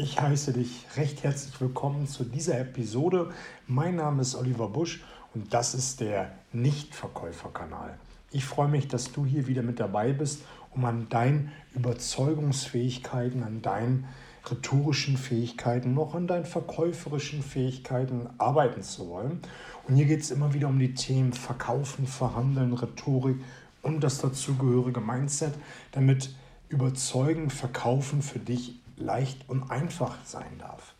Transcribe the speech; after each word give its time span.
Ich 0.00 0.20
heiße 0.20 0.52
dich 0.52 0.86
recht 0.96 1.24
herzlich 1.24 1.60
willkommen 1.60 2.06
zu 2.06 2.22
dieser 2.22 2.60
Episode. 2.60 3.32
Mein 3.66 3.96
Name 3.96 4.22
ist 4.22 4.36
Oliver 4.36 4.68
Busch 4.68 5.02
und 5.34 5.52
das 5.52 5.74
ist 5.74 5.98
der 5.98 6.30
Nichtverkäuferkanal. 6.52 7.98
Ich 8.30 8.44
freue 8.44 8.68
mich, 8.68 8.86
dass 8.86 9.10
du 9.10 9.26
hier 9.26 9.48
wieder 9.48 9.64
mit 9.64 9.80
dabei 9.80 10.12
bist, 10.12 10.42
um 10.70 10.84
an 10.84 11.08
deinen 11.08 11.50
Überzeugungsfähigkeiten, 11.74 13.42
an 13.42 13.60
deinen 13.60 14.04
rhetorischen 14.48 15.16
Fähigkeiten, 15.16 15.94
noch 15.94 16.14
an 16.14 16.28
deinen 16.28 16.46
verkäuferischen 16.46 17.42
Fähigkeiten 17.42 18.28
arbeiten 18.38 18.84
zu 18.84 19.08
wollen. 19.08 19.40
Und 19.88 19.96
hier 19.96 20.06
geht 20.06 20.20
es 20.20 20.30
immer 20.30 20.54
wieder 20.54 20.68
um 20.68 20.78
die 20.78 20.94
Themen 20.94 21.32
Verkaufen, 21.32 22.06
Verhandeln, 22.06 22.72
Rhetorik 22.72 23.40
und 23.82 24.04
das 24.04 24.18
dazugehörige 24.18 25.00
Mindset, 25.00 25.54
damit 25.90 26.30
Überzeugen, 26.68 27.50
Verkaufen 27.50 28.22
für 28.22 28.38
dich 28.38 28.76
leicht 29.00 29.48
und 29.48 29.70
einfach 29.70 30.16
sein 30.24 30.58
darf. 30.58 30.94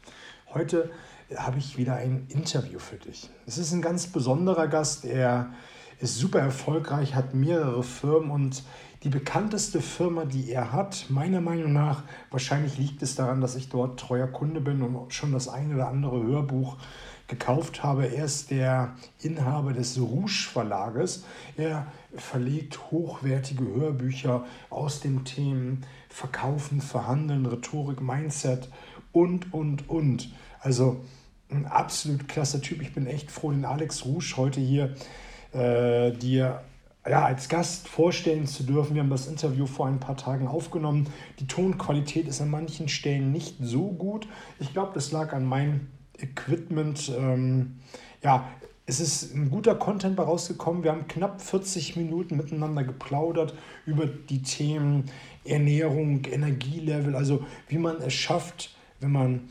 Heute 0.54 0.90
habe 1.36 1.58
ich 1.58 1.76
wieder 1.76 1.94
ein 1.94 2.26
Interview 2.28 2.78
für 2.78 2.96
dich. 2.96 3.28
Es 3.46 3.58
ist 3.58 3.72
ein 3.72 3.82
ganz 3.82 4.06
besonderer 4.06 4.66
Gast. 4.66 5.04
Er 5.04 5.50
ist 6.00 6.16
super 6.16 6.38
erfolgreich, 6.38 7.14
hat 7.14 7.34
mehrere 7.34 7.82
Firmen 7.82 8.30
und 8.30 8.62
die 9.04 9.10
bekannteste 9.10 9.80
Firma, 9.80 10.24
die 10.24 10.50
er 10.50 10.72
hat, 10.72 11.06
meiner 11.08 11.40
Meinung 11.40 11.72
nach, 11.72 12.02
wahrscheinlich 12.30 12.78
liegt 12.78 13.02
es 13.02 13.14
daran, 13.14 13.40
dass 13.40 13.54
ich 13.54 13.68
dort 13.68 14.00
treuer 14.00 14.26
Kunde 14.26 14.60
bin 14.60 14.82
und 14.82 15.14
schon 15.14 15.32
das 15.32 15.48
eine 15.48 15.74
oder 15.74 15.88
andere 15.88 16.20
Hörbuch 16.20 16.76
gekauft 17.28 17.84
habe. 17.84 18.06
Er 18.06 18.24
ist 18.24 18.50
der 18.50 18.96
Inhaber 19.20 19.72
des 19.72 20.00
Rouge 20.00 20.48
Verlages. 20.50 21.24
Er 21.56 21.86
verlegt 22.16 22.90
hochwertige 22.90 23.66
Hörbücher 23.66 24.46
aus 24.70 25.00
den 25.00 25.24
Themen 25.24 25.84
Verkaufen, 26.08 26.80
Verhandeln, 26.80 27.46
Rhetorik, 27.46 28.00
Mindset 28.00 28.68
und, 29.12 29.52
und, 29.52 29.88
und. 29.88 30.32
Also 30.60 31.00
ein 31.50 31.66
absolut 31.66 32.28
klasse 32.28 32.60
Typ. 32.60 32.82
Ich 32.82 32.92
bin 32.92 33.06
echt 33.06 33.30
froh, 33.30 33.50
den 33.50 33.64
Alex 33.64 34.04
Rouge 34.04 34.34
heute 34.36 34.60
hier 34.60 34.94
äh, 35.52 36.12
dir 36.12 36.62
ja, 37.08 37.24
als 37.24 37.48
Gast 37.48 37.88
vorstellen 37.88 38.46
zu 38.46 38.64
dürfen. 38.64 38.94
Wir 38.94 39.02
haben 39.02 39.10
das 39.10 39.26
Interview 39.26 39.66
vor 39.66 39.86
ein 39.86 40.00
paar 40.00 40.16
Tagen 40.16 40.46
aufgenommen. 40.46 41.08
Die 41.38 41.46
Tonqualität 41.46 42.28
ist 42.28 42.40
an 42.40 42.50
manchen 42.50 42.88
Stellen 42.88 43.32
nicht 43.32 43.56
so 43.60 43.88
gut. 43.88 44.28
Ich 44.58 44.72
glaube, 44.72 44.92
das 44.94 45.10
lag 45.10 45.32
an 45.32 45.44
meinem 45.44 45.88
Equipment. 46.18 47.10
Ähm, 47.16 47.78
ja, 48.22 48.48
es 48.88 49.00
ist 49.00 49.34
ein 49.34 49.50
guter 49.50 49.74
Content 49.74 50.16
bei 50.16 50.22
rausgekommen. 50.22 50.82
Wir 50.82 50.92
haben 50.92 51.06
knapp 51.06 51.42
40 51.42 51.96
Minuten 51.96 52.38
miteinander 52.38 52.84
geplaudert 52.84 53.54
über 53.84 54.06
die 54.06 54.40
Themen 54.40 55.10
Ernährung, 55.44 56.24
Energielevel, 56.24 57.14
also 57.14 57.44
wie 57.68 57.76
man 57.76 58.00
es 58.00 58.14
schafft, 58.14 58.74
wenn 59.00 59.12
man 59.12 59.50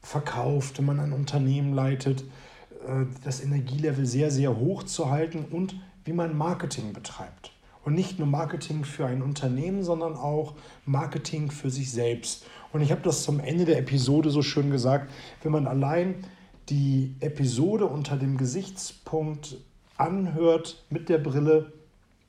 verkauft, 0.00 0.78
wenn 0.78 0.86
man 0.86 1.00
ein 1.00 1.12
Unternehmen 1.12 1.74
leitet, 1.74 2.22
äh, 2.88 3.04
das 3.24 3.44
Energielevel 3.44 4.06
sehr, 4.06 4.30
sehr 4.30 4.56
hoch 4.56 4.84
zu 4.84 5.10
halten 5.10 5.44
und 5.50 5.76
wie 6.06 6.14
man 6.14 6.34
Marketing 6.36 6.94
betreibt. 6.94 7.52
Und 7.84 7.94
nicht 7.94 8.18
nur 8.18 8.28
Marketing 8.28 8.84
für 8.84 9.04
ein 9.04 9.20
Unternehmen, 9.20 9.82
sondern 9.82 10.14
auch 10.14 10.54
Marketing 10.86 11.50
für 11.50 11.68
sich 11.68 11.92
selbst. 11.92 12.46
Und 12.72 12.80
ich 12.80 12.90
habe 12.90 13.02
das 13.02 13.22
zum 13.22 13.38
Ende 13.38 13.66
der 13.66 13.78
Episode 13.78 14.30
so 14.30 14.40
schön 14.40 14.70
gesagt, 14.70 15.12
wenn 15.42 15.52
man 15.52 15.66
allein 15.66 16.24
die 16.68 17.14
Episode 17.20 17.86
unter 17.86 18.16
dem 18.16 18.36
Gesichtspunkt 18.36 19.56
anhört 19.96 20.84
mit 20.90 21.08
der 21.08 21.18
Brille, 21.18 21.72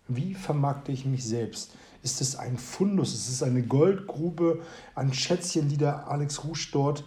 wie 0.07 0.33
vermarkte 0.33 0.91
ich 0.91 1.05
mich 1.05 1.23
selbst? 1.23 1.75
Ist 2.01 2.19
es 2.19 2.35
ein 2.35 2.57
Fundus? 2.57 3.13
Ist 3.13 3.29
es 3.29 3.43
eine 3.43 3.63
Goldgrube 3.63 4.61
an 4.95 5.13
Schätzchen, 5.13 5.69
die 5.69 5.77
der 5.77 6.07
Alex 6.09 6.43
Rouge 6.43 6.67
dort 6.71 7.03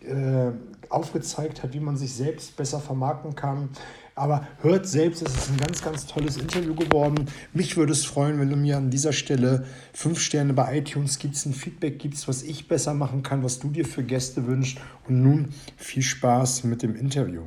äh, 0.00 0.52
aufgezeigt 0.90 1.62
hat, 1.62 1.72
wie 1.72 1.80
man 1.80 1.96
sich 1.96 2.12
selbst 2.12 2.56
besser 2.56 2.80
vermarkten 2.80 3.34
kann? 3.34 3.70
Aber 4.18 4.48
hört 4.62 4.86
selbst, 4.86 5.20
es 5.20 5.36
ist 5.36 5.50
ein 5.50 5.58
ganz, 5.58 5.82
ganz 5.82 6.06
tolles 6.06 6.38
Interview 6.38 6.74
geworden. 6.74 7.26
Mich 7.52 7.76
würde 7.76 7.92
es 7.92 8.06
freuen, 8.06 8.40
wenn 8.40 8.48
du 8.48 8.56
mir 8.56 8.78
an 8.78 8.88
dieser 8.88 9.12
Stelle 9.12 9.66
fünf 9.92 10.20
Sterne 10.20 10.54
bei 10.54 10.78
iTunes 10.78 11.18
gibst, 11.18 11.44
ein 11.44 11.52
Feedback 11.52 11.98
gibst, 11.98 12.26
was 12.26 12.42
ich 12.42 12.66
besser 12.66 12.94
machen 12.94 13.22
kann, 13.22 13.44
was 13.44 13.58
du 13.58 13.68
dir 13.68 13.84
für 13.84 14.02
Gäste 14.02 14.46
wünschst. 14.46 14.78
Und 15.06 15.22
nun 15.22 15.50
viel 15.76 16.02
Spaß 16.02 16.64
mit 16.64 16.82
dem 16.82 16.96
Interview. 16.96 17.44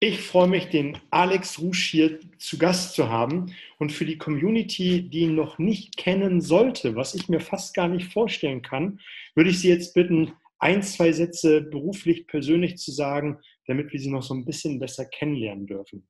Ich 0.00 0.20
freue 0.20 0.48
mich, 0.48 0.68
den 0.68 0.98
Alex 1.10 1.58
Rouge 1.58 1.88
hier 1.90 2.20
zu 2.36 2.58
Gast 2.58 2.92
zu 2.92 3.08
haben. 3.08 3.54
Und 3.78 3.90
für 3.90 4.04
die 4.04 4.18
Community, 4.18 5.08
die 5.08 5.20
ihn 5.20 5.36
noch 5.36 5.58
nicht 5.58 5.96
kennen 5.96 6.42
sollte, 6.42 6.96
was 6.96 7.14
ich 7.14 7.30
mir 7.30 7.40
fast 7.40 7.72
gar 7.72 7.88
nicht 7.88 8.12
vorstellen 8.12 8.60
kann, 8.60 9.00
würde 9.34 9.48
ich 9.48 9.60
Sie 9.60 9.68
jetzt 9.68 9.94
bitten, 9.94 10.32
ein, 10.58 10.82
zwei 10.82 11.12
Sätze 11.12 11.62
beruflich, 11.62 12.26
persönlich 12.26 12.76
zu 12.76 12.92
sagen, 12.92 13.38
damit 13.68 13.92
wir 13.92 14.00
sie 14.00 14.10
noch 14.10 14.22
so 14.22 14.34
ein 14.34 14.44
bisschen 14.44 14.80
besser 14.80 15.04
kennenlernen 15.04 15.66
dürfen. 15.66 16.08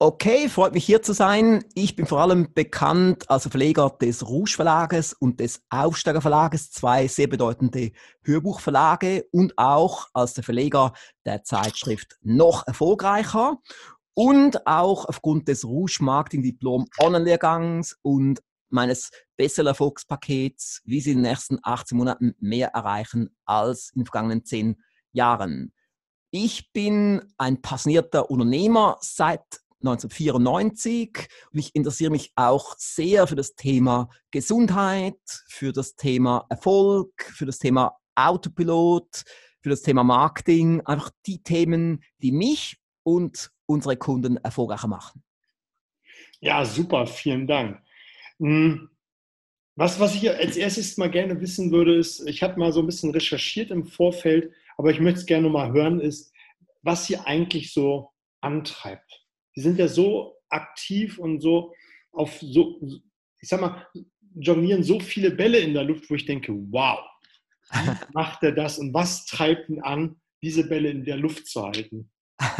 Okay, 0.00 0.48
freut 0.48 0.74
mich 0.74 0.84
hier 0.84 1.02
zu 1.02 1.14
sein. 1.14 1.64
Ich 1.74 1.96
bin 1.96 2.04
vor 2.04 2.20
allem 2.20 2.52
bekannt 2.52 3.30
als 3.30 3.48
Verleger 3.48 3.96
des 4.00 4.28
Rouge 4.28 4.50
Verlages 4.50 5.14
und 5.14 5.40
des 5.40 5.62
Aufsteiger 5.70 6.20
Verlages, 6.20 6.70
zwei 6.70 7.06
sehr 7.06 7.28
bedeutende 7.28 7.92
Hörbuchverlage 8.22 9.26
und 9.30 9.56
auch 9.56 10.08
als 10.12 10.34
der 10.34 10.44
Verleger 10.44 10.92
der 11.24 11.42
Zeitschrift 11.44 12.18
Noch 12.22 12.66
erfolgreicher 12.66 13.58
und 14.14 14.66
auch 14.66 15.06
aufgrund 15.06 15.48
des 15.48 15.64
Rouge 15.64 15.98
Marketing 16.00 16.42
Diplom 16.42 16.86
Online-Lehrgangs 17.00 17.96
und 18.02 18.42
meines 18.68 19.10
Bestseller-Erfolgspakets, 19.36 20.82
wie 20.84 21.00
Sie 21.00 21.12
in 21.12 21.22
den 21.22 21.30
nächsten 21.30 21.58
18 21.62 21.96
Monaten 21.96 22.34
mehr 22.40 22.68
erreichen 22.68 23.34
als 23.46 23.90
in 23.94 24.00
den 24.00 24.06
vergangenen 24.06 24.44
10 24.44 24.76
Jahren. 25.12 25.72
Ich 26.36 26.72
bin 26.72 27.32
ein 27.38 27.62
passionierter 27.62 28.28
Unternehmer 28.28 28.98
seit 29.00 29.60
1994 29.84 31.28
und 31.52 31.58
ich 31.60 31.72
interessiere 31.76 32.10
mich 32.10 32.32
auch 32.34 32.74
sehr 32.76 33.28
für 33.28 33.36
das 33.36 33.54
Thema 33.54 34.08
Gesundheit, 34.32 35.14
für 35.46 35.72
das 35.72 35.94
Thema 35.94 36.44
Erfolg, 36.48 37.22
für 37.22 37.46
das 37.46 37.60
Thema 37.60 37.96
Autopilot, 38.16 39.22
für 39.60 39.68
das 39.68 39.82
Thema 39.82 40.02
Marketing, 40.02 40.80
einfach 40.80 41.10
die 41.24 41.40
Themen, 41.40 42.02
die 42.18 42.32
mich 42.32 42.78
und 43.04 43.52
unsere 43.66 43.96
Kunden 43.96 44.36
erfolgreicher 44.38 44.88
machen. 44.88 45.22
Ja, 46.40 46.64
super, 46.64 47.06
vielen 47.06 47.46
Dank. 47.46 47.80
Hm, 48.40 48.90
was, 49.76 50.00
was 50.00 50.16
ich 50.16 50.28
als 50.28 50.56
erstes 50.56 50.96
mal 50.96 51.12
gerne 51.12 51.40
wissen 51.40 51.70
würde, 51.70 51.94
ist, 51.94 52.26
ich 52.28 52.42
habe 52.42 52.58
mal 52.58 52.72
so 52.72 52.80
ein 52.80 52.86
bisschen 52.86 53.12
recherchiert 53.12 53.70
im 53.70 53.84
Vorfeld, 53.84 54.52
aber 54.76 54.90
ich 54.90 55.00
möchte 55.00 55.20
es 55.20 55.26
gerne 55.26 55.48
mal 55.48 55.72
hören, 55.72 56.00
ist, 56.00 56.32
was 56.82 57.06
Sie 57.06 57.16
eigentlich 57.16 57.72
so 57.72 58.10
antreibt. 58.40 59.24
Sie 59.54 59.62
sind 59.62 59.78
ja 59.78 59.88
so 59.88 60.36
aktiv 60.48 61.18
und 61.18 61.40
so 61.40 61.72
auf 62.12 62.38
so, 62.40 62.80
ich 63.40 63.48
sag 63.48 63.60
mal, 63.60 63.86
jonglieren 64.34 64.82
so 64.82 65.00
viele 65.00 65.30
Bälle 65.30 65.58
in 65.58 65.74
der 65.74 65.84
Luft, 65.84 66.10
wo 66.10 66.14
ich 66.14 66.26
denke, 66.26 66.52
wow, 66.70 66.98
macht 68.12 68.42
er 68.42 68.52
das 68.52 68.78
und 68.78 68.92
was 68.92 69.26
treibt 69.26 69.68
ihn 69.68 69.80
an, 69.82 70.20
diese 70.42 70.68
Bälle 70.68 70.90
in 70.90 71.04
der 71.04 71.16
Luft 71.16 71.46
zu 71.46 71.62
halten? 71.62 72.10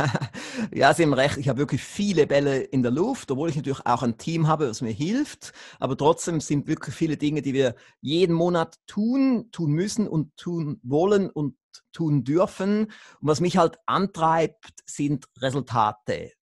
ja, 0.73 0.95
Sie 0.95 1.03
haben 1.03 1.13
recht. 1.13 1.37
Ich 1.37 1.49
habe 1.49 1.59
wirklich 1.59 1.83
viele 1.83 2.27
Bälle 2.27 2.61
in 2.61 2.83
der 2.83 2.93
Luft, 2.93 3.31
obwohl 3.31 3.51
ich 3.51 3.57
natürlich 3.57 3.85
auch 3.85 4.03
ein 4.03 4.17
Team 4.19 4.47
habe, 4.47 4.67
das 4.67 4.83
mir 4.83 4.93
hilft. 4.93 5.53
Aber 5.81 5.97
trotzdem 5.97 6.41
sind 6.41 6.69
wirklich 6.69 6.95
viele 6.95 7.17
Dinge, 7.17 7.43
die 7.43 7.55
wir 7.55 7.75
jeden 8.01 8.35
Monat 8.35 8.77
tun, 8.87 9.51
tun 9.51 9.73
müssen 9.73 10.07
und 10.07 10.37
tun 10.37 10.81
wollen 10.83 11.29
und 11.29 11.57
tun 11.93 12.25
dürfen. 12.25 12.85
Und 12.85 12.93
was 13.21 13.41
mich 13.41 13.57
halt 13.57 13.79
antreibt, 13.87 14.71
sind 14.87 15.27
Resultate. 15.41 16.33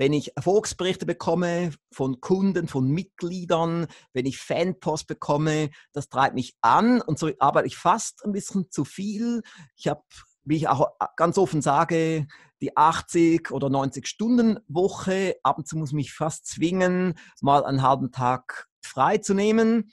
Wenn 0.00 0.14
ich 0.14 0.34
Erfolgsberichte 0.34 1.04
bekomme 1.04 1.72
von 1.92 2.22
Kunden, 2.22 2.68
von 2.68 2.88
Mitgliedern, 2.88 3.86
wenn 4.14 4.24
ich 4.24 4.38
Fanpost 4.38 5.06
bekomme, 5.06 5.68
das 5.92 6.08
treibt 6.08 6.34
mich 6.34 6.56
an 6.62 7.02
und 7.02 7.18
so 7.18 7.30
arbeite 7.38 7.66
ich 7.66 7.76
fast 7.76 8.24
ein 8.24 8.32
bisschen 8.32 8.70
zu 8.70 8.86
viel. 8.86 9.42
Ich 9.76 9.88
habe, 9.88 10.02
wie 10.44 10.56
ich 10.56 10.68
auch 10.68 10.88
ganz 11.16 11.36
offen 11.36 11.60
sage, 11.60 12.26
die 12.62 12.76
80 12.78 13.50
oder 13.50 13.68
90 13.68 14.06
Stunden 14.06 14.58
Woche. 14.68 15.36
Ab 15.42 15.58
und 15.58 15.68
zu 15.68 15.76
muss 15.76 15.90
ich 15.90 15.94
mich 15.94 16.12
fast 16.14 16.46
zwingen, 16.46 17.12
mal 17.42 17.64
einen 17.64 17.82
halben 17.82 18.10
Tag 18.10 18.68
frei 18.82 19.18
zu 19.18 19.34
nehmen, 19.34 19.90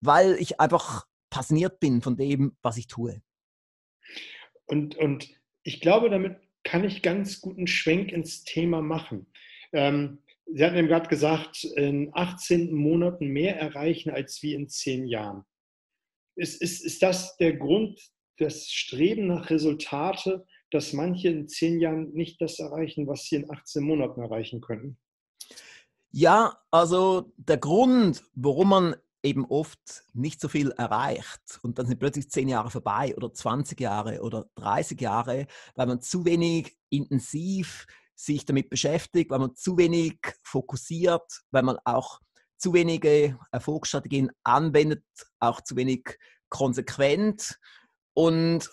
weil 0.00 0.36
ich 0.36 0.60
einfach 0.60 1.04
passioniert 1.30 1.78
bin 1.78 2.00
von 2.00 2.16
dem, 2.16 2.56
was 2.62 2.76
ich 2.76 2.86
tue. 2.86 3.22
Und, 4.66 4.96
und 4.96 5.28
ich 5.62 5.80
glaube, 5.80 6.10
damit 6.10 6.36
kann 6.64 6.84
ich 6.84 7.02
ganz 7.02 7.40
guten 7.40 7.66
Schwenk 7.66 8.12
ins 8.12 8.44
Thema 8.44 8.82
machen. 8.82 9.26
Ähm, 9.72 10.18
Sie 10.46 10.64
hatten 10.64 10.76
eben 10.76 10.88
gerade 10.88 11.08
gesagt, 11.08 11.64
in 11.64 12.10
18 12.12 12.74
Monaten 12.74 13.28
mehr 13.28 13.58
erreichen 13.58 14.10
als 14.10 14.42
wie 14.42 14.54
in 14.54 14.68
10 14.68 15.06
Jahren. 15.06 15.44
Ist, 16.36 16.60
ist, 16.60 16.84
ist 16.84 17.02
das 17.02 17.36
der 17.36 17.56
Grund, 17.56 18.00
das 18.38 18.66
Streben 18.70 19.28
nach 19.28 19.50
Resultate, 19.50 20.44
dass 20.70 20.92
manche 20.92 21.28
in 21.28 21.48
zehn 21.48 21.80
Jahren 21.80 22.12
nicht 22.12 22.40
das 22.40 22.58
erreichen, 22.58 23.06
was 23.06 23.24
sie 23.24 23.36
in 23.36 23.50
18 23.50 23.82
Monaten 23.82 24.22
erreichen 24.22 24.60
könnten? 24.60 24.98
Ja, 26.10 26.58
also 26.70 27.32
der 27.36 27.58
Grund, 27.58 28.22
warum 28.34 28.68
man 28.68 28.96
eben 29.22 29.44
oft 29.46 30.04
nicht 30.12 30.40
so 30.40 30.48
viel 30.48 30.70
erreicht. 30.72 31.60
Und 31.62 31.78
dann 31.78 31.86
sind 31.86 31.98
plötzlich 31.98 32.30
zehn 32.30 32.48
Jahre 32.48 32.70
vorbei 32.70 33.14
oder 33.16 33.32
20 33.32 33.80
Jahre 33.80 34.20
oder 34.22 34.46
30 34.56 35.00
Jahre, 35.00 35.46
weil 35.74 35.86
man 35.86 36.00
zu 36.00 36.24
wenig 36.24 36.76
intensiv 36.90 37.86
sich 38.14 38.44
damit 38.44 38.70
beschäftigt, 38.70 39.30
weil 39.30 39.38
man 39.38 39.54
zu 39.54 39.76
wenig 39.78 40.18
fokussiert, 40.42 41.42
weil 41.50 41.62
man 41.62 41.78
auch 41.84 42.20
zu 42.58 42.72
wenige 42.72 43.38
Erfolgsstrategien 43.50 44.30
anwendet, 44.44 45.04
auch 45.40 45.60
zu 45.60 45.76
wenig 45.76 46.18
konsequent. 46.48 47.58
Und 48.14 48.70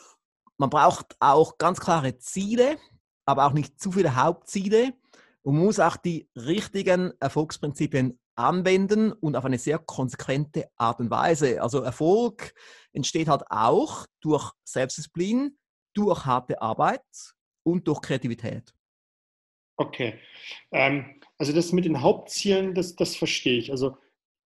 man 0.58 0.70
braucht 0.70 1.16
auch 1.20 1.58
ganz 1.58 1.80
klare 1.80 2.18
Ziele, 2.18 2.78
aber 3.26 3.46
auch 3.46 3.54
nicht 3.54 3.80
zu 3.80 3.92
viele 3.92 4.16
Hauptziele 4.16 4.94
und 5.42 5.58
muss 5.58 5.80
auch 5.80 5.98
die 5.98 6.30
richtigen 6.36 7.14
Erfolgsprinzipien 7.20 8.20
anwenden 8.40 9.12
und 9.12 9.36
auf 9.36 9.46
eine 9.46 9.58
sehr 9.58 9.78
konsequente 9.78 10.70
Art 10.76 11.00
und 11.00 11.12
Weise. 11.12 11.62
Also 11.62 11.82
Erfolg 11.82 12.54
entsteht 12.94 13.28
halt 13.28 13.44
auch 13.50 14.06
durch 14.22 14.52
Selbstdisziplin, 14.64 15.58
durch 15.94 16.26
harte 16.26 16.62
Arbeit 16.62 17.04
und 17.64 17.88
durch 17.88 18.02
Kreativität. 18.02 18.74
Okay. 19.78 20.20
Ähm, 20.72 21.22
also 21.38 21.54
das 21.54 21.72
mit 21.72 21.86
den 21.86 22.02
Hauptzielen, 22.02 22.74
das, 22.74 22.96
das 22.96 23.16
verstehe 23.16 23.60
ich. 23.60 23.72
Also 23.72 23.98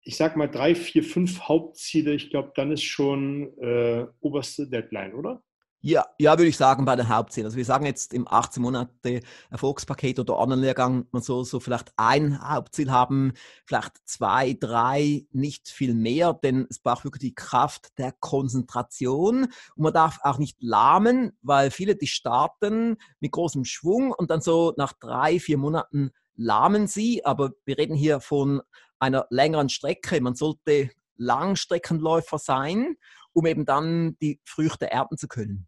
ich 0.01 0.17
sage 0.17 0.37
mal 0.37 0.49
drei, 0.49 0.75
vier, 0.75 1.03
fünf 1.03 1.41
Hauptziele, 1.41 2.13
ich 2.13 2.29
glaube, 2.29 2.51
dann 2.55 2.71
ist 2.71 2.83
schon 2.83 3.57
äh, 3.59 4.05
oberste 4.19 4.67
Deadline, 4.67 5.13
oder? 5.13 5.41
Ja, 5.85 6.05
ja, 6.17 6.37
würde 6.37 6.47
ich 6.47 6.55
sagen, 6.55 6.85
bei 6.85 6.95
den 6.95 7.09
Hauptzielen. 7.09 7.45
Also 7.45 7.57
wir 7.57 7.65
sagen 7.65 7.85
jetzt 7.85 8.13
im 8.13 8.25
18 8.25 8.63
Monate 8.63 9.19
Erfolgspaket 9.49 10.17
oder 10.17 10.39
Online-Lehrgang, 10.39 11.07
man 11.11 11.21
soll 11.21 11.43
so 11.43 11.59
vielleicht 11.59 11.91
ein 11.97 12.39
Hauptziel 12.41 12.89
haben, 12.89 13.33
vielleicht 13.65 13.97
zwei, 14.05 14.53
drei, 14.57 15.25
nicht 15.31 15.67
viel 15.67 15.93
mehr, 15.93 16.39
denn 16.41 16.67
es 16.69 16.79
braucht 16.79 17.03
wirklich 17.03 17.19
die 17.19 17.35
Kraft 17.35 17.97
der 17.97 18.13
Konzentration 18.13 19.43
und 19.75 19.83
man 19.83 19.91
darf 19.91 20.19
auch 20.23 20.37
nicht 20.37 20.63
lahmen, 20.63 21.37
weil 21.41 21.69
viele, 21.69 21.97
die 21.97 22.07
starten 22.07 22.95
mit 23.19 23.33
großem 23.33 23.65
Schwung 23.65 24.13
und 24.13 24.31
dann 24.31 24.39
so 24.39 24.73
nach 24.77 24.93
drei, 24.93 25.37
vier 25.37 25.57
Monaten 25.57 26.11
lahmen 26.37 26.87
sie, 26.87 27.25
aber 27.25 27.51
wir 27.65 27.77
reden 27.77 27.95
hier 27.95 28.21
von 28.21 28.61
einer 28.99 29.27
längeren 29.31 29.67
Strecke. 29.67 30.21
Man 30.21 30.35
sollte 30.35 30.91
Langstreckenläufer 31.17 32.37
sein, 32.37 32.95
um 33.33 33.45
eben 33.45 33.65
dann 33.65 34.17
die 34.21 34.39
Früchte 34.45 34.89
ernten 34.89 35.17
zu 35.17 35.27
können. 35.27 35.67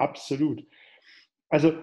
Absolut. 0.00 0.66
Also 1.50 1.74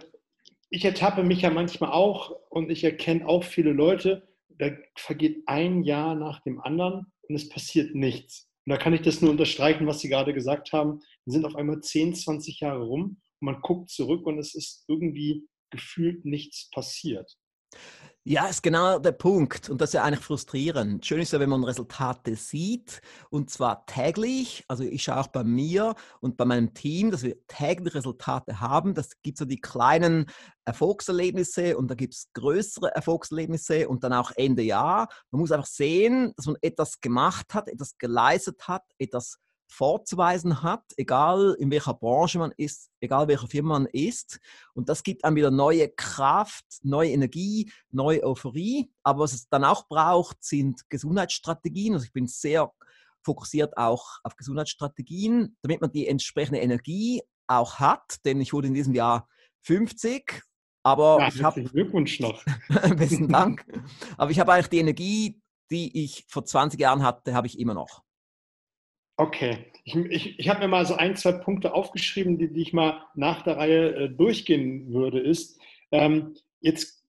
ich 0.69 0.83
ertappe 0.83 1.23
mich 1.23 1.41
ja 1.41 1.51
manchmal 1.51 1.91
auch 1.91 2.31
und 2.49 2.71
ich 2.71 2.83
erkenne 2.83 3.27
auch 3.27 3.43
viele 3.43 3.71
Leute, 3.71 4.27
da 4.49 4.71
vergeht 4.95 5.43
ein 5.45 5.83
Jahr 5.83 6.15
nach 6.15 6.41
dem 6.41 6.59
anderen 6.59 7.11
und 7.29 7.35
es 7.35 7.47
passiert 7.47 7.93
nichts. 7.93 8.49
Und 8.65 8.71
da 8.71 8.77
kann 8.77 8.93
ich 8.93 9.01
das 9.01 9.21
nur 9.21 9.29
unterstreichen, 9.29 9.85
was 9.85 9.99
Sie 9.99 10.09
gerade 10.09 10.33
gesagt 10.33 10.73
haben. 10.73 10.99
Dann 11.25 11.31
sind 11.31 11.45
auf 11.45 11.55
einmal 11.55 11.79
10, 11.79 12.15
20 12.15 12.59
Jahre 12.59 12.83
rum 12.83 13.21
und 13.39 13.45
man 13.45 13.61
guckt 13.61 13.91
zurück 13.91 14.25
und 14.25 14.39
es 14.39 14.55
ist 14.55 14.83
irgendwie 14.87 15.47
gefühlt 15.69 16.25
nichts 16.25 16.71
passiert. 16.71 17.37
Ja, 18.29 18.47
ist 18.47 18.61
genau 18.61 18.99
der 18.99 19.13
Punkt. 19.13 19.69
Und 19.69 19.79
das 19.79 19.91
ist 19.91 19.93
ja 19.93 20.03
eigentlich 20.03 20.25
frustrierend. 20.25 21.05
Schön 21.05 21.21
ist 21.21 21.31
ja, 21.31 21.39
wenn 21.39 21.49
man 21.49 21.63
Resultate 21.63 22.35
sieht 22.35 23.01
und 23.29 23.49
zwar 23.49 23.85
täglich. 23.85 24.65
Also 24.67 24.83
ich 24.83 25.03
schaue 25.03 25.21
auch 25.21 25.27
bei 25.27 25.45
mir 25.45 25.95
und 26.19 26.35
bei 26.35 26.43
meinem 26.43 26.73
Team, 26.73 27.09
dass 27.09 27.23
wir 27.23 27.37
täglich 27.47 27.95
Resultate 27.95 28.59
haben. 28.59 28.95
Das 28.95 29.11
gibt 29.21 29.37
so 29.37 29.45
die 29.45 29.61
kleinen 29.61 30.25
Erfolgserlebnisse 30.65 31.77
und 31.77 31.89
da 31.89 31.95
gibt 31.95 32.15
es 32.15 32.27
größere 32.33 32.93
Erfolgserlebnisse 32.93 33.87
und 33.87 34.03
dann 34.03 34.11
auch 34.11 34.33
Ende 34.35 34.63
Jahr. 34.63 35.07
Man 35.31 35.39
muss 35.39 35.53
einfach 35.53 35.65
sehen, 35.65 36.33
dass 36.35 36.47
man 36.47 36.57
etwas 36.59 36.99
gemacht 36.99 37.53
hat, 37.53 37.69
etwas 37.69 37.97
geleistet 37.97 38.67
hat, 38.67 38.83
etwas 38.99 39.37
vorzuweisen 39.67 40.63
hat, 40.63 40.83
egal 40.95 41.55
in 41.59 41.69
welcher 41.69 41.93
Branche 41.93 42.39
man 42.39 42.53
ist, 42.55 42.89
egal 43.01 43.27
welcher 43.27 43.47
Firma 43.47 43.79
man 43.79 43.85
ist. 43.85 44.39
Und 44.73 44.89
das 44.89 45.03
gibt 45.03 45.23
einem 45.23 45.35
wieder 45.35 45.51
neue 45.51 45.89
Kraft, 45.89 46.65
neue 46.83 47.11
Energie, 47.11 47.71
neue 47.91 48.23
Euphorie. 48.23 48.89
Aber 49.03 49.23
was 49.23 49.33
es 49.33 49.49
dann 49.49 49.63
auch 49.63 49.87
braucht, 49.87 50.43
sind 50.43 50.89
Gesundheitsstrategien. 50.89 51.93
Also 51.93 52.05
ich 52.05 52.13
bin 52.13 52.27
sehr 52.27 52.71
fokussiert 53.23 53.77
auch 53.77 54.19
auf 54.23 54.35
Gesundheitsstrategien, 54.37 55.57
damit 55.61 55.81
man 55.81 55.91
die 55.91 56.07
entsprechende 56.07 56.59
Energie 56.59 57.21
auch 57.47 57.75
hat. 57.75 58.17
Denn 58.25 58.39
ich 58.39 58.53
wurde 58.53 58.67
in 58.67 58.73
diesem 58.73 58.93
Jahr 58.93 59.27
50. 59.63 60.43
Aber 60.83 61.19
ja, 61.19 61.27
ich 61.27 61.43
habe 61.43 61.63
Glückwunsch 61.63 62.21
noch. 62.21 62.41
besten 62.95 63.27
Dank. 63.27 63.65
Aber 64.17 64.31
ich 64.31 64.39
habe 64.39 64.53
eigentlich 64.53 64.69
die 64.69 64.79
Energie, 64.79 65.41
die 65.69 66.03
ich 66.05 66.25
vor 66.29 66.45
20 66.45 66.79
Jahren 66.79 67.03
hatte, 67.03 67.33
habe 67.33 67.47
ich 67.47 67.59
immer 67.59 67.73
noch. 67.73 68.06
Okay, 69.19 69.65
ich, 69.83 69.95
ich, 69.95 70.39
ich 70.39 70.49
habe 70.49 70.59
mir 70.59 70.67
mal 70.67 70.85
so 70.85 70.93
ein, 70.93 71.15
zwei 71.15 71.31
Punkte 71.31 71.73
aufgeschrieben, 71.73 72.37
die, 72.37 72.53
die 72.53 72.61
ich 72.61 72.71
mal 72.71 73.03
nach 73.15 73.41
der 73.41 73.57
Reihe 73.57 73.95
äh, 73.95 74.09
durchgehen 74.09 74.93
würde, 74.93 75.19
ist, 75.19 75.59
ähm, 75.91 76.35
jetzt, 76.59 77.03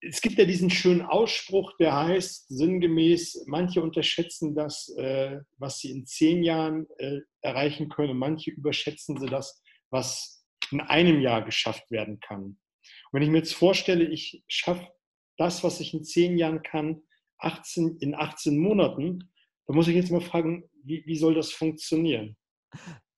es 0.00 0.20
gibt 0.20 0.38
ja 0.38 0.44
diesen 0.44 0.70
schönen 0.70 1.02
Ausspruch, 1.02 1.76
der 1.78 1.96
heißt 1.96 2.48
sinngemäß, 2.48 3.44
manche 3.46 3.80
unterschätzen 3.80 4.56
das, 4.56 4.88
äh, 4.98 5.40
was 5.56 5.78
sie 5.78 5.92
in 5.92 6.04
zehn 6.04 6.42
Jahren 6.42 6.88
äh, 6.98 7.20
erreichen 7.42 7.88
können, 7.90 8.18
manche 8.18 8.50
überschätzen 8.50 9.20
sie 9.20 9.26
das, 9.26 9.62
was 9.90 10.44
in 10.72 10.80
einem 10.80 11.20
Jahr 11.20 11.44
geschafft 11.44 11.92
werden 11.92 12.18
kann. 12.18 12.42
Und 12.42 12.58
wenn 13.12 13.22
ich 13.22 13.30
mir 13.30 13.38
jetzt 13.38 13.54
vorstelle, 13.54 14.04
ich 14.04 14.42
schaffe 14.48 14.88
das, 15.36 15.62
was 15.62 15.78
ich 15.78 15.94
in 15.94 16.02
zehn 16.02 16.38
Jahren 16.38 16.64
kann, 16.64 17.02
18, 17.38 17.98
in 18.00 18.16
18 18.16 18.58
Monaten, 18.58 19.30
da 19.70 19.76
muss 19.76 19.86
ich 19.86 19.94
jetzt 19.94 20.10
mal 20.10 20.20
fragen, 20.20 20.64
wie, 20.82 21.04
wie 21.06 21.16
soll 21.16 21.32
das 21.32 21.52
funktionieren? 21.52 22.36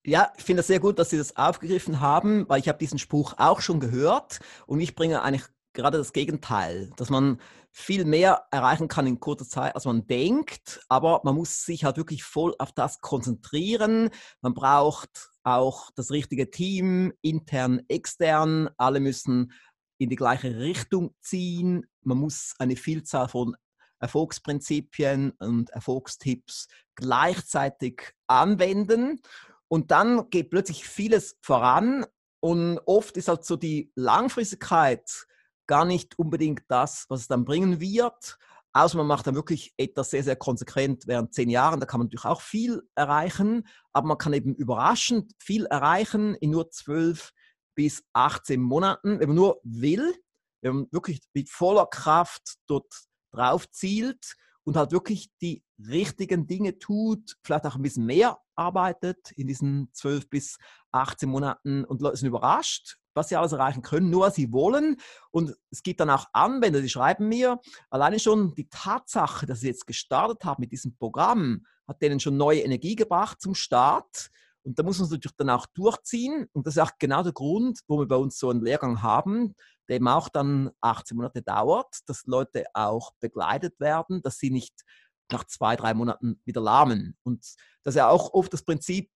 Ja, 0.04 0.34
ich 0.36 0.44
finde 0.44 0.60
es 0.60 0.66
sehr 0.66 0.80
gut, 0.80 0.98
dass 0.98 1.08
Sie 1.08 1.16
das 1.16 1.34
aufgegriffen 1.34 2.00
haben, 2.00 2.46
weil 2.46 2.60
ich 2.60 2.68
habe 2.68 2.76
diesen 2.76 2.98
Spruch 2.98 3.32
auch 3.38 3.62
schon 3.62 3.80
gehört 3.80 4.40
und 4.66 4.78
ich 4.78 4.94
bringe 4.94 5.22
eigentlich 5.22 5.46
gerade 5.72 5.96
das 5.96 6.12
Gegenteil, 6.12 6.90
dass 6.98 7.08
man 7.08 7.40
viel 7.70 8.04
mehr 8.04 8.44
erreichen 8.50 8.86
kann 8.86 9.06
in 9.06 9.18
kurzer 9.18 9.48
Zeit, 9.48 9.74
als 9.74 9.86
man 9.86 10.06
denkt, 10.06 10.84
aber 10.90 11.22
man 11.24 11.36
muss 11.36 11.64
sich 11.64 11.84
halt 11.84 11.96
wirklich 11.96 12.22
voll 12.22 12.54
auf 12.58 12.72
das 12.72 13.00
konzentrieren. 13.00 14.10
Man 14.42 14.52
braucht 14.52 15.30
auch 15.44 15.90
das 15.96 16.10
richtige 16.10 16.50
Team, 16.50 17.14
intern, 17.22 17.80
extern. 17.88 18.68
Alle 18.76 19.00
müssen 19.00 19.52
in 19.96 20.10
die 20.10 20.16
gleiche 20.16 20.58
Richtung 20.58 21.14
ziehen. 21.22 21.86
Man 22.02 22.18
muss 22.18 22.54
eine 22.58 22.76
Vielzahl 22.76 23.28
von 23.28 23.56
Erfolgsprinzipien 24.02 25.30
und 25.38 25.70
Erfolgstipps 25.70 26.68
gleichzeitig 26.94 28.12
anwenden. 28.26 29.20
Und 29.68 29.90
dann 29.90 30.28
geht 30.28 30.50
plötzlich 30.50 30.86
vieles 30.86 31.38
voran. 31.40 32.04
Und 32.40 32.78
oft 32.84 33.16
ist 33.16 33.28
halt 33.28 33.44
so 33.44 33.56
die 33.56 33.92
Langfristigkeit 33.94 35.26
gar 35.66 35.84
nicht 35.84 36.18
unbedingt 36.18 36.62
das, 36.68 37.06
was 37.08 37.20
es 37.20 37.28
dann 37.28 37.44
bringen 37.44 37.80
wird. 37.80 38.38
Außer 38.74 38.96
man 38.96 39.06
macht 39.06 39.26
dann 39.26 39.34
wirklich 39.34 39.72
etwas 39.76 40.10
sehr, 40.10 40.24
sehr 40.24 40.36
konsequent 40.36 41.06
während 41.06 41.34
zehn 41.34 41.50
Jahren. 41.50 41.78
Da 41.78 41.86
kann 41.86 42.00
man 42.00 42.06
natürlich 42.06 42.24
auch 42.24 42.40
viel 42.40 42.82
erreichen. 42.94 43.66
Aber 43.92 44.08
man 44.08 44.18
kann 44.18 44.32
eben 44.32 44.54
überraschend 44.54 45.32
viel 45.38 45.66
erreichen 45.66 46.34
in 46.36 46.50
nur 46.50 46.70
zwölf 46.70 47.32
bis 47.74 48.02
18 48.12 48.60
Monaten, 48.60 49.20
wenn 49.20 49.28
man 49.28 49.36
nur 49.36 49.60
will, 49.62 50.14
wenn 50.62 50.74
man 50.74 50.86
wirklich 50.90 51.20
mit 51.34 51.48
voller 51.48 51.86
Kraft 51.86 52.56
dort 52.66 52.92
drauf 53.32 53.68
zielt 53.70 54.34
und 54.64 54.76
halt 54.76 54.92
wirklich 54.92 55.30
die 55.40 55.64
richtigen 55.78 56.46
Dinge 56.46 56.78
tut, 56.78 57.36
vielleicht 57.42 57.66
auch 57.66 57.76
ein 57.76 57.82
bisschen 57.82 58.06
mehr 58.06 58.38
arbeitet 58.54 59.32
in 59.32 59.46
diesen 59.46 59.88
12 59.92 60.28
bis 60.30 60.58
18 60.92 61.28
Monaten 61.28 61.84
und 61.84 62.00
Leute 62.00 62.18
sind 62.18 62.28
überrascht, 62.28 62.98
was 63.14 63.28
sie 63.28 63.36
alles 63.36 63.52
erreichen 63.52 63.82
können, 63.82 64.10
nur 64.10 64.30
sie 64.30 64.52
wollen. 64.52 64.96
Und 65.30 65.54
es 65.70 65.82
gibt 65.82 66.00
dann 66.00 66.10
auch 66.10 66.26
Anwender, 66.32 66.80
die 66.80 66.88
schreiben 66.88 67.28
mir, 67.28 67.60
alleine 67.90 68.18
schon 68.18 68.54
die 68.54 68.68
Tatsache, 68.68 69.46
dass 69.46 69.60
sie 69.60 69.68
jetzt 69.68 69.86
gestartet 69.86 70.44
haben 70.44 70.60
mit 70.60 70.72
diesem 70.72 70.96
Programm, 70.96 71.66
hat 71.86 72.00
denen 72.00 72.20
schon 72.20 72.36
neue 72.36 72.60
Energie 72.60 72.96
gebracht 72.96 73.40
zum 73.40 73.54
Start. 73.54 74.30
Und 74.62 74.78
da 74.78 74.82
muss 74.82 74.98
man 74.98 75.06
es 75.06 75.10
natürlich 75.10 75.36
dann 75.36 75.50
auch 75.50 75.66
durchziehen. 75.74 76.46
Und 76.52 76.66
das 76.66 76.76
ist 76.76 76.82
auch 76.82 76.92
genau 76.98 77.22
der 77.22 77.32
Grund, 77.32 77.80
wo 77.88 77.98
wir 77.98 78.06
bei 78.06 78.16
uns 78.16 78.38
so 78.38 78.48
einen 78.48 78.62
Lehrgang 78.62 79.02
haben, 79.02 79.54
eben 79.92 80.08
auch 80.08 80.28
dann 80.28 80.70
18 80.80 81.16
Monate 81.16 81.42
dauert, 81.42 82.00
dass 82.06 82.26
Leute 82.26 82.64
auch 82.74 83.12
begleitet 83.20 83.78
werden, 83.80 84.22
dass 84.22 84.38
sie 84.38 84.50
nicht 84.50 84.82
nach 85.30 85.44
zwei, 85.44 85.76
drei 85.76 85.94
Monaten 85.94 86.40
wieder 86.44 86.60
lahmen. 86.60 87.16
Und 87.22 87.44
das 87.82 87.94
ist 87.94 87.98
ja 87.98 88.08
auch 88.08 88.32
oft 88.34 88.52
das 88.52 88.62
Prinzip 88.62 89.10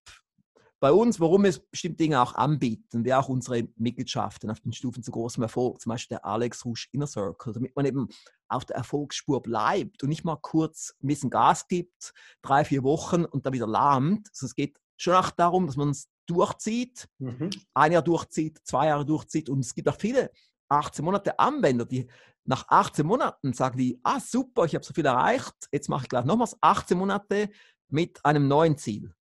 bei 0.78 0.92
uns, 0.92 1.20
warum 1.20 1.44
wir 1.44 1.54
bestimmte 1.70 1.96
Dinge 1.96 2.20
auch 2.20 2.34
anbieten, 2.34 3.04
wie 3.04 3.14
auch 3.14 3.28
unsere 3.28 3.68
Mitgliedschaften 3.76 4.50
auf 4.50 4.60
den 4.60 4.72
Stufen 4.72 5.02
zu 5.02 5.10
großem 5.10 5.42
Erfolg, 5.42 5.80
zum 5.80 5.90
Beispiel 5.90 6.16
der 6.16 6.24
Alex 6.26 6.64
Rouge 6.64 6.88
Inner 6.92 7.06
Circle, 7.06 7.54
damit 7.54 7.74
man 7.74 7.86
eben 7.86 8.08
auf 8.48 8.64
der 8.64 8.76
Erfolgsspur 8.76 9.42
bleibt 9.42 10.02
und 10.02 10.10
nicht 10.10 10.24
mal 10.24 10.36
kurz 10.36 10.94
ein 11.02 11.06
bisschen 11.06 11.30
Gas 11.30 11.66
gibt, 11.68 12.12
drei, 12.42 12.64
vier 12.64 12.82
Wochen 12.82 13.24
und 13.24 13.46
dann 13.46 13.54
wieder 13.54 13.66
lahmt. 13.66 14.28
Also 14.30 14.46
es 14.46 14.54
geht 14.54 14.78
schon 14.98 15.14
auch 15.14 15.30
darum, 15.30 15.66
dass 15.66 15.76
man 15.76 15.90
es 15.90 16.08
durchzieht, 16.26 17.08
mhm. 17.18 17.50
ein 17.74 17.92
Jahr 17.92 18.02
durchzieht, 18.02 18.60
zwei 18.64 18.88
Jahre 18.88 19.06
durchzieht 19.06 19.48
und 19.48 19.60
es 19.60 19.74
gibt 19.74 19.88
auch 19.88 19.98
viele 19.98 20.30
18 20.68 21.04
Monate 21.04 21.38
Anwender, 21.38 21.84
die 21.84 22.06
nach 22.44 22.66
18 22.68 23.04
Monaten 23.04 23.52
sagen 23.52 23.78
die, 23.78 23.98
ah 24.02 24.20
super, 24.20 24.64
ich 24.64 24.74
habe 24.74 24.84
so 24.84 24.94
viel 24.94 25.06
erreicht, 25.06 25.54
jetzt 25.72 25.88
mache 25.88 26.04
ich 26.04 26.08
gleich 26.08 26.24
nochmals 26.24 26.56
18 26.60 26.96
Monate 26.96 27.50
mit 27.88 28.24
einem 28.24 28.48
neuen 28.48 28.78
Ziel. 28.78 29.12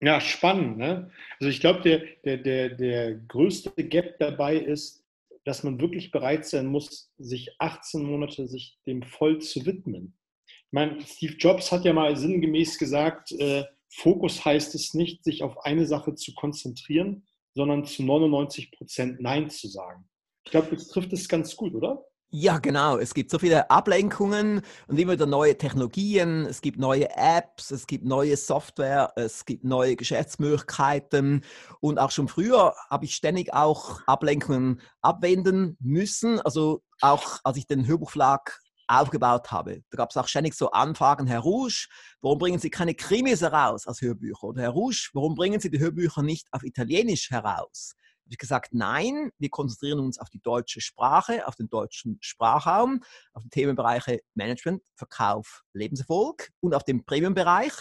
Ja, 0.00 0.20
spannend. 0.20 0.78
Ne? 0.78 1.10
Also 1.40 1.50
ich 1.50 1.60
glaube, 1.60 1.80
der, 1.82 2.02
der, 2.24 2.38
der, 2.38 2.68
der 2.70 3.14
größte 3.14 3.72
Gap 3.88 4.18
dabei 4.18 4.56
ist, 4.56 5.04
dass 5.44 5.62
man 5.62 5.80
wirklich 5.80 6.10
bereit 6.10 6.46
sein 6.46 6.66
muss, 6.66 7.12
sich 7.18 7.54
18 7.58 8.02
Monate 8.02 8.46
sich 8.46 8.78
dem 8.86 9.02
voll 9.02 9.40
zu 9.40 9.64
widmen. 9.66 10.16
Ich 10.46 10.72
meine, 10.72 11.00
Steve 11.02 11.34
Jobs 11.34 11.70
hat 11.70 11.84
ja 11.84 11.92
mal 11.92 12.16
sinngemäß 12.16 12.78
gesagt, 12.78 13.32
äh, 13.32 13.64
Fokus 13.88 14.44
heißt 14.44 14.74
es 14.74 14.94
nicht, 14.94 15.22
sich 15.22 15.42
auf 15.42 15.64
eine 15.64 15.86
Sache 15.86 16.14
zu 16.14 16.34
konzentrieren, 16.34 17.26
sondern 17.54 17.84
zu 17.84 18.02
99 18.02 18.72
Prozent 18.72 19.20
Nein 19.20 19.50
zu 19.50 19.68
sagen. 19.68 20.08
Ich 20.44 20.50
glaube, 20.50 20.74
das 20.74 20.88
trifft 20.88 21.12
es 21.12 21.28
ganz 21.28 21.56
gut, 21.56 21.74
oder? 21.74 22.04
Ja, 22.36 22.58
genau. 22.58 22.98
Es 22.98 23.14
gibt 23.14 23.30
so 23.30 23.38
viele 23.38 23.70
Ablenkungen 23.70 24.62
und 24.88 24.98
immer 24.98 25.12
wieder 25.12 25.26
neue 25.26 25.56
Technologien. 25.56 26.46
Es 26.46 26.60
gibt 26.62 26.80
neue 26.80 27.08
Apps, 27.16 27.70
es 27.70 27.86
gibt 27.86 28.04
neue 28.04 28.36
Software, 28.36 29.12
es 29.14 29.44
gibt 29.44 29.62
neue 29.62 29.94
Geschäftsmöglichkeiten. 29.94 31.44
Und 31.80 32.00
auch 32.00 32.10
schon 32.10 32.26
früher 32.26 32.74
habe 32.90 33.04
ich 33.04 33.14
ständig 33.14 33.54
auch 33.54 34.00
Ablenkungen 34.06 34.80
abwenden 35.00 35.76
müssen. 35.80 36.40
Also 36.40 36.82
auch 37.00 37.38
als 37.44 37.56
ich 37.56 37.68
den 37.68 37.86
Hörbuchverlag 37.86 38.58
aufgebaut 38.88 39.52
habe. 39.52 39.82
Da 39.90 39.96
gab 39.96 40.10
es 40.10 40.16
auch 40.16 40.26
ständig 40.26 40.54
so 40.54 40.72
Anfragen, 40.72 41.28
Herr 41.28 41.40
Rouge, 41.40 41.86
warum 42.20 42.38
bringen 42.38 42.58
Sie 42.58 42.68
keine 42.68 42.94
Krimis 42.94 43.42
heraus 43.42 43.86
als 43.86 44.00
Hörbücher? 44.00 44.44
Oder 44.44 44.62
Herr 44.62 44.70
Rouge, 44.70 45.10
warum 45.12 45.36
bringen 45.36 45.60
Sie 45.60 45.70
die 45.70 45.78
Hörbücher 45.78 46.22
nicht 46.22 46.48
auf 46.52 46.64
Italienisch 46.64 47.30
heraus? 47.30 47.94
Habe 48.24 48.32
ich 48.32 48.38
gesagt, 48.38 48.72
nein, 48.72 49.30
wir 49.38 49.50
konzentrieren 49.50 50.00
uns 50.00 50.18
auf 50.18 50.30
die 50.30 50.40
deutsche 50.40 50.80
Sprache, 50.80 51.46
auf 51.46 51.56
den 51.56 51.68
deutschen 51.68 52.16
Sprachraum, 52.20 53.02
auf 53.34 53.42
die 53.42 53.50
Themenbereiche 53.50 54.20
Management, 54.34 54.82
Verkauf, 54.96 55.62
Lebenserfolg 55.74 56.50
und 56.60 56.74
auf 56.74 56.84
den 56.84 57.04
Premium-Bereich 57.04 57.72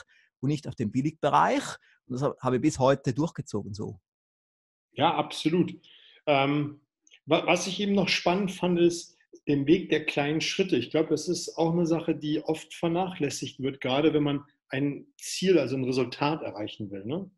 und 0.41 0.49
nicht 0.49 0.67
auf 0.67 0.75
den 0.75 0.91
Billigbereich. 0.91 1.63
Und 2.07 2.19
das 2.19 2.29
habe 2.41 2.57
ich 2.57 2.61
bis 2.61 2.77
heute 2.77 3.13
durchgezogen 3.13 3.73
so. 3.73 3.99
Ja, 4.91 5.15
absolut. 5.15 5.73
Ähm, 6.25 6.81
was 7.25 7.67
ich 7.67 7.79
eben 7.79 7.93
noch 7.93 8.09
spannend 8.09 8.51
fand, 8.51 8.79
ist 8.79 9.17
den 9.47 9.65
Weg 9.65 9.89
der 9.89 10.05
kleinen 10.05 10.41
Schritte. 10.41 10.75
Ich 10.75 10.91
glaube, 10.91 11.09
das 11.09 11.27
ist 11.29 11.57
auch 11.57 11.71
eine 11.71 11.85
Sache, 11.85 12.15
die 12.15 12.41
oft 12.43 12.73
vernachlässigt 12.73 13.61
wird, 13.61 13.79
gerade 13.81 14.13
wenn 14.13 14.23
man 14.23 14.45
ein 14.69 15.07
Ziel, 15.17 15.57
also 15.57 15.75
ein 15.75 15.85
Resultat 15.85 16.41
erreichen 16.41 16.91
will. 16.91 17.05
Ne? 17.05 17.29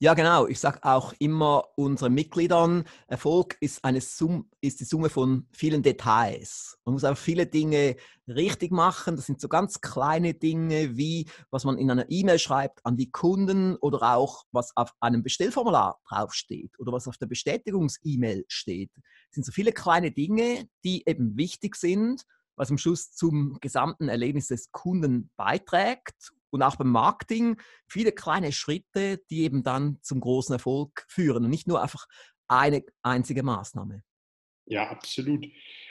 Ja, 0.00 0.14
genau. 0.14 0.46
Ich 0.46 0.60
sage 0.60 0.78
auch 0.84 1.12
immer 1.18 1.64
unseren 1.74 2.14
Mitgliedern, 2.14 2.84
Erfolg 3.08 3.56
ist, 3.60 3.84
eine 3.84 4.00
Sum 4.00 4.48
ist 4.60 4.78
die 4.78 4.84
Summe 4.84 5.10
von 5.10 5.48
vielen 5.50 5.82
Details. 5.82 6.78
Man 6.84 6.92
muss 6.92 7.02
auch 7.02 7.16
viele 7.16 7.46
Dinge 7.46 7.96
richtig 8.28 8.70
machen. 8.70 9.16
Das 9.16 9.26
sind 9.26 9.40
so 9.40 9.48
ganz 9.48 9.80
kleine 9.80 10.34
Dinge, 10.34 10.96
wie 10.96 11.28
was 11.50 11.64
man 11.64 11.78
in 11.78 11.90
einer 11.90 12.06
E-Mail 12.08 12.38
schreibt 12.38 12.86
an 12.86 12.96
die 12.96 13.10
Kunden 13.10 13.74
oder 13.74 14.14
auch 14.14 14.44
was 14.52 14.70
auf 14.76 14.92
einem 15.00 15.24
Bestellformular 15.24 15.98
draufsteht 16.08 16.78
oder 16.78 16.92
was 16.92 17.08
auf 17.08 17.16
der 17.16 17.26
Bestätigungs-E-Mail 17.26 18.44
steht. 18.46 18.92
Das 18.94 19.04
sind 19.32 19.46
so 19.46 19.50
viele 19.50 19.72
kleine 19.72 20.12
Dinge, 20.12 20.68
die 20.84 21.02
eben 21.08 21.36
wichtig 21.36 21.74
sind, 21.74 22.22
was 22.54 22.70
am 22.70 22.78
Schluss 22.78 23.10
zum 23.14 23.58
gesamten 23.60 24.08
Erlebnis 24.08 24.46
des 24.46 24.70
Kunden 24.70 25.32
beiträgt 25.36 26.32
und 26.50 26.62
auch 26.62 26.76
beim 26.76 26.90
Marketing 26.90 27.56
viele 27.88 28.12
kleine 28.12 28.52
Schritte, 28.52 29.20
die 29.30 29.42
eben 29.42 29.62
dann 29.62 29.98
zum 30.02 30.20
großen 30.20 30.54
Erfolg 30.54 31.04
führen 31.08 31.44
und 31.44 31.50
nicht 31.50 31.68
nur 31.68 31.82
einfach 31.82 32.06
eine 32.48 32.84
einzige 33.02 33.42
Maßnahme. 33.42 34.02
Ja, 34.66 34.90
absolut. 34.90 35.46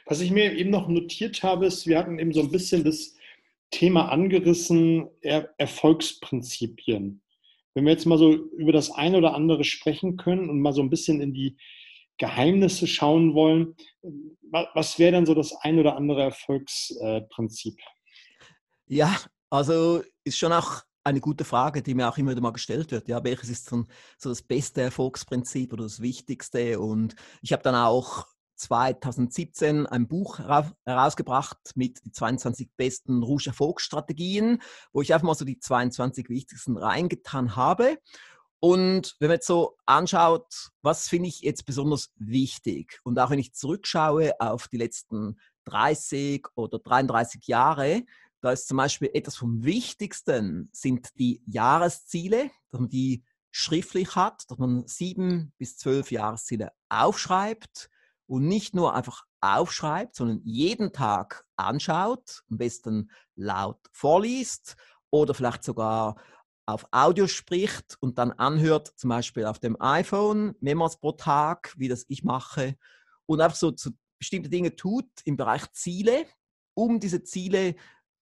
Was 0.05 0.21
ich 0.21 0.31
mir 0.31 0.53
eben 0.53 0.69
noch 0.69 0.87
notiert 0.87 1.41
habe, 1.43 1.65
ist, 1.65 1.87
wir 1.87 1.97
hatten 1.97 2.19
eben 2.19 2.33
so 2.33 2.41
ein 2.41 2.51
bisschen 2.51 2.83
das 2.83 3.15
Thema 3.71 4.09
angerissen, 4.09 5.09
er 5.21 5.53
Erfolgsprinzipien. 5.57 7.21
Wenn 7.73 7.85
wir 7.85 7.91
jetzt 7.91 8.05
mal 8.05 8.17
so 8.17 8.33
über 8.33 8.71
das 8.71 8.91
eine 8.91 9.17
oder 9.17 9.35
andere 9.35 9.63
sprechen 9.63 10.17
können 10.17 10.49
und 10.49 10.61
mal 10.61 10.73
so 10.73 10.81
ein 10.81 10.89
bisschen 10.89 11.21
in 11.21 11.33
die 11.33 11.57
Geheimnisse 12.17 12.87
schauen 12.87 13.33
wollen, 13.33 13.75
was 14.73 14.97
wäre 14.97 15.11
denn 15.11 15.25
so 15.25 15.35
das 15.35 15.53
ein 15.61 15.77
oder 15.77 15.95
andere 15.95 16.23
Erfolgsprinzip? 16.23 17.77
Ja, 18.87 19.15
also 19.49 20.03
ist 20.23 20.37
schon 20.37 20.53
auch 20.53 20.81
eine 21.03 21.21
gute 21.21 21.45
Frage, 21.45 21.81
die 21.81 21.95
mir 21.95 22.09
auch 22.09 22.17
immer 22.17 22.31
wieder 22.31 22.41
mal 22.41 22.51
gestellt 22.51 22.91
wird. 22.91 23.07
Ja, 23.07 23.23
welches 23.23 23.49
ist 23.49 23.69
so 23.69 23.85
das 24.21 24.41
beste 24.41 24.81
Erfolgsprinzip 24.81 25.71
oder 25.71 25.83
das 25.83 26.01
Wichtigste? 26.01 26.79
Und 26.79 27.15
ich 27.41 27.53
habe 27.53 27.63
dann 27.63 27.75
auch 27.75 28.27
2017 28.55 29.85
ein 29.85 30.07
Buch 30.07 30.39
herausgebracht 30.39 31.57
mit 31.75 32.03
die 32.03 32.11
22 32.11 32.71
besten 32.75 33.23
Rouge-Erfolgsstrategien, 33.23 34.61
wo 34.91 35.01
ich 35.01 35.13
einfach 35.13 35.27
mal 35.27 35.35
so 35.35 35.45
die 35.45 35.59
22 35.59 36.27
wichtigsten 36.27 36.75
reingetan 36.75 37.55
habe. 37.55 37.97
Und 38.59 39.15
wenn 39.19 39.27
man 39.27 39.35
jetzt 39.35 39.47
so 39.47 39.77
anschaut, 39.85 40.71
was 40.81 41.07
finde 41.07 41.29
ich 41.29 41.41
jetzt 41.41 41.65
besonders 41.65 42.11
wichtig? 42.15 42.99
Und 43.03 43.19
auch 43.19 43.29
wenn 43.29 43.39
ich 43.39 43.53
zurückschaue 43.53 44.33
auf 44.41 44.67
die 44.67 44.77
letzten 44.77 45.39
30 45.65 46.47
oder 46.55 46.79
33 46.79 47.45
Jahre, 47.45 48.03
da 48.41 48.51
ist 48.51 48.67
zum 48.67 48.77
Beispiel 48.77 49.09
etwas 49.13 49.35
vom 49.35 49.63
Wichtigsten 49.63 50.69
sind 50.71 51.09
die 51.17 51.41
Jahresziele, 51.45 52.51
dass 52.69 52.79
man 52.79 52.89
die 52.89 53.23
schriftlich 53.51 54.15
hat, 54.15 54.49
dass 54.49 54.57
man 54.57 54.85
sieben 54.87 55.53
bis 55.57 55.77
zwölf 55.77 56.11
Jahresziele 56.11 56.71
aufschreibt 56.89 57.89
und 58.27 58.47
nicht 58.47 58.75
nur 58.75 58.93
einfach 58.93 59.25
aufschreibt, 59.41 60.15
sondern 60.15 60.41
jeden 60.43 60.93
Tag 60.93 61.45
anschaut, 61.55 62.43
am 62.49 62.57
besten 62.57 63.11
laut 63.35 63.79
vorliest 63.91 64.75
oder 65.09 65.33
vielleicht 65.33 65.63
sogar 65.63 66.17
auf 66.67 66.85
Audio 66.91 67.27
spricht 67.27 67.97
und 68.01 68.17
dann 68.17 68.31
anhört, 68.33 68.91
zum 68.97 69.09
Beispiel 69.09 69.45
auf 69.45 69.59
dem 69.59 69.81
iPhone, 69.81 70.55
mehrmals 70.59 70.99
pro 70.99 71.13
Tag, 71.13 71.73
wie 71.77 71.87
das 71.87 72.05
ich 72.09 72.23
mache, 72.23 72.75
und 73.25 73.41
einfach 73.41 73.57
so 73.57 73.73
bestimmte 74.19 74.49
Dinge 74.49 74.75
tut 74.75 75.09
im 75.23 75.37
Bereich 75.37 75.71
Ziele, 75.71 76.25
um 76.73 76.99
diese 76.99 77.23
Ziele 77.23 77.75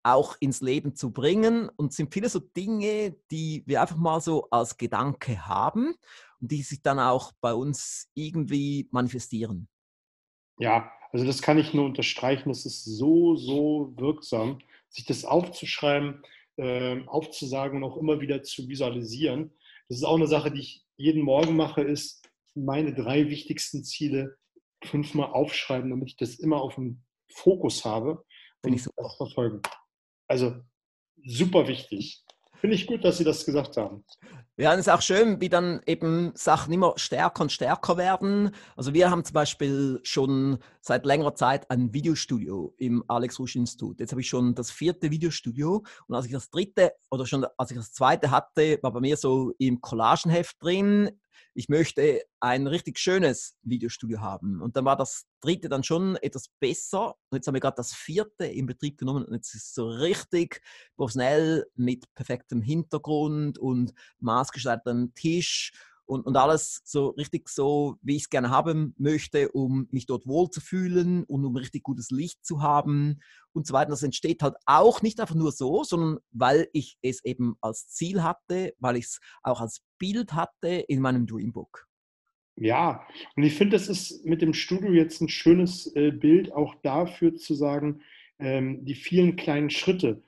auch 0.03 0.35
ins 0.39 0.61
Leben 0.61 0.95
zu 0.95 1.11
bringen. 1.11 1.69
Und 1.75 1.93
sind 1.93 2.13
viele 2.13 2.29
so 2.29 2.39
Dinge, 2.39 3.15
die 3.31 3.63
wir 3.65 3.81
einfach 3.81 3.97
mal 3.97 4.21
so 4.21 4.47
als 4.49 4.77
Gedanke 4.77 5.47
haben 5.47 5.95
und 6.39 6.51
die 6.51 6.61
sich 6.63 6.81
dann 6.81 6.99
auch 6.99 7.31
bei 7.41 7.53
uns 7.53 8.09
irgendwie 8.13 8.87
manifestieren. 8.91 9.67
Ja, 10.59 10.91
also 11.11 11.25
das 11.25 11.41
kann 11.41 11.57
ich 11.57 11.73
nur 11.73 11.85
unterstreichen. 11.85 12.49
Das 12.49 12.65
ist 12.65 12.83
so, 12.85 13.35
so 13.35 13.93
wirksam, 13.97 14.59
sich 14.89 15.05
das 15.05 15.25
aufzuschreiben, 15.25 16.23
äh, 16.57 17.05
aufzusagen 17.07 17.83
und 17.83 17.89
auch 17.89 17.97
immer 17.97 18.19
wieder 18.21 18.43
zu 18.43 18.67
visualisieren. 18.67 19.51
Das 19.89 19.97
ist 19.97 20.03
auch 20.03 20.15
eine 20.15 20.27
Sache, 20.27 20.51
die 20.51 20.61
ich 20.61 20.85
jeden 20.97 21.23
Morgen 21.23 21.55
mache, 21.55 21.81
ist 21.81 22.29
meine 22.53 22.93
drei 22.93 23.29
wichtigsten 23.29 23.83
Ziele 23.83 24.37
fünfmal 24.83 25.31
aufschreiben, 25.31 25.89
damit 25.89 26.09
ich 26.09 26.17
das 26.17 26.35
immer 26.35 26.61
auf 26.61 26.75
dem 26.75 27.03
Fokus 27.29 27.85
habe 27.85 28.23
und 28.63 28.73
ich 28.73 28.85
auch 28.97 29.17
verfolgen. 29.17 29.61
Also 30.31 30.55
super 31.25 31.67
wichtig. 31.67 32.23
Finde 32.55 32.77
ich 32.77 32.87
gut, 32.87 33.03
dass 33.03 33.17
Sie 33.17 33.25
das 33.25 33.43
gesagt 33.43 33.75
haben. 33.75 34.05
Ja, 34.55 34.73
es 34.73 34.79
ist 34.79 34.89
auch 34.89 35.01
schön, 35.01 35.41
wie 35.41 35.49
dann 35.49 35.81
eben 35.85 36.31
Sachen 36.35 36.71
immer 36.71 36.93
stärker 36.95 37.41
und 37.41 37.51
stärker 37.51 37.97
werden. 37.97 38.51
Also 38.77 38.93
wir 38.93 39.11
haben 39.11 39.25
zum 39.25 39.33
Beispiel 39.33 39.99
schon 40.03 40.59
seit 40.79 41.05
längerer 41.05 41.35
Zeit 41.35 41.69
ein 41.69 41.93
Videostudio 41.93 42.73
im 42.77 43.03
Alex 43.09 43.39
Rusch 43.39 43.57
Institut. 43.57 43.99
Jetzt 43.99 44.11
habe 44.11 44.21
ich 44.21 44.29
schon 44.29 44.55
das 44.55 44.71
vierte 44.71 45.11
Videostudio 45.11 45.83
und 46.07 46.15
als 46.15 46.27
ich 46.27 46.31
das 46.31 46.49
dritte 46.49 46.93
oder 47.09 47.25
schon 47.25 47.45
als 47.57 47.71
ich 47.71 47.77
das 47.77 47.91
zweite 47.91 48.31
hatte, 48.31 48.79
war 48.81 48.93
bei 48.93 49.01
mir 49.01 49.17
so 49.17 49.51
im 49.57 49.81
Collagenheft 49.81 50.63
drin, 50.63 51.09
ich 51.53 51.69
möchte 51.69 52.21
ein 52.39 52.67
richtig 52.67 52.99
schönes 52.99 53.57
Videostudio 53.61 54.19
haben. 54.19 54.61
Und 54.61 54.75
dann 54.75 54.85
war 54.85 54.95
das 54.95 55.25
dritte 55.41 55.69
dann 55.69 55.83
schon 55.83 56.15
etwas 56.17 56.49
besser. 56.59 57.15
Und 57.29 57.37
jetzt 57.37 57.47
haben 57.47 57.55
wir 57.55 57.61
gerade 57.61 57.75
das 57.75 57.93
vierte 57.93 58.45
in 58.45 58.65
Betrieb 58.65 58.97
genommen 58.97 59.25
und 59.25 59.33
jetzt 59.33 59.53
ist 59.55 59.67
es 59.67 59.73
so 59.73 59.87
richtig 59.87 60.61
professionell 60.95 61.65
mit 61.75 62.13
perfektem 62.15 62.61
Hintergrund 62.61 63.57
und 63.57 63.93
maßgeschneidertem 64.19 65.13
Tisch 65.13 65.71
und, 66.11 66.25
und 66.25 66.35
alles 66.35 66.81
so 66.83 67.11
richtig 67.11 67.47
so, 67.47 67.95
wie 68.01 68.17
ich 68.17 68.23
es 68.23 68.29
gerne 68.29 68.49
haben 68.49 68.93
möchte, 68.97 69.49
um 69.53 69.87
mich 69.91 70.07
dort 70.07 70.27
wohlzufühlen 70.27 71.23
und 71.23 71.45
um 71.45 71.55
richtig 71.55 71.83
gutes 71.83 72.11
Licht 72.11 72.45
zu 72.45 72.61
haben 72.61 73.21
und 73.53 73.65
so 73.65 73.73
weiter. 73.73 73.91
Das 73.91 74.03
entsteht 74.03 74.43
halt 74.43 74.55
auch 74.65 75.01
nicht 75.01 75.21
einfach 75.21 75.35
nur 75.35 75.53
so, 75.53 75.85
sondern 75.85 76.17
weil 76.31 76.67
ich 76.73 76.97
es 77.01 77.23
eben 77.23 77.55
als 77.61 77.87
Ziel 77.87 78.23
hatte, 78.23 78.73
weil 78.79 78.97
ich 78.97 79.05
es 79.05 79.19
auch 79.41 79.61
als 79.61 79.85
Bild 79.99 80.33
hatte 80.33 80.83
in 80.89 80.99
meinem 80.99 81.27
Dreambook. 81.27 81.87
Ja, 82.57 83.07
und 83.37 83.43
ich 83.43 83.53
finde, 83.53 83.77
das 83.77 83.87
ist 83.87 84.25
mit 84.25 84.41
dem 84.41 84.53
Studio 84.53 84.91
jetzt 84.91 85.21
ein 85.21 85.29
schönes 85.29 85.95
äh, 85.95 86.11
Bild 86.11 86.51
auch 86.51 86.75
dafür 86.83 87.35
zu 87.35 87.55
sagen, 87.55 88.01
ähm, 88.37 88.83
die 88.83 88.95
vielen 88.95 89.37
kleinen 89.37 89.69
Schritte. 89.69 90.23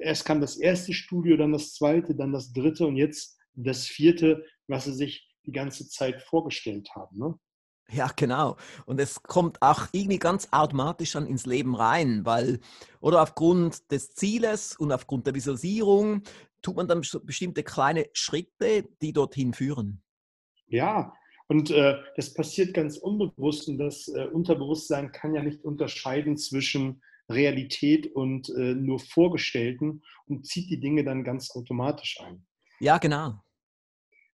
Erst 0.00 0.24
kam 0.24 0.40
das 0.40 0.56
erste 0.56 0.92
Studio, 0.92 1.36
dann 1.36 1.52
das 1.52 1.74
zweite, 1.74 2.16
dann 2.16 2.32
das 2.32 2.52
dritte 2.52 2.88
und 2.88 2.96
jetzt 2.96 3.38
das 3.54 3.86
vierte, 3.86 4.44
was 4.66 4.84
sie 4.86 4.94
sich 4.94 5.27
die 5.48 5.52
ganze 5.52 5.88
Zeit 5.88 6.22
vorgestellt 6.22 6.90
haben. 6.94 7.18
Ne? 7.18 7.34
Ja, 7.90 8.10
genau. 8.14 8.56
Und 8.84 9.00
es 9.00 9.22
kommt 9.22 9.62
auch 9.62 9.88
irgendwie 9.92 10.18
ganz 10.18 10.48
automatisch 10.50 11.12
dann 11.12 11.26
ins 11.26 11.46
Leben 11.46 11.74
rein, 11.74 12.24
weil, 12.26 12.60
oder 13.00 13.22
aufgrund 13.22 13.90
des 13.90 14.14
Zieles 14.14 14.76
und 14.76 14.92
aufgrund 14.92 15.26
der 15.26 15.34
Visualisierung 15.34 16.22
tut 16.60 16.76
man 16.76 16.86
dann 16.86 17.02
bestimmte 17.24 17.62
kleine 17.62 18.06
Schritte, 18.12 18.84
die 19.00 19.12
dorthin 19.12 19.54
führen. 19.54 20.02
Ja, 20.66 21.14
und 21.46 21.70
äh, 21.70 21.96
das 22.16 22.34
passiert 22.34 22.74
ganz 22.74 22.98
unbewusst 22.98 23.68
und 23.68 23.78
das 23.78 24.08
äh, 24.08 24.26
Unterbewusstsein 24.26 25.12
kann 25.12 25.34
ja 25.34 25.42
nicht 25.42 25.64
unterscheiden 25.64 26.36
zwischen 26.36 27.02
Realität 27.30 28.14
und 28.14 28.50
äh, 28.50 28.74
nur 28.74 28.98
Vorgestellten 28.98 30.02
und 30.26 30.46
zieht 30.46 30.68
die 30.70 30.80
Dinge 30.80 31.04
dann 31.04 31.24
ganz 31.24 31.50
automatisch 31.54 32.20
ein. 32.20 32.46
Ja, 32.80 32.98
genau. 32.98 33.42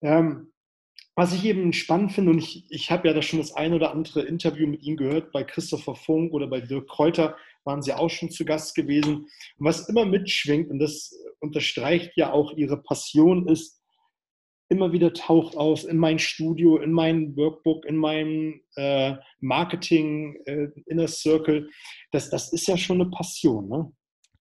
Ähm, 0.02 0.52
was 1.16 1.32
ich 1.32 1.44
eben 1.44 1.72
spannend 1.72 2.12
finde, 2.12 2.32
und 2.32 2.38
ich, 2.38 2.66
ich 2.70 2.90
habe 2.90 3.08
ja 3.08 3.14
da 3.14 3.22
schon 3.22 3.38
das 3.38 3.52
ein 3.52 3.72
oder 3.72 3.92
andere 3.92 4.22
Interview 4.22 4.66
mit 4.66 4.82
ihm 4.82 4.96
gehört, 4.96 5.32
bei 5.32 5.44
Christopher 5.44 5.94
Funk 5.94 6.32
oder 6.32 6.46
bei 6.46 6.60
Dirk 6.60 6.88
Kräuter 6.88 7.36
waren 7.64 7.82
sie 7.82 7.92
auch 7.92 8.10
schon 8.10 8.30
zu 8.30 8.44
Gast 8.44 8.74
gewesen. 8.74 9.14
Und 9.16 9.30
was 9.58 9.88
immer 9.88 10.04
mitschwingt, 10.04 10.70
und 10.70 10.80
das 10.80 11.14
unterstreicht 11.40 12.12
ja 12.16 12.32
auch 12.32 12.52
ihre 12.52 12.82
Passion, 12.82 13.48
ist, 13.48 13.80
immer 14.68 14.92
wieder 14.92 15.12
taucht 15.12 15.56
aus 15.56 15.84
in 15.84 15.98
mein 15.98 16.18
Studio, 16.18 16.78
in 16.78 16.92
mein 16.92 17.36
Workbook, 17.36 17.84
in 17.84 17.96
meinem 17.96 18.60
äh, 18.76 19.14
Marketing 19.40 20.36
äh, 20.46 20.68
Inner 20.86 21.06
Circle. 21.06 21.68
Das, 22.10 22.30
das 22.30 22.52
ist 22.52 22.66
ja 22.66 22.76
schon 22.76 23.00
eine 23.00 23.10
Passion, 23.10 23.68
ne? 23.68 23.92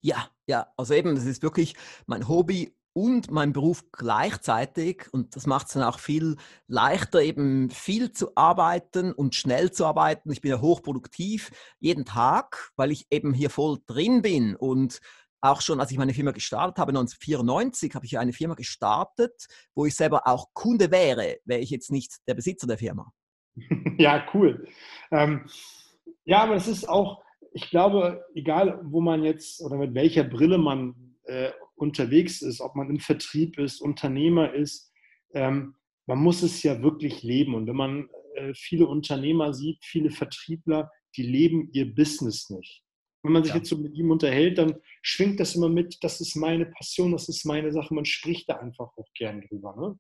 Ja, 0.02 0.30
ja, 0.48 0.68
also 0.76 0.94
eben, 0.94 1.16
das 1.16 1.26
ist 1.26 1.44
wirklich 1.44 1.76
mein 2.08 2.28
Hobby 2.28 2.76
und 2.94 3.32
mein 3.32 3.54
Beruf 3.54 3.84
gleichzeitig. 3.92 5.08
Und 5.12 5.36
das 5.36 5.48
macht 5.48 5.68
es 5.68 5.74
dann 5.74 5.84
auch 5.84 6.00
viel 6.00 6.38
leichter, 6.68 7.22
eben 7.22 7.70
viel 7.70 8.12
zu 8.12 8.36
arbeiten 8.36 9.12
und 9.12 9.36
schnell 9.36 9.72
zu 9.72 9.86
arbeiten. 9.86 10.32
Ich 10.32 10.42
bin 10.42 10.52
ja 10.52 10.62
hochproduktiv 10.62 11.52
jeden 11.80 12.06
Tag, 12.06 12.72
weil 12.76 12.92
ich 12.92 13.08
eben 13.10 13.34
hier 13.34 13.50
voll 13.50 13.80
drin 13.88 14.22
bin. 14.22 14.56
Und 14.56 15.00
auch 15.42 15.62
schon, 15.62 15.80
als 15.82 15.92
ich 15.92 15.98
meine 15.98 16.14
Firma 16.14 16.32
gestartet 16.32 16.78
habe, 16.78 16.92
1994, 16.92 17.96
habe 17.96 18.06
ich 18.06 18.18
eine 18.18 18.32
Firma 18.32 18.54
gestartet, 18.54 19.48
wo 19.76 19.86
ich 19.86 19.96
selber 19.96 20.28
auch 20.28 20.54
Kunde 20.54 20.92
wäre, 20.92 21.38
wäre 21.44 21.60
ich 21.60 21.70
jetzt 21.70 21.92
nicht 21.92 22.18
der 22.28 22.36
Besitzer 22.36 22.68
der 22.68 22.78
Firma. 22.78 23.12
Ja, 24.00 24.26
cool. 24.34 24.68
Ähm, 25.12 25.46
ja, 26.26 26.42
aber 26.42 26.56
es 26.56 26.68
ist 26.68 26.90
auch, 26.90 27.22
ich 27.52 27.70
glaube, 27.70 28.26
egal 28.34 28.80
wo 28.84 29.02
man 29.02 29.24
jetzt 29.24 29.62
oder 29.62 29.78
mit 29.78 29.94
welcher 29.94 30.24
Brille 30.24 30.58
man 30.58 31.13
äh, 31.26 31.52
unterwegs 31.76 32.42
ist, 32.42 32.62
ob 32.62 32.76
man 32.76 32.90
im 32.90 33.00
Vertrieb 33.00 33.58
ist, 33.58 33.82
Unternehmer 33.82 34.54
ist, 34.54 34.92
ähm, 35.34 35.76
man 36.06 36.20
muss 36.20 36.44
es 36.44 36.64
ja 36.64 36.82
wirklich 36.82 37.24
leben. 37.24 37.56
Und 37.56 37.68
wenn 37.68 37.76
man 37.76 38.10
äh, 38.36 38.54
viele 38.54 38.88
Unternehmer 38.88 39.54
sieht, 39.54 39.84
viele 39.84 40.12
Vertriebler, 40.12 40.92
die 41.16 41.24
leben 41.24 41.70
ihr 41.72 41.94
Business 41.94 42.50
nicht. 42.50 42.84
Wenn 43.24 43.32
man 43.32 43.44
sich 43.44 43.54
ja. 43.54 43.60
jetzt 43.60 43.70
so 43.70 43.78
mit 43.78 43.96
ihm 43.96 44.12
unterhält, 44.12 44.58
dann 44.58 44.76
schwingt 45.02 45.40
das 45.40 45.56
immer 45.56 45.70
mit, 45.70 46.04
das 46.04 46.20
ist 46.20 46.36
meine 46.36 46.66
Passion, 46.66 47.14
das 47.14 47.30
ist 47.30 47.46
meine 47.46 47.72
Sache. 47.72 47.94
Man 47.94 48.06
spricht 48.06 48.50
da 48.50 48.58
einfach 48.58 48.90
auch 48.98 49.08
gern 49.16 49.42
drüber. 49.42 49.76
Ne? 49.78 49.98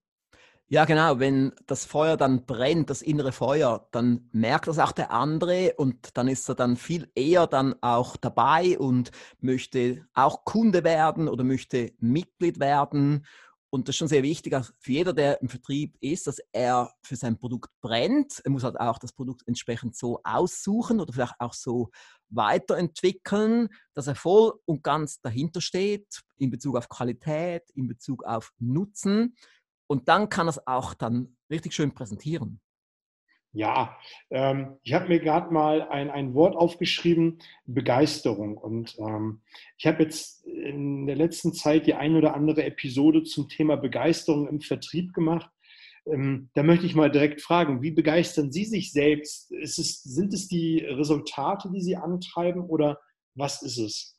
Ja, 0.73 0.85
genau. 0.85 1.19
Wenn 1.19 1.51
das 1.67 1.85
Feuer 1.85 2.17
dann 2.17 2.47
brennt, 2.47 2.89
das 2.89 3.03
innere 3.03 3.31
Feuer, 3.31 3.87
dann 3.91 4.27
merkt 4.31 4.65
das 4.65 4.79
auch 4.79 4.91
der 4.91 5.11
andere 5.11 5.75
und 5.77 6.17
dann 6.17 6.27
ist 6.27 6.49
er 6.49 6.55
dann 6.55 6.77
viel 6.77 7.11
eher 7.13 7.45
dann 7.45 7.75
auch 7.83 8.17
dabei 8.17 8.79
und 8.79 9.11
möchte 9.39 10.03
auch 10.15 10.45
Kunde 10.45 10.83
werden 10.83 11.27
oder 11.27 11.43
möchte 11.43 11.91
Mitglied 11.99 12.59
werden. 12.59 13.27
Und 13.69 13.87
das 13.87 13.93
ist 13.93 13.97
schon 13.99 14.07
sehr 14.07 14.23
wichtig 14.23 14.55
für 14.79 14.91
jeder, 14.91 15.13
der 15.13 15.43
im 15.43 15.49
Vertrieb 15.49 15.95
ist, 15.99 16.25
dass 16.25 16.39
er 16.53 16.91
für 17.03 17.17
sein 17.17 17.37
Produkt 17.37 17.69
brennt. 17.79 18.41
Er 18.43 18.49
muss 18.49 18.63
halt 18.63 18.79
auch 18.79 18.97
das 18.97 19.13
Produkt 19.13 19.43
entsprechend 19.45 19.95
so 19.95 20.21
aussuchen 20.23 20.99
oder 20.99 21.13
vielleicht 21.13 21.35
auch 21.37 21.53
so 21.53 21.91
weiterentwickeln, 22.29 23.69
dass 23.93 24.07
er 24.07 24.15
voll 24.15 24.53
und 24.65 24.81
ganz 24.81 25.21
dahinter 25.21 25.61
steht 25.61 26.21
in 26.39 26.49
Bezug 26.49 26.77
auf 26.77 26.89
Qualität, 26.89 27.61
in 27.75 27.87
Bezug 27.87 28.23
auf 28.23 28.51
Nutzen 28.57 29.35
und 29.87 30.07
dann 30.07 30.29
kann 30.29 30.47
es 30.47 30.65
auch 30.67 30.93
dann 30.93 31.35
richtig 31.49 31.73
schön 31.73 31.93
präsentieren. 31.93 32.59
Ja, 33.55 33.95
ähm, 34.31 34.77
ich 34.81 34.93
habe 34.93 35.09
mir 35.09 35.19
gerade 35.19 35.53
mal 35.53 35.83
ein, 35.83 36.09
ein 36.09 36.33
Wort 36.33 36.55
aufgeschrieben, 36.55 37.37
Begeisterung. 37.65 38.57
Und 38.57 38.97
ähm, 38.97 39.41
ich 39.77 39.85
habe 39.85 40.01
jetzt 40.01 40.43
in 40.47 41.05
der 41.05 41.15
letzten 41.15 41.53
Zeit 41.53 41.85
die 41.85 41.93
ein 41.93 42.15
oder 42.15 42.33
andere 42.33 42.63
Episode 42.63 43.23
zum 43.23 43.49
Thema 43.49 43.75
Begeisterung 43.75 44.47
im 44.47 44.59
Vertrieb 44.59 45.13
gemacht. 45.13 45.51
Ähm, 46.07 46.49
da 46.55 46.63
möchte 46.63 46.87
ich 46.87 46.95
mal 46.95 47.11
direkt 47.11 47.41
fragen, 47.41 47.83
wie 47.83 47.91
begeistern 47.91 48.51
Sie 48.51 48.65
sich 48.65 48.91
selbst? 48.91 49.51
Es, 49.51 49.75
sind 49.75 50.33
es 50.33 50.47
die 50.47 50.79
Resultate, 50.79 51.69
die 51.71 51.81
Sie 51.81 51.95
antreiben 51.95 52.63
oder 52.63 52.99
was 53.35 53.61
ist 53.61 53.77
es? 53.77 54.17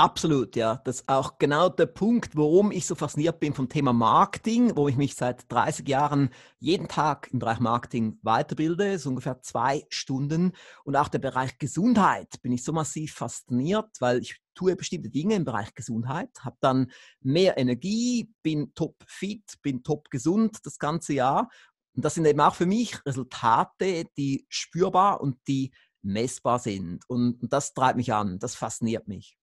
Absolut, 0.00 0.54
ja. 0.54 0.76
Das 0.84 1.00
ist 1.00 1.08
auch 1.08 1.38
genau 1.38 1.68
der 1.68 1.86
Punkt, 1.86 2.36
warum 2.36 2.70
ich 2.70 2.86
so 2.86 2.94
fasziniert 2.94 3.40
bin 3.40 3.52
vom 3.52 3.68
Thema 3.68 3.92
Marketing, 3.92 4.76
wo 4.76 4.86
ich 4.86 4.96
mich 4.96 5.16
seit 5.16 5.50
30 5.50 5.88
Jahren 5.88 6.30
jeden 6.60 6.86
Tag 6.86 7.28
im 7.32 7.40
Bereich 7.40 7.58
Marketing 7.58 8.16
weiterbilde, 8.22 8.96
so 9.00 9.08
ungefähr 9.08 9.42
zwei 9.42 9.84
Stunden. 9.88 10.52
Und 10.84 10.94
auch 10.94 11.08
der 11.08 11.18
Bereich 11.18 11.58
Gesundheit 11.58 12.40
bin 12.42 12.52
ich 12.52 12.62
so 12.62 12.72
massiv 12.72 13.14
fasziniert, 13.14 13.88
weil 13.98 14.20
ich 14.20 14.40
tue 14.54 14.76
bestimmte 14.76 15.10
Dinge 15.10 15.34
im 15.34 15.44
Bereich 15.44 15.74
Gesundheit, 15.74 16.30
habe 16.44 16.56
dann 16.60 16.92
mehr 17.20 17.58
Energie, 17.58 18.30
bin 18.44 18.72
top 18.74 18.94
fit, 19.04 19.58
bin 19.62 19.82
top 19.82 20.10
gesund 20.10 20.58
das 20.64 20.78
ganze 20.78 21.14
Jahr. 21.14 21.50
Und 21.96 22.04
das 22.04 22.14
sind 22.14 22.24
eben 22.24 22.40
auch 22.40 22.54
für 22.54 22.66
mich 22.66 23.04
Resultate, 23.04 24.04
die 24.16 24.46
spürbar 24.48 25.20
und 25.20 25.38
die 25.48 25.72
messbar 26.02 26.60
sind. 26.60 27.00
Und 27.08 27.40
das 27.52 27.74
treibt 27.74 27.96
mich 27.96 28.12
an, 28.12 28.38
das 28.38 28.54
fasziniert 28.54 29.08
mich 29.08 29.38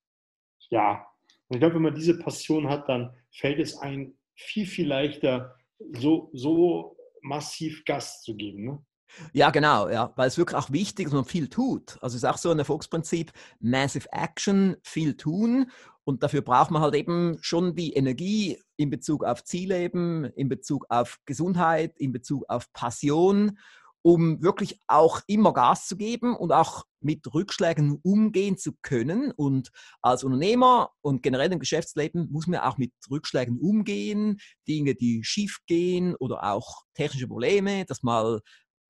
ja, 0.70 1.06
und 1.48 1.58
ich 1.58 1.60
glaube, 1.60 1.76
wenn 1.76 1.84
man 1.84 1.96
diese 1.96 2.18
Passion 2.18 2.70
hat, 2.70 2.90
dann 2.90 3.16
fällt 3.32 3.60
es 3.60 3.78
einem 3.78 4.18
viel, 4.36 4.66
viel 4.66 4.88
leichter, 4.88 5.56
so, 5.94 6.30
so 6.34 6.98
massiv 7.22 7.84
Gas 7.86 8.22
zu 8.24 8.36
geben. 8.36 8.66
Ne? 8.66 8.86
Ja, 9.34 9.50
genau, 9.50 9.90
ja, 9.90 10.12
weil 10.16 10.28
es 10.28 10.38
wirklich 10.38 10.58
auch 10.58 10.72
wichtig 10.72 11.06
ist, 11.06 11.12
dass 11.12 11.22
man 11.22 11.26
viel 11.26 11.48
tut. 11.48 11.98
Also 12.02 12.16
es 12.16 12.24
ist 12.24 12.30
auch 12.30 12.38
so 12.38 12.50
ein 12.50 12.60
Erfolgsprinzip, 12.60 13.32
Massive 13.60 14.08
Action, 14.12 14.76
viel 14.84 15.16
tun. 15.16 15.72
Und 16.04 16.22
dafür 16.22 16.42
braucht 16.42 16.72
man 16.72 16.82
halt 16.82 16.96
eben 16.96 17.38
schon 17.42 17.76
die 17.76 17.94
Energie 17.94 18.62
in 18.78 18.90
Bezug 18.90 19.24
auf 19.24 19.44
Zielleben, 19.44 20.26
in 20.36 20.50
Bezug 20.50 20.86
auf 20.90 21.20
Gesundheit, 21.26 21.98
in 21.98 22.12
Bezug 22.12 22.46
auf 22.48 22.72
Passion 22.74 23.58
um 24.06 24.40
wirklich 24.44 24.80
auch 24.86 25.22
immer 25.26 25.52
Gas 25.52 25.88
zu 25.88 25.98
geben 25.98 26.36
und 26.36 26.52
auch 26.52 26.86
mit 27.00 27.26
Rückschlägen 27.34 28.00
umgehen 28.04 28.56
zu 28.56 28.74
können. 28.84 29.32
Und 29.32 29.72
als 30.00 30.24
Unternehmer 30.24 30.92
und 31.02 31.24
generell 31.24 31.52
im 31.52 31.58
Geschäftsleben 31.58 32.30
muss 32.32 32.46
man 32.46 32.60
auch 32.60 32.78
mit 32.78 32.94
Rückschlägen 33.10 33.58
umgehen, 33.60 34.38
Dinge, 34.68 34.94
die 34.94 35.24
schief 35.24 35.58
gehen 35.66 36.16
oder 36.18 36.44
auch 36.44 36.84
technische 36.94 37.28
Probleme, 37.28 37.84
dass 37.86 38.04
mal 38.04 38.42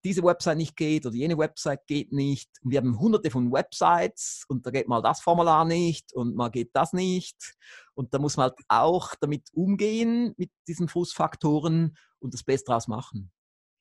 diese 0.04 0.22
Website 0.22 0.58
nicht 0.58 0.76
geht 0.76 1.06
oder 1.06 1.16
jene 1.16 1.38
Website 1.38 1.88
geht 1.88 2.12
nicht. 2.12 2.50
Wir 2.64 2.80
haben 2.80 3.00
hunderte 3.00 3.32
von 3.32 3.54
Websites 3.54 4.44
und 4.50 4.66
da 4.66 4.72
geht 4.72 4.90
mal 4.90 5.02
das 5.02 5.22
Formular 5.22 5.64
nicht 5.64 6.12
und 6.14 6.36
mal 6.36 6.50
geht 6.50 6.72
das 6.74 6.92
nicht. 6.92 7.56
Und 7.94 8.14
da 8.14 8.20
muss 8.20 8.36
man 8.36 8.50
halt 8.50 8.60
auch 8.68 9.16
damit 9.22 9.48
umgehen, 9.54 10.34
mit 10.36 10.52
diesen 10.68 10.90
Frustfaktoren 10.90 11.96
und 12.20 12.34
das 12.34 12.44
Beste 12.44 12.66
daraus 12.68 12.90
machen. 12.90 13.32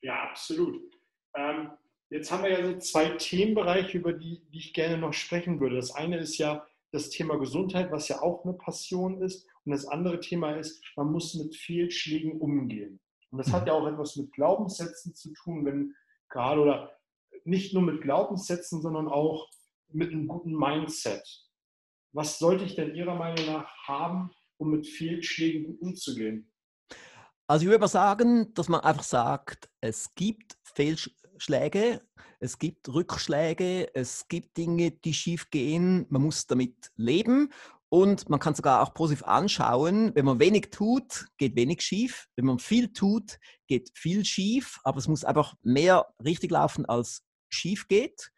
Ja, 0.01 0.29
absolut. 0.31 0.94
Ähm, 1.35 1.71
jetzt 2.11 2.31
haben 2.31 2.45
wir 2.45 2.51
ja 2.51 2.67
so 2.67 2.79
zwei 2.79 3.11
Themenbereiche, 3.11 3.99
über 3.99 4.13
die, 4.13 4.43
die 4.51 4.59
ich 4.59 4.73
gerne 4.73 4.99
noch 4.99 5.13
sprechen 5.13 5.61
würde. 5.61 5.77
Das 5.77 5.95
eine 5.95 6.19
ist 6.19 6.39
ja 6.39 6.67
das 6.93 7.11
Thema 7.11 7.37
Gesundheit, 7.39 7.91
was 7.91 8.09
ja 8.09 8.23
auch 8.23 8.45
eine 8.45 8.55
Passion 8.55 9.21
ist. 9.21 9.47
Und 9.65 9.73
das 9.73 9.87
andere 9.87 10.21
Thema 10.21 10.53
ist, 10.57 10.83
man 10.97 11.11
muss 11.11 11.35
mit 11.35 11.57
Fehlschlägen 11.57 12.41
umgehen. 12.41 13.01
Und 13.31 13.39
das 13.39 13.53
hat 13.53 13.67
ja 13.67 13.73
auch 13.73 13.87
etwas 13.89 14.15
mit 14.17 14.33
Glaubenssätzen 14.33 15.15
zu 15.15 15.33
tun, 15.33 15.65
wenn 15.65 15.95
gerade 16.29 16.61
oder 16.61 16.93
nicht 17.45 17.75
nur 17.75 17.83
mit 17.83 18.01
Glaubenssätzen, 18.01 18.81
sondern 18.81 19.09
auch 19.09 19.49
mit 19.89 20.13
einem 20.13 20.29
guten 20.29 20.55
Mindset. 20.57 21.23
Was 22.13 22.39
sollte 22.39 22.65
ich 22.65 22.77
denn 22.77 22.95
Ihrer 22.95 23.17
Meinung 23.17 23.45
nach 23.47 23.69
haben, 23.89 24.31
um 24.57 24.71
mit 24.71 24.87
Fehlschlägen 24.87 25.65
gut 25.65 25.81
umzugehen? 25.81 26.53
Also 27.47 27.65
ich 27.65 27.71
würde 27.71 27.81
mal 27.81 27.89
sagen, 27.89 28.55
dass 28.55 28.69
man 28.69 28.81
einfach 28.81 29.03
sagt, 29.03 29.69
es 29.81 30.15
gibt 30.15 30.57
Fehlschläge 30.63 31.24
Schläge, 31.45 32.01
es 32.41 32.59
gibt 32.59 32.89
Rückschläge, 32.89 33.95
es 33.95 34.29
gibt 34.29 34.57
Dinge, 34.57 34.93
die 34.93 35.13
schief 35.13 35.51
gehen. 35.51 36.07
Man 36.09 36.23
muss 36.23 36.47
damit 36.47 36.91
leben 36.97 37.53
und 37.91 38.31
man 38.31 38.41
kann 38.41 38.55
sogar 38.55 38.83
auch 38.83 38.95
positiv 38.95 39.25
anschauen. 39.25 40.13
Wenn 40.15 40.25
man 40.25 40.39
wenig 40.39 40.71
tut, 40.71 41.27
geht 41.37 41.55
wenig 41.55 41.83
schief. 41.83 42.27
Wenn 42.35 42.47
man 42.47 42.59
viel 42.59 42.95
tut, 42.95 43.39
geht 43.67 43.91
viel 43.95 44.25
schief. 44.25 44.81
Aber 44.85 44.97
es 44.97 45.07
muss 45.07 45.23
einfach 45.23 45.55
mehr 45.63 46.07
richtig 46.25 46.51
laufen, 46.51 46.87
als 46.87 47.23
schief 47.51 47.89
geht. 47.89 48.31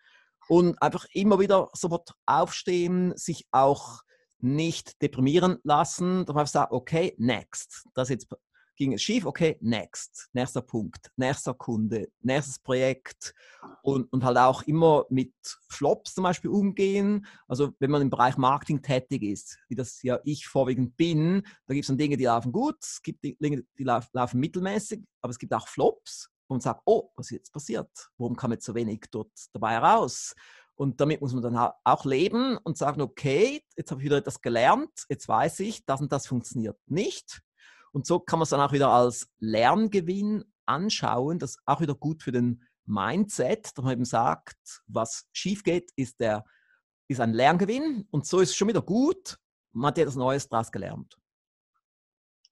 Und 0.48 0.82
einfach 0.82 1.06
immer 1.12 1.38
wieder 1.38 1.68
sofort 1.74 2.10
aufstehen, 2.26 3.16
sich 3.16 3.46
auch 3.52 4.00
nicht 4.40 5.00
deprimieren 5.00 5.58
lassen, 5.62 6.28
einfach 6.28 6.46
sagt, 6.48 6.72
okay, 6.72 7.14
next. 7.18 7.84
Das 7.94 8.10
ist 8.10 8.28
jetzt 8.28 8.28
ging 8.76 8.92
es 8.92 9.02
schief, 9.02 9.26
okay, 9.26 9.56
next, 9.60 10.28
nächster 10.32 10.62
Punkt, 10.62 11.10
nächster 11.16 11.54
Kunde, 11.54 12.08
nächstes 12.20 12.58
Projekt 12.58 13.34
und, 13.82 14.12
und 14.12 14.24
halt 14.24 14.36
auch 14.38 14.62
immer 14.62 15.06
mit 15.08 15.32
Flops 15.68 16.14
zum 16.14 16.24
Beispiel 16.24 16.50
umgehen. 16.50 17.26
Also 17.48 17.72
wenn 17.78 17.90
man 17.90 18.02
im 18.02 18.10
Bereich 18.10 18.36
Marketing 18.36 18.82
tätig 18.82 19.22
ist, 19.22 19.58
wie 19.68 19.74
das 19.74 20.02
ja 20.02 20.20
ich 20.24 20.46
vorwiegend 20.46 20.96
bin, 20.96 21.42
da 21.66 21.74
gibt 21.74 21.84
es 21.84 21.88
dann 21.88 21.98
Dinge, 21.98 22.16
die 22.16 22.24
laufen 22.24 22.52
gut, 22.52 22.76
es 22.80 23.02
gibt 23.02 23.24
Dinge, 23.24 23.64
die 23.78 23.84
laufen 23.84 24.40
mittelmäßig, 24.40 25.02
aber 25.20 25.30
es 25.30 25.38
gibt 25.38 25.52
auch 25.54 25.66
Flops 25.66 26.30
und 26.48 26.62
sagt, 26.62 26.82
oh, 26.84 27.10
was 27.16 27.26
ist 27.26 27.32
jetzt 27.32 27.52
passiert? 27.52 27.90
Warum 28.18 28.36
kam 28.36 28.52
jetzt 28.52 28.64
so 28.64 28.74
wenig 28.74 29.06
dort 29.10 29.32
dabei 29.52 29.78
raus? 29.78 30.34
Und 30.76 31.00
damit 31.00 31.22
muss 31.22 31.32
man 31.32 31.42
dann 31.42 31.72
auch 31.84 32.04
leben 32.04 32.58
und 32.58 32.76
sagen, 32.76 33.00
okay, 33.00 33.62
jetzt 33.76 33.90
habe 33.90 34.02
ich 34.02 34.04
wieder 34.04 34.18
etwas 34.18 34.42
gelernt, 34.42 34.90
jetzt 35.08 35.26
weiß 35.26 35.60
ich, 35.60 35.84
das 35.86 36.02
und 36.02 36.12
das 36.12 36.26
funktioniert 36.26 36.78
nicht. 36.86 37.40
Und 37.96 38.04
so 38.06 38.20
kann 38.20 38.38
man 38.38 38.42
es 38.42 38.50
dann 38.50 38.60
auch 38.60 38.72
wieder 38.72 38.90
als 38.90 39.26
Lerngewinn 39.38 40.44
anschauen. 40.66 41.38
Das 41.38 41.52
ist 41.52 41.62
auch 41.64 41.80
wieder 41.80 41.94
gut 41.94 42.22
für 42.22 42.30
den 42.30 42.62
Mindset, 42.84 43.70
dass 43.74 43.82
man 43.82 43.94
eben 43.94 44.04
sagt, 44.04 44.82
was 44.86 45.26
schief 45.32 45.64
geht, 45.64 45.92
ist, 45.96 46.20
der, 46.20 46.44
ist 47.08 47.22
ein 47.22 47.32
Lerngewinn. 47.32 48.06
Und 48.10 48.26
so 48.26 48.40
ist 48.40 48.50
es 48.50 48.56
schon 48.56 48.68
wieder 48.68 48.82
gut. 48.82 49.38
Man 49.72 49.88
hat 49.88 49.98
etwas 49.98 50.14
Neues 50.14 50.46
daraus 50.46 50.70
gelernt. 50.70 51.16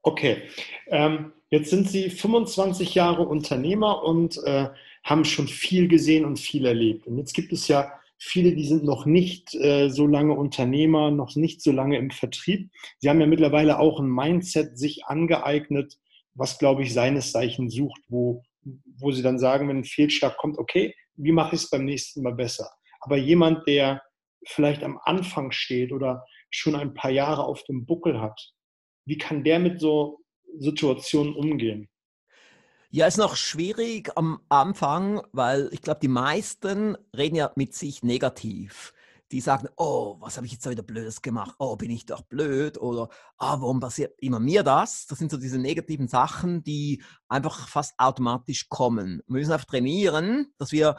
Okay, 0.01 0.49
ähm, 0.87 1.35
jetzt 1.51 1.69
sind 1.69 1.91
Sie 1.91 2.09
25 2.09 2.95
Jahre 2.95 3.29
Unternehmer 3.29 4.03
und 4.03 4.43
äh, 4.45 4.71
haben 5.03 5.27
schon 5.27 5.47
viel 5.47 5.89
gesehen 5.89 6.25
und 6.25 6.39
viel 6.39 6.65
erlebt. 6.65 7.07
Und 7.07 7.19
jetzt 7.19 7.35
gibt 7.35 7.53
es 7.53 7.69
ja 7.69 7.93
viele, 8.25 8.55
die 8.55 8.67
sind 8.67 8.85
noch 8.85 9.07
nicht 9.07 9.55
äh, 9.55 9.89
so 9.89 10.07
lange 10.07 10.35
Unternehmer, 10.35 11.11
noch 11.11 11.37
nicht 11.37 11.63
so 11.63 11.73
lange 11.73 11.99
im 11.99 12.11
Vertrieb. 12.11 12.71
Sie 12.99 13.09
haben 13.09 13.21
ja 13.21 13.27
mittlerweile 13.27 13.79
auch 13.79 14.01
ein 14.01 14.09
Mindset 14.11 14.79
sich 14.79 15.05
angeeignet, 15.05 15.99
was, 16.35 16.59
glaube 16.59 16.83
ich, 16.83 16.93
seines 16.93 17.33
Zeichen 17.33 17.71
sucht, 17.71 18.01
wo, 18.09 18.43
wo 18.99 19.13
Sie 19.13 19.23
dann 19.23 19.39
sagen, 19.39 19.69
wenn 19.69 19.79
ein 19.79 19.85
Fehlschlag 19.85 20.37
kommt, 20.37 20.59
okay, 20.59 20.95
wie 21.17 21.33
mache 21.33 21.55
ich 21.55 21.63
es 21.63 21.71
beim 21.71 21.85
nächsten 21.85 22.23
Mal 22.23 22.35
besser? 22.35 22.71
Aber 23.01 23.17
jemand, 23.17 23.67
der 23.69 24.03
vielleicht 24.47 24.83
am 24.83 24.99
Anfang 25.05 25.53
steht 25.53 25.93
oder 25.93 26.25
schon 26.51 26.75
ein 26.75 26.95
paar 26.95 27.11
Jahre 27.11 27.45
auf 27.45 27.63
dem 27.65 27.85
Buckel 27.85 28.21
hat, 28.21 28.53
wie 29.07 29.19
kann 29.19 29.45
der 29.45 29.59
mit 29.59 29.81
so 29.81 30.21
Situationen 30.59 31.35
umgehen? 31.35 31.89
Ja, 32.97 33.09
ist 33.09 33.19
noch 33.19 33.35
schwierig 33.35 34.13
am 34.15 34.39
Anfang, 34.49 35.21
weil 35.33 35.69
ich 35.73 35.83
glaube, 35.83 35.99
die 35.99 36.07
meisten 36.07 36.97
reden 37.13 37.35
ja 37.35 37.51
mit 37.57 37.75
sich 37.75 38.05
negativ. 38.05 38.95
Die 39.33 39.41
sagen, 39.41 39.67
oh, 39.77 40.15
was 40.21 40.37
habe 40.37 40.47
ich 40.47 40.53
jetzt 40.53 40.71
wieder 40.71 40.85
Blödes 40.85 41.21
gemacht? 41.21 41.57
Oh, 41.59 41.75
bin 41.75 41.91
ich 41.91 42.07
doch 42.07 42.23
blöd? 42.23 42.79
Oder, 42.79 43.09
ah, 43.37 43.61
warum 43.61 43.81
passiert 43.81 44.15
immer 44.21 44.39
mir 44.39 44.63
das? 44.63 45.07
Das 45.09 45.19
sind 45.19 45.33
so 45.33 45.39
diese 45.39 45.59
negativen 45.59 46.07
Sachen, 46.07 46.63
die 46.63 47.03
einfach 47.27 47.67
fast 47.67 47.95
automatisch 47.99 48.69
kommen. 48.69 49.23
Wir 49.27 49.41
müssen 49.41 49.51
einfach 49.51 49.67
trainieren, 49.67 50.55
dass 50.59 50.71
wir 50.71 50.95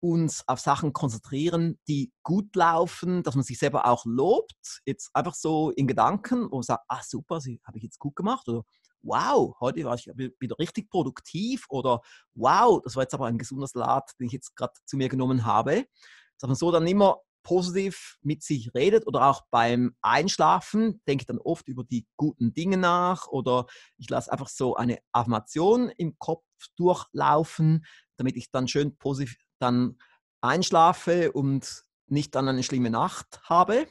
uns 0.00 0.42
auf 0.48 0.58
Sachen 0.58 0.92
konzentrieren, 0.92 1.78
die 1.86 2.12
gut 2.24 2.56
laufen, 2.56 3.22
dass 3.22 3.36
man 3.36 3.44
sich 3.44 3.60
selber 3.60 3.86
auch 3.86 4.04
lobt. 4.04 4.80
Jetzt 4.84 5.14
einfach 5.14 5.34
so 5.36 5.70
in 5.70 5.86
Gedanken 5.86 6.48
und 6.48 6.64
sagt, 6.64 6.82
ah 6.88 7.02
super, 7.04 7.36
habe 7.36 7.78
ich 7.78 7.84
jetzt 7.84 8.00
gut 8.00 8.16
gemacht 8.16 8.48
oder 8.48 8.64
wow, 9.06 9.54
heute 9.60 9.84
war 9.84 9.94
ich 9.94 10.06
wieder 10.06 10.58
richtig 10.58 10.90
produktiv 10.90 11.64
oder 11.68 12.00
wow, 12.34 12.80
das 12.82 12.96
war 12.96 13.04
jetzt 13.04 13.14
aber 13.14 13.26
ein 13.26 13.38
gesunder 13.38 13.66
Salat, 13.66 14.10
den 14.18 14.26
ich 14.26 14.32
jetzt 14.32 14.56
gerade 14.56 14.74
zu 14.84 14.96
mir 14.96 15.08
genommen 15.08 15.44
habe. 15.44 15.86
Dass 16.38 16.48
man 16.48 16.56
so 16.56 16.70
dann 16.70 16.86
immer 16.86 17.20
positiv 17.46 18.18
mit 18.22 18.42
sich 18.42 18.74
redet 18.74 19.06
oder 19.06 19.26
auch 19.26 19.42
beim 19.52 19.94
Einschlafen 20.02 21.00
denke 21.06 21.22
ich 21.22 21.26
dann 21.26 21.38
oft 21.38 21.68
über 21.68 21.84
die 21.84 22.04
guten 22.16 22.52
Dinge 22.52 22.76
nach 22.76 23.28
oder 23.28 23.66
ich 23.98 24.10
lasse 24.10 24.32
einfach 24.32 24.48
so 24.48 24.74
eine 24.74 24.98
Affirmation 25.12 25.90
im 25.90 26.18
Kopf 26.18 26.42
durchlaufen, 26.76 27.86
damit 28.16 28.36
ich 28.36 28.50
dann 28.50 28.66
schön 28.66 28.96
positiv 28.96 29.36
dann 29.60 29.96
einschlafe 30.40 31.30
und 31.30 31.84
nicht 32.08 32.34
dann 32.34 32.48
eine 32.48 32.64
schlimme 32.64 32.90
Nacht 32.90 33.40
habe. 33.44 33.86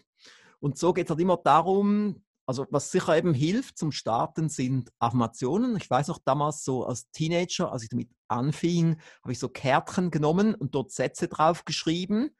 Und 0.59 0.77
so 0.77 0.91
geht 0.91 1.05
es 1.05 1.09
halt 1.11 1.21
immer 1.21 1.37
darum, 1.37 2.24
also 2.45 2.67
was 2.69 2.91
sicher 2.91 3.17
eben 3.17 3.33
hilft 3.33 3.77
zum 3.77 3.91
Starten 3.91 4.49
sind 4.49 4.91
Affirmationen. 4.99 5.77
Ich 5.77 5.89
weiß 5.89 6.07
noch 6.09 6.19
damals 6.23 6.63
so 6.63 6.85
als 6.85 7.09
Teenager, 7.11 7.71
als 7.71 7.83
ich 7.83 7.89
damit 7.89 8.09
anfing, 8.27 8.99
habe 9.23 9.31
ich 9.31 9.39
so 9.39 9.49
Kärtchen 9.49 10.11
genommen 10.11 10.53
und 10.53 10.75
dort 10.75 10.91
Sätze 10.91 11.27
drauf 11.27 11.65
geschrieben, 11.65 12.35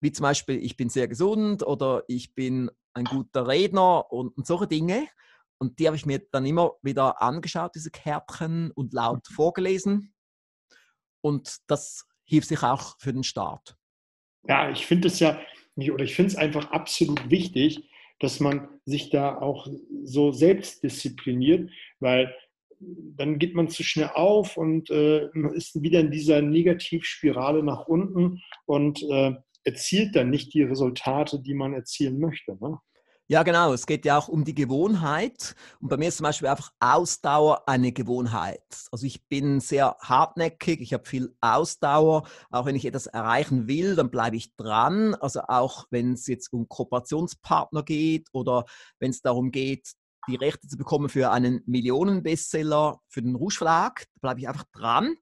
wie 0.00 0.12
zum 0.12 0.24
Beispiel 0.24 0.56
ich 0.56 0.76
bin 0.76 0.88
sehr 0.88 1.08
gesund 1.08 1.62
oder 1.62 2.02
ich 2.08 2.34
bin 2.34 2.70
ein 2.94 3.04
guter 3.04 3.46
Redner 3.46 4.10
und, 4.12 4.36
und 4.36 4.46
solche 4.46 4.66
Dinge. 4.66 5.06
Und 5.58 5.78
die 5.78 5.86
habe 5.86 5.96
ich 5.96 6.06
mir 6.06 6.20
dann 6.32 6.44
immer 6.44 6.72
wieder 6.82 7.22
angeschaut, 7.22 7.74
diese 7.74 7.90
Kärtchen, 7.90 8.72
und 8.72 8.92
laut 8.92 9.24
mhm. 9.30 9.34
vorgelesen. 9.34 10.14
Und 11.22 11.58
das 11.66 12.06
hilft 12.24 12.48
sich 12.48 12.62
auch 12.62 12.96
für 12.98 13.12
den 13.12 13.24
Start. 13.24 13.76
Ja, 14.44 14.70
ich 14.70 14.86
finde 14.86 15.08
es 15.08 15.18
ja, 15.18 15.40
oder 15.76 16.04
ich 16.04 16.14
finde 16.14 16.32
es 16.32 16.36
einfach 16.36 16.70
absolut 16.70 17.30
wichtig, 17.30 17.88
dass 18.20 18.40
man 18.40 18.68
sich 18.84 19.10
da 19.10 19.38
auch 19.38 19.66
so 20.04 20.32
selbst 20.32 20.82
diszipliniert, 20.82 21.70
weil 22.00 22.34
dann 22.78 23.38
geht 23.38 23.54
man 23.54 23.68
zu 23.68 23.82
schnell 23.82 24.10
auf 24.14 24.56
und 24.56 24.90
äh, 24.90 25.28
ist 25.54 25.80
wieder 25.82 26.00
in 26.00 26.10
dieser 26.10 26.42
Negativspirale 26.42 27.62
nach 27.62 27.86
unten 27.86 28.42
und 28.66 29.02
äh, 29.10 29.34
erzielt 29.64 30.14
dann 30.14 30.30
nicht 30.30 30.54
die 30.54 30.62
Resultate, 30.62 31.40
die 31.40 31.54
man 31.54 31.74
erzielen 31.74 32.18
möchte. 32.18 32.56
Ne? 32.60 32.78
Ja, 33.28 33.42
genau. 33.42 33.72
Es 33.72 33.86
geht 33.86 34.04
ja 34.04 34.16
auch 34.16 34.28
um 34.28 34.44
die 34.44 34.54
Gewohnheit. 34.54 35.56
Und 35.80 35.88
bei 35.88 35.96
mir 35.96 36.08
ist 36.08 36.18
zum 36.18 36.24
Beispiel 36.24 36.46
einfach 36.46 36.70
Ausdauer 36.78 37.68
eine 37.68 37.90
Gewohnheit. 37.90 38.62
Also 38.92 39.04
ich 39.04 39.26
bin 39.26 39.58
sehr 39.58 39.96
hartnäckig, 40.00 40.80
ich 40.80 40.92
habe 40.92 41.04
viel 41.06 41.36
Ausdauer. 41.40 42.28
Auch 42.50 42.66
wenn 42.66 42.76
ich 42.76 42.84
etwas 42.84 43.08
erreichen 43.08 43.66
will, 43.66 43.96
dann 43.96 44.12
bleibe 44.12 44.36
ich 44.36 44.54
dran. 44.54 45.16
Also 45.16 45.40
auch 45.48 45.86
wenn 45.90 46.12
es 46.12 46.28
jetzt 46.28 46.52
um 46.52 46.68
Kooperationspartner 46.68 47.82
geht 47.82 48.28
oder 48.32 48.64
wenn 49.00 49.10
es 49.10 49.22
darum 49.22 49.50
geht, 49.50 49.94
die 50.28 50.36
Rechte 50.36 50.68
zu 50.68 50.76
bekommen 50.76 51.08
für 51.08 51.32
einen 51.32 51.62
Millionenbestseller 51.66 53.00
für 53.08 53.22
den 53.22 53.34
Rouge 53.34 53.56
Verlag, 53.56 54.06
bleibe 54.20 54.38
ich 54.38 54.48
einfach 54.48 54.66
dran. 54.72 55.16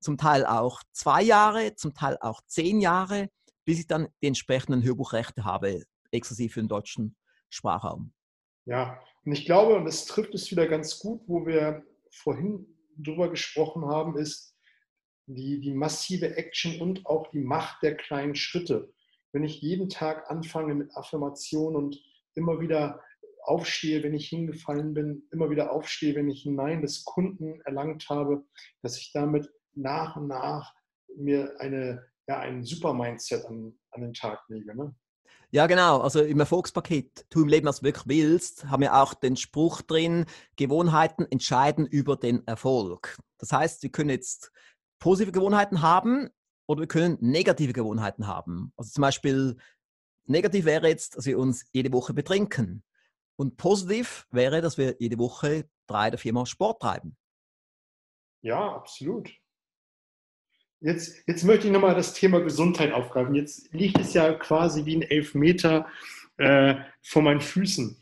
Zum 0.00 0.18
Teil 0.18 0.46
auch 0.46 0.82
zwei 0.92 1.22
Jahre, 1.22 1.74
zum 1.74 1.94
Teil 1.94 2.16
auch 2.20 2.42
zehn 2.46 2.80
Jahre, 2.80 3.28
bis 3.64 3.80
ich 3.80 3.88
dann 3.88 4.06
die 4.22 4.28
entsprechenden 4.28 4.84
Hörbuchrechte 4.84 5.44
habe, 5.44 5.82
exklusiv 6.12 6.54
für 6.54 6.60
den 6.60 6.68
deutschen 6.68 7.16
Sprachraum. 7.50 8.12
Ja, 8.66 9.00
und 9.24 9.32
ich 9.32 9.44
glaube, 9.44 9.74
und 9.74 9.84
das 9.84 10.06
trifft 10.06 10.34
es 10.34 10.50
wieder 10.50 10.66
ganz 10.66 10.98
gut, 10.98 11.22
wo 11.26 11.46
wir 11.46 11.84
vorhin 12.10 12.66
drüber 12.96 13.30
gesprochen 13.30 13.86
haben, 13.86 14.16
ist 14.16 14.56
die, 15.26 15.60
die 15.60 15.72
massive 15.72 16.36
Action 16.36 16.80
und 16.80 17.06
auch 17.06 17.30
die 17.30 17.40
Macht 17.40 17.82
der 17.82 17.96
kleinen 17.96 18.34
Schritte. 18.34 18.92
Wenn 19.32 19.44
ich 19.44 19.60
jeden 19.60 19.88
Tag 19.88 20.30
anfange 20.30 20.74
mit 20.74 20.94
Affirmation 20.96 21.76
und 21.76 22.00
immer 22.34 22.60
wieder 22.60 23.02
aufstehe, 23.42 24.02
wenn 24.02 24.14
ich 24.14 24.28
hingefallen 24.28 24.94
bin, 24.94 25.22
immer 25.30 25.50
wieder 25.50 25.72
aufstehe, 25.72 26.14
wenn 26.14 26.28
ich 26.28 26.44
ein 26.46 26.56
Nein 26.56 26.82
des 26.82 27.04
Kunden 27.04 27.60
erlangt 27.62 28.08
habe, 28.08 28.44
dass 28.82 28.98
ich 28.98 29.12
damit 29.12 29.48
nach 29.74 30.16
und 30.16 30.28
nach 30.28 30.74
mir 31.16 31.54
eine, 31.58 32.06
ja, 32.28 32.38
ein 32.40 32.64
Super-Mindset 32.64 33.46
an, 33.46 33.78
an 33.90 34.00
den 34.02 34.14
Tag 34.14 34.42
lege. 34.48 34.74
Ne? 34.76 34.94
Ja, 35.52 35.66
genau. 35.66 36.00
Also 36.00 36.22
im 36.22 36.38
Erfolgspaket, 36.38 37.26
tu 37.28 37.42
im 37.42 37.48
Leben, 37.48 37.66
was 37.66 37.80
du 37.80 37.86
wirklich 37.86 38.06
willst, 38.06 38.66
haben 38.66 38.82
wir 38.82 38.94
auch 38.94 39.14
den 39.14 39.36
Spruch 39.36 39.82
drin, 39.82 40.26
Gewohnheiten 40.56 41.26
entscheiden 41.28 41.86
über 41.86 42.16
den 42.16 42.46
Erfolg. 42.46 43.18
Das 43.38 43.52
heißt, 43.52 43.82
wir 43.82 43.90
können 43.90 44.10
jetzt 44.10 44.52
positive 45.00 45.32
Gewohnheiten 45.32 45.82
haben 45.82 46.30
oder 46.68 46.80
wir 46.80 46.88
können 46.88 47.18
negative 47.20 47.72
Gewohnheiten 47.72 48.28
haben. 48.28 48.72
Also 48.76 48.92
zum 48.92 49.02
Beispiel, 49.02 49.56
negativ 50.26 50.66
wäre 50.66 50.88
jetzt, 50.88 51.16
dass 51.16 51.26
wir 51.26 51.38
uns 51.38 51.64
jede 51.72 51.92
Woche 51.92 52.14
betrinken. 52.14 52.84
Und 53.36 53.56
positiv 53.56 54.28
wäre, 54.30 54.60
dass 54.60 54.78
wir 54.78 54.96
jede 55.00 55.18
Woche 55.18 55.68
drei 55.88 56.08
oder 56.08 56.18
viermal 56.18 56.46
Sport 56.46 56.82
treiben. 56.82 57.16
Ja, 58.42 58.76
absolut. 58.76 59.30
Jetzt, 60.80 61.16
jetzt 61.26 61.44
möchte 61.44 61.66
ich 61.66 61.72
nochmal 61.72 61.94
das 61.94 62.14
Thema 62.14 62.40
Gesundheit 62.40 62.92
aufgreifen. 62.92 63.34
Jetzt 63.34 63.72
liegt 63.72 63.98
es 63.98 64.14
ja 64.14 64.32
quasi 64.32 64.86
wie 64.86 64.96
ein 64.96 65.02
Elfmeter 65.02 65.86
äh, 66.38 66.76
vor 67.02 67.22
meinen 67.22 67.42
Füßen. 67.42 67.98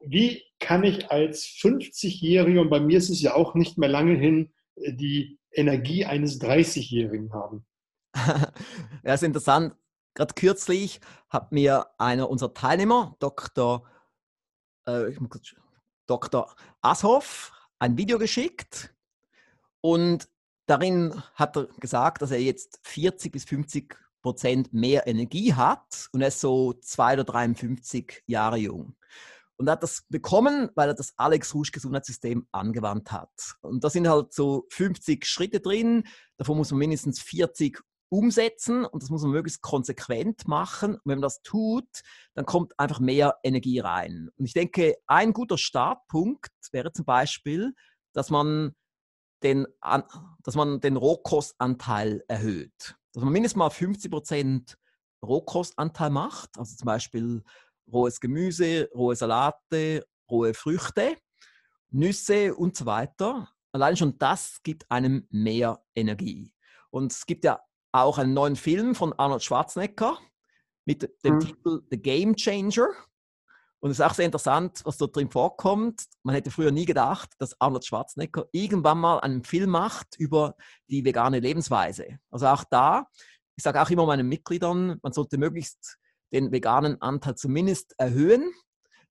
Wie 0.00 0.42
kann 0.60 0.84
ich 0.84 1.10
als 1.10 1.44
50-Jähriger, 1.46 2.60
und 2.60 2.70
bei 2.70 2.80
mir 2.80 2.98
ist 2.98 3.08
es 3.08 3.22
ja 3.22 3.34
auch 3.34 3.54
nicht 3.54 3.78
mehr 3.78 3.88
lange 3.88 4.14
hin, 4.14 4.52
äh, 4.76 4.92
die 4.92 5.38
Energie 5.52 6.04
eines 6.04 6.38
30-Jährigen 6.40 7.32
haben? 7.32 7.64
ja, 9.04 9.14
ist 9.14 9.22
interessant. 9.22 9.74
Gerade 10.14 10.34
kürzlich 10.34 11.00
hat 11.30 11.52
mir 11.52 11.86
einer 11.96 12.28
unserer 12.28 12.52
Teilnehmer, 12.52 13.16
Dr. 13.20 13.88
Äh, 14.84 15.12
Dr. 16.06 16.54
Ashoff, 16.82 17.52
ein 17.78 17.96
Video 17.96 18.18
geschickt 18.18 18.94
und 19.80 20.28
Darin 20.66 21.22
hat 21.34 21.56
er 21.56 21.66
gesagt, 21.80 22.22
dass 22.22 22.30
er 22.30 22.40
jetzt 22.40 22.80
40 22.84 23.32
bis 23.32 23.44
50 23.44 23.96
Prozent 24.22 24.72
mehr 24.72 25.06
Energie 25.06 25.52
hat 25.54 26.08
und 26.12 26.22
er 26.22 26.28
ist 26.28 26.40
so 26.40 26.74
zwei 26.74 27.14
oder 27.14 27.24
53 27.24 28.22
Jahre 28.26 28.56
jung. 28.56 28.94
Und 29.56 29.68
er 29.68 29.72
hat 29.72 29.82
das 29.82 30.04
bekommen, 30.08 30.70
weil 30.74 30.88
er 30.88 30.94
das 30.94 31.12
Alex 31.16 31.54
Rouge 31.54 31.70
Gesundheitssystem 31.72 32.46
angewandt 32.52 33.12
hat. 33.12 33.30
Und 33.60 33.84
da 33.84 33.90
sind 33.90 34.08
halt 34.08 34.32
so 34.32 34.66
50 34.70 35.26
Schritte 35.26 35.60
drin. 35.60 36.04
Davon 36.36 36.56
muss 36.56 36.70
man 36.70 36.78
mindestens 36.78 37.20
40 37.20 37.80
umsetzen 38.08 38.84
und 38.84 39.02
das 39.02 39.10
muss 39.10 39.22
man 39.22 39.30
möglichst 39.30 39.62
konsequent 39.62 40.46
machen. 40.46 40.94
Und 40.94 41.02
wenn 41.04 41.18
man 41.18 41.22
das 41.22 41.42
tut, 41.42 41.88
dann 42.34 42.44
kommt 42.44 42.78
einfach 42.78 43.00
mehr 43.00 43.36
Energie 43.42 43.78
rein. 43.78 44.30
Und 44.36 44.44
ich 44.44 44.52
denke, 44.52 44.96
ein 45.06 45.32
guter 45.32 45.58
Startpunkt 45.58 46.50
wäre 46.72 46.92
zum 46.92 47.04
Beispiel, 47.04 47.72
dass 48.12 48.30
man 48.30 48.74
den, 49.44 49.66
dass 50.42 50.54
man 50.54 50.80
den 50.80 50.96
Rohkostanteil 50.96 52.24
erhöht. 52.28 52.96
Dass 53.12 53.22
man 53.22 53.32
mindestens 53.32 53.58
mal 53.58 53.70
50 53.70 54.10
Prozent 54.10 54.78
Rohkostanteil 55.24 56.10
macht, 56.10 56.58
also 56.58 56.74
zum 56.76 56.86
Beispiel 56.86 57.42
rohes 57.92 58.20
Gemüse, 58.20 58.88
rohe 58.94 59.16
Salate, 59.16 60.06
rohe 60.30 60.54
Früchte, 60.54 61.16
Nüsse 61.90 62.54
und 62.54 62.76
so 62.76 62.86
weiter. 62.86 63.48
Allein 63.72 63.96
schon 63.96 64.18
das 64.18 64.62
gibt 64.62 64.90
einem 64.90 65.26
mehr 65.30 65.82
Energie. 65.94 66.52
Und 66.90 67.12
es 67.12 67.26
gibt 67.26 67.44
ja 67.44 67.60
auch 67.92 68.18
einen 68.18 68.34
neuen 68.34 68.56
Film 68.56 68.94
von 68.94 69.12
Arnold 69.12 69.42
Schwarzenegger 69.42 70.18
mit 70.84 71.10
dem 71.24 71.36
mhm. 71.36 71.40
Titel 71.40 71.82
The 71.90 71.98
Game 72.00 72.36
Changer. 72.36 72.88
Und 73.82 73.90
es 73.90 73.98
ist 73.98 74.04
auch 74.04 74.14
sehr 74.14 74.26
interessant, 74.26 74.80
was 74.84 74.96
dort 74.96 75.16
drin 75.16 75.28
vorkommt. 75.28 76.04
Man 76.22 76.36
hätte 76.36 76.52
früher 76.52 76.70
nie 76.70 76.84
gedacht, 76.84 77.30
dass 77.38 77.60
Arnold 77.60 77.84
Schwarzenegger 77.84 78.46
irgendwann 78.52 78.98
mal 78.98 79.18
einen 79.18 79.42
Film 79.42 79.70
macht 79.70 80.14
über 80.18 80.54
die 80.88 81.04
vegane 81.04 81.40
Lebensweise. 81.40 82.20
Also 82.30 82.46
auch 82.46 82.62
da, 82.62 83.08
ich 83.56 83.64
sage 83.64 83.82
auch 83.82 83.90
immer 83.90 84.06
meinen 84.06 84.28
Mitgliedern, 84.28 85.00
man 85.02 85.12
sollte 85.12 85.36
möglichst 85.36 85.98
den 86.32 86.52
veganen 86.52 87.02
Anteil 87.02 87.34
zumindest 87.34 87.94
erhöhen. 87.98 88.52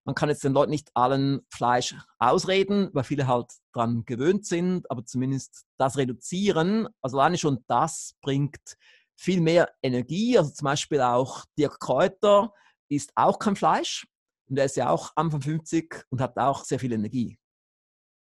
Man 0.05 0.15
kann 0.15 0.29
jetzt 0.29 0.45
den 0.45 0.53
Leuten 0.53 0.71
nicht 0.71 0.89
allen 0.93 1.41
Fleisch 1.49 1.93
ausreden, 2.17 2.89
weil 2.93 3.03
viele 3.03 3.27
halt 3.27 3.51
daran 3.73 4.05
gewöhnt 4.05 4.45
sind, 4.45 4.89
aber 4.89 5.05
zumindest 5.05 5.65
das 5.77 5.97
reduzieren. 5.97 6.87
Also 7.01 7.19
alleine 7.19 7.37
schon 7.37 7.65
das 7.67 8.15
bringt 8.21 8.77
viel 9.17 9.41
mehr 9.41 9.69
Energie. 9.83 10.37
Also 10.37 10.51
zum 10.51 10.63
Beispiel 10.63 11.01
auch 11.01 11.43
Dirk 11.57 11.81
Kräuter 11.81 12.53
isst 12.87 13.11
auch 13.15 13.37
kein 13.37 13.57
Fleisch 13.57 14.07
und 14.51 14.57
er 14.57 14.65
ist 14.65 14.75
ja 14.75 14.89
auch 14.89 15.13
Anfang 15.15 15.41
50 15.41 16.05
und 16.09 16.19
hat 16.19 16.37
auch 16.37 16.65
sehr 16.65 16.77
viel 16.77 16.91
Energie. 16.91 17.37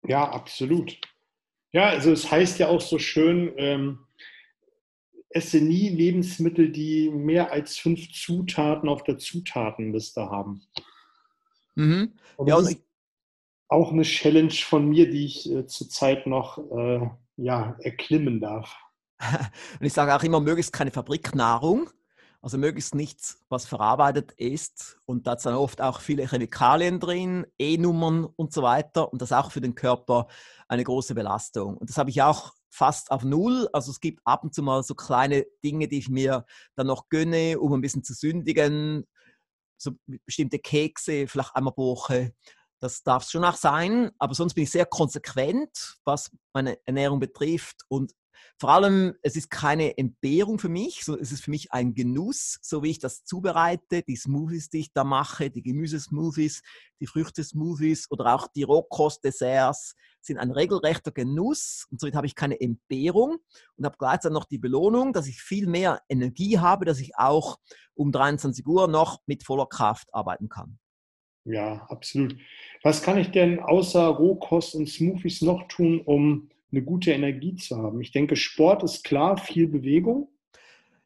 Ja, 0.07 0.31
absolut. 0.31 1.01
Ja, 1.73 1.89
also 1.89 2.13
es 2.13 2.31
heißt 2.31 2.59
ja 2.59 2.69
auch 2.69 2.83
so 2.83 2.99
schön, 2.99 3.53
ähm, 3.57 4.07
esse 5.31 5.59
nie 5.59 5.89
Lebensmittel, 5.89 6.71
die 6.71 7.09
mehr 7.09 7.51
als 7.51 7.79
fünf 7.79 8.13
Zutaten 8.13 8.91
auf 8.91 9.05
der 9.05 9.17
Zutatenliste 9.17 10.31
haben. 10.31 10.63
Mhm. 11.75 12.13
Ja, 12.47 12.57
und 12.57 12.71
ich, 12.71 12.79
auch 13.69 13.93
eine 13.93 14.03
Challenge 14.03 14.53
von 14.53 14.87
mir, 14.87 15.11
die 15.11 15.25
ich 15.25 15.51
äh, 15.51 15.67
zurzeit 15.67 16.27
noch 16.27 16.59
äh, 16.59 17.09
ja, 17.37 17.75
erklimmen 17.81 18.41
darf. 18.41 18.77
und 19.21 19.87
ich 19.87 19.95
sage 19.95 20.15
auch 20.15 20.23
immer, 20.23 20.41
möglichst 20.41 20.75
keine 20.75 20.91
Fabriknahrung, 20.91 21.89
also 22.41 22.59
möglichst 22.59 22.95
nichts, 22.95 23.45
was 23.49 23.67
verarbeitet 23.67 24.33
ist. 24.33 24.99
Und 25.07 25.27
da 25.27 25.39
sind 25.39 25.55
oft 25.55 25.81
auch 25.81 26.01
viele 26.01 26.29
Chemikalien 26.29 27.01
drin, 27.01 27.47
E-Nummern 27.59 28.25
und 28.25 28.53
so 28.53 28.63
weiter. 28.63 29.13
Und 29.13 29.21
das 29.21 29.31
ist 29.31 29.37
auch 29.37 29.51
für 29.51 29.61
den 29.61 29.75
Körper 29.75 30.29
eine 30.69 30.85
große 30.85 31.15
Belastung. 31.15 31.77
Und 31.77 31.91
das 31.91 31.99
habe 31.99 32.11
ich 32.11 32.23
auch 32.23 32.55
fast 32.71 33.11
auf 33.11 33.25
Null. 33.25 33.69
Also 33.73 33.91
es 33.91 34.01
gibt 34.01 34.21
ab 34.25 34.45
und 34.45 34.55
zu 34.55 34.63
mal 34.63 34.83
so 34.83 34.95
kleine 34.95 35.47
Dinge, 35.65 35.89
die 35.89 35.99
ich 35.99 36.09
mir 36.09 36.45
dann 36.77 36.87
noch 36.87 37.09
gönne, 37.09 37.59
um 37.59 37.73
ein 37.73 37.81
bisschen 37.81 38.05
zu 38.05 38.15
sündigen 38.15 39.07
so 39.79 39.93
bestimmte 40.27 40.59
Kekse, 40.59 41.27
vielleicht 41.27 41.55
einmal 41.55 41.73
pro 41.73 41.93
Woche. 41.93 42.35
Das 42.81 43.03
darf 43.03 43.25
es 43.25 43.31
schon 43.31 43.45
auch 43.45 43.57
sein, 43.57 44.11
aber 44.19 44.35
sonst 44.35 44.55
bin 44.55 44.65
ich 44.65 44.71
sehr 44.71 44.87
konsequent, 44.87 45.99
was 46.05 46.31
meine 46.53 46.79
Ernährung 46.85 47.19
betrifft 47.19 47.83
und 47.89 48.13
vor 48.59 48.71
allem, 48.71 49.15
es 49.23 49.37
ist 49.37 49.51
keine 49.51 49.97
Entbehrung 49.97 50.59
für 50.59 50.69
mich, 50.69 51.05
sondern 51.05 51.23
es 51.23 51.33
ist 51.33 51.45
für 51.45 51.51
mich 51.51 51.73
ein 51.73 51.95
Genuss, 51.95 52.59
so 52.63 52.83
wie 52.83 52.91
ich 52.91 52.99
das 52.99 53.25
zubereite, 53.25 54.03
die 54.03 54.17
Smoothies, 54.17 54.69
die 54.71 54.81
ich 54.81 54.93
da 54.93 55.05
mache, 55.05 55.51
die 55.51 55.63
Gemüsesmoothies, 55.63 56.63
die 57.01 57.07
Früchtesmoothies 57.07 58.11
oder 58.11 58.35
auch 58.35 58.49
die 58.49 58.65
Rohkostdesserts 58.65 59.95
sind 60.21 60.39
ein 60.39 60.51
regelrechter 60.51 61.13
Genuss 61.13 61.87
und 61.91 62.01
somit 62.01 62.15
habe 62.15 62.27
ich 62.27 62.35
keine 62.35 62.61
Entbehrung 62.61 63.39
und 63.77 63.85
habe 63.85 63.97
gleichzeitig 63.99 64.35
noch 64.35 64.45
die 64.45 64.59
Belohnung, 64.59 65.13
dass 65.13 65.27
ich 65.27 65.41
viel 65.41 65.67
mehr 65.67 66.03
Energie 66.09 66.59
habe, 66.59 66.85
dass 66.85 67.01
ich 67.01 67.17
auch 67.17 67.59
um 67.95 68.13
23 68.13 68.67
Uhr 68.67 68.89
noch 68.89 69.21
mit 69.27 69.45
voller 69.45 69.67
Kraft 69.67 70.13
arbeiten 70.13 70.49
kann. 70.49 70.79
Ja, 71.45 71.87
absolut. 71.89 72.37
Was 72.83 73.03
kann 73.03 73.17
ich 73.17 73.31
denn 73.31 73.61
außer 73.61 74.07
Rohkost 74.07 74.75
und 74.75 74.89
Smoothies 74.89 75.41
noch 75.41 75.67
tun, 75.69 76.03
um 76.05 76.51
eine 76.71 76.83
gute 76.83 77.13
Energie 77.13 77.57
zu 77.57 77.77
haben? 77.77 78.01
Ich 78.01 78.13
denke, 78.13 78.37
Sport 78.37 78.83
ist 78.83 79.05
klar, 79.05 79.37
viel 79.37 79.69
Bewegung. 79.69 80.29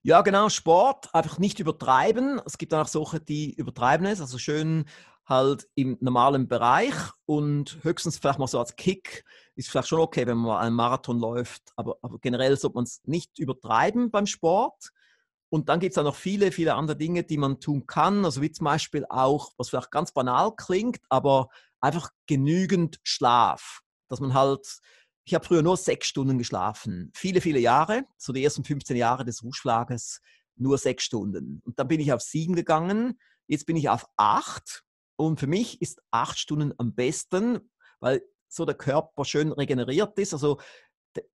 Ja, 0.02 0.22
genau, 0.22 0.48
Sport, 0.48 1.14
einfach 1.14 1.38
nicht 1.38 1.60
übertreiben. 1.60 2.40
Es 2.44 2.58
gibt 2.58 2.74
auch 2.74 2.88
solche, 2.88 3.20
die 3.20 3.54
übertreiben 3.54 4.06
es, 4.06 4.20
also 4.20 4.38
schön 4.38 4.84
halt 5.26 5.68
im 5.76 5.96
normalen 6.00 6.48
Bereich 6.48 6.94
und 7.26 7.78
höchstens 7.82 8.18
vielleicht 8.18 8.40
mal 8.40 8.48
so 8.48 8.58
als 8.58 8.74
Kick 8.74 9.24
ist 9.54 9.68
vielleicht 9.68 9.88
schon 9.88 10.00
okay, 10.00 10.26
wenn 10.26 10.38
man 10.38 10.46
mal 10.46 10.60
einen 10.60 10.74
Marathon 10.74 11.18
läuft, 11.18 11.72
aber, 11.76 11.96
aber 12.02 12.18
generell 12.18 12.56
sollte 12.56 12.74
man 12.74 12.84
es 12.84 13.00
nicht 13.04 13.38
übertreiben 13.38 14.10
beim 14.10 14.26
Sport. 14.26 14.90
Und 15.50 15.68
dann 15.68 15.80
gibt 15.80 15.92
es 15.92 15.98
auch 15.98 16.04
noch 16.04 16.14
viele, 16.16 16.50
viele 16.50 16.74
andere 16.74 16.96
Dinge, 16.96 17.24
die 17.24 17.36
man 17.36 17.60
tun 17.60 17.86
kann, 17.86 18.24
also 18.24 18.40
wie 18.40 18.50
zum 18.50 18.64
Beispiel 18.64 19.04
auch, 19.08 19.52
was 19.58 19.68
vielleicht 19.68 19.90
ganz 19.90 20.12
banal 20.12 20.56
klingt, 20.56 21.00
aber 21.10 21.48
einfach 21.80 22.10
genügend 22.26 22.98
Schlaf, 23.02 23.80
dass 24.08 24.20
man 24.20 24.32
halt 24.32 24.66
ich 25.24 25.34
habe 25.34 25.44
früher 25.44 25.62
nur 25.62 25.76
sechs 25.76 26.08
Stunden 26.08 26.38
geschlafen. 26.38 27.10
Viele, 27.14 27.40
viele 27.40 27.60
Jahre, 27.60 28.04
so 28.16 28.32
die 28.32 28.42
ersten 28.42 28.64
15 28.64 28.96
Jahre 28.96 29.24
des 29.24 29.42
Rufschlages, 29.42 30.20
nur 30.56 30.78
sechs 30.78 31.04
Stunden. 31.04 31.60
Und 31.64 31.78
dann 31.78 31.88
bin 31.88 32.00
ich 32.00 32.12
auf 32.12 32.20
sieben 32.20 32.54
gegangen. 32.54 33.18
Jetzt 33.46 33.66
bin 33.66 33.76
ich 33.76 33.88
auf 33.88 34.06
acht. 34.16 34.82
Und 35.16 35.38
für 35.38 35.46
mich 35.46 35.80
ist 35.80 36.00
acht 36.10 36.38
Stunden 36.38 36.72
am 36.78 36.94
besten, 36.94 37.70
weil 38.00 38.22
so 38.48 38.64
der 38.64 38.74
Körper 38.74 39.24
schön 39.24 39.52
regeneriert 39.52 40.18
ist. 40.18 40.32
Also 40.32 40.58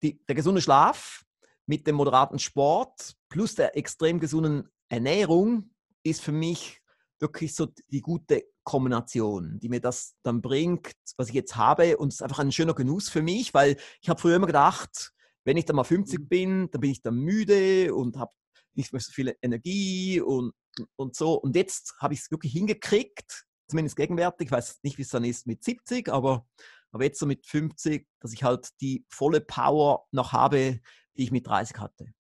die, 0.03 0.25
der 0.27 0.35
gesunde 0.35 0.61
Schlaf 0.61 1.25
mit 1.67 1.87
dem 1.87 1.97
moderaten 1.97 2.39
Sport 2.39 3.17
plus 3.29 3.55
der 3.55 3.77
extrem 3.77 4.21
gesunden 4.21 4.69
Ernährung 4.89 5.71
ist 6.03 6.23
für 6.23 6.33
mich 6.33 6.81
wirklich 7.19 7.55
so 7.55 7.67
die 7.89 8.01
gute 8.01 8.45
Kombination, 8.69 9.59
die 9.61 9.71
mir 9.71 9.81
das 9.81 10.15
dann 10.23 10.43
bringt, 10.43 10.93
was 11.17 11.31
ich 11.31 11.35
jetzt 11.35 11.57
habe. 11.57 11.97
Und 11.97 12.09
es 12.09 12.17
ist 12.17 12.23
einfach 12.23 12.41
ein 12.41 12.53
schöner 12.53 12.75
Genuss 12.75 13.09
für 13.09 13.23
mich, 13.23 13.55
weil 13.55 13.79
ich 14.03 14.11
habe 14.11 14.21
früher 14.21 14.37
immer 14.37 14.47
gedacht, 14.47 15.15
wenn 15.47 15.57
ich 15.57 15.65
dann 15.65 15.77
mal 15.77 15.85
50 15.85 16.19
mhm. 16.19 16.29
bin, 16.29 16.71
dann 16.71 16.83
bin 16.83 16.91
ich 16.91 17.01
dann 17.01 17.15
müde 17.15 17.95
und 17.95 18.19
habe 18.19 18.31
nicht 18.75 18.93
mehr 18.93 19.01
so 19.01 19.11
viel 19.11 19.35
Energie 19.41 20.21
und, 20.21 20.53
und 20.97 21.17
so. 21.17 21.33
Und 21.33 21.57
jetzt 21.57 21.95
habe 21.99 22.13
ich 22.13 22.21
es 22.21 22.31
wirklich 22.31 22.53
hingekriegt, 22.53 23.47
zumindest 23.69 23.97
gegenwärtig. 23.97 24.49
Ich 24.49 24.53
weiß 24.53 24.81
nicht, 24.83 24.99
wie 24.99 25.03
es 25.03 25.09
dann 25.09 25.25
ist 25.25 25.47
mit 25.47 25.65
70, 25.65 26.11
aber, 26.11 26.47
aber 26.93 27.05
jetzt 27.05 27.19
so 27.19 27.25
mit 27.25 27.47
50, 27.47 28.07
dass 28.21 28.35
ich 28.35 28.45
halt 28.45 28.69
die 28.83 29.07
volle 29.09 29.41
Power 29.41 30.07
noch 30.13 30.33
habe, 30.33 30.81
die 31.17 31.23
ich 31.23 31.31
mit 31.31 31.47
30 31.47 31.79
hatte. 31.79 32.13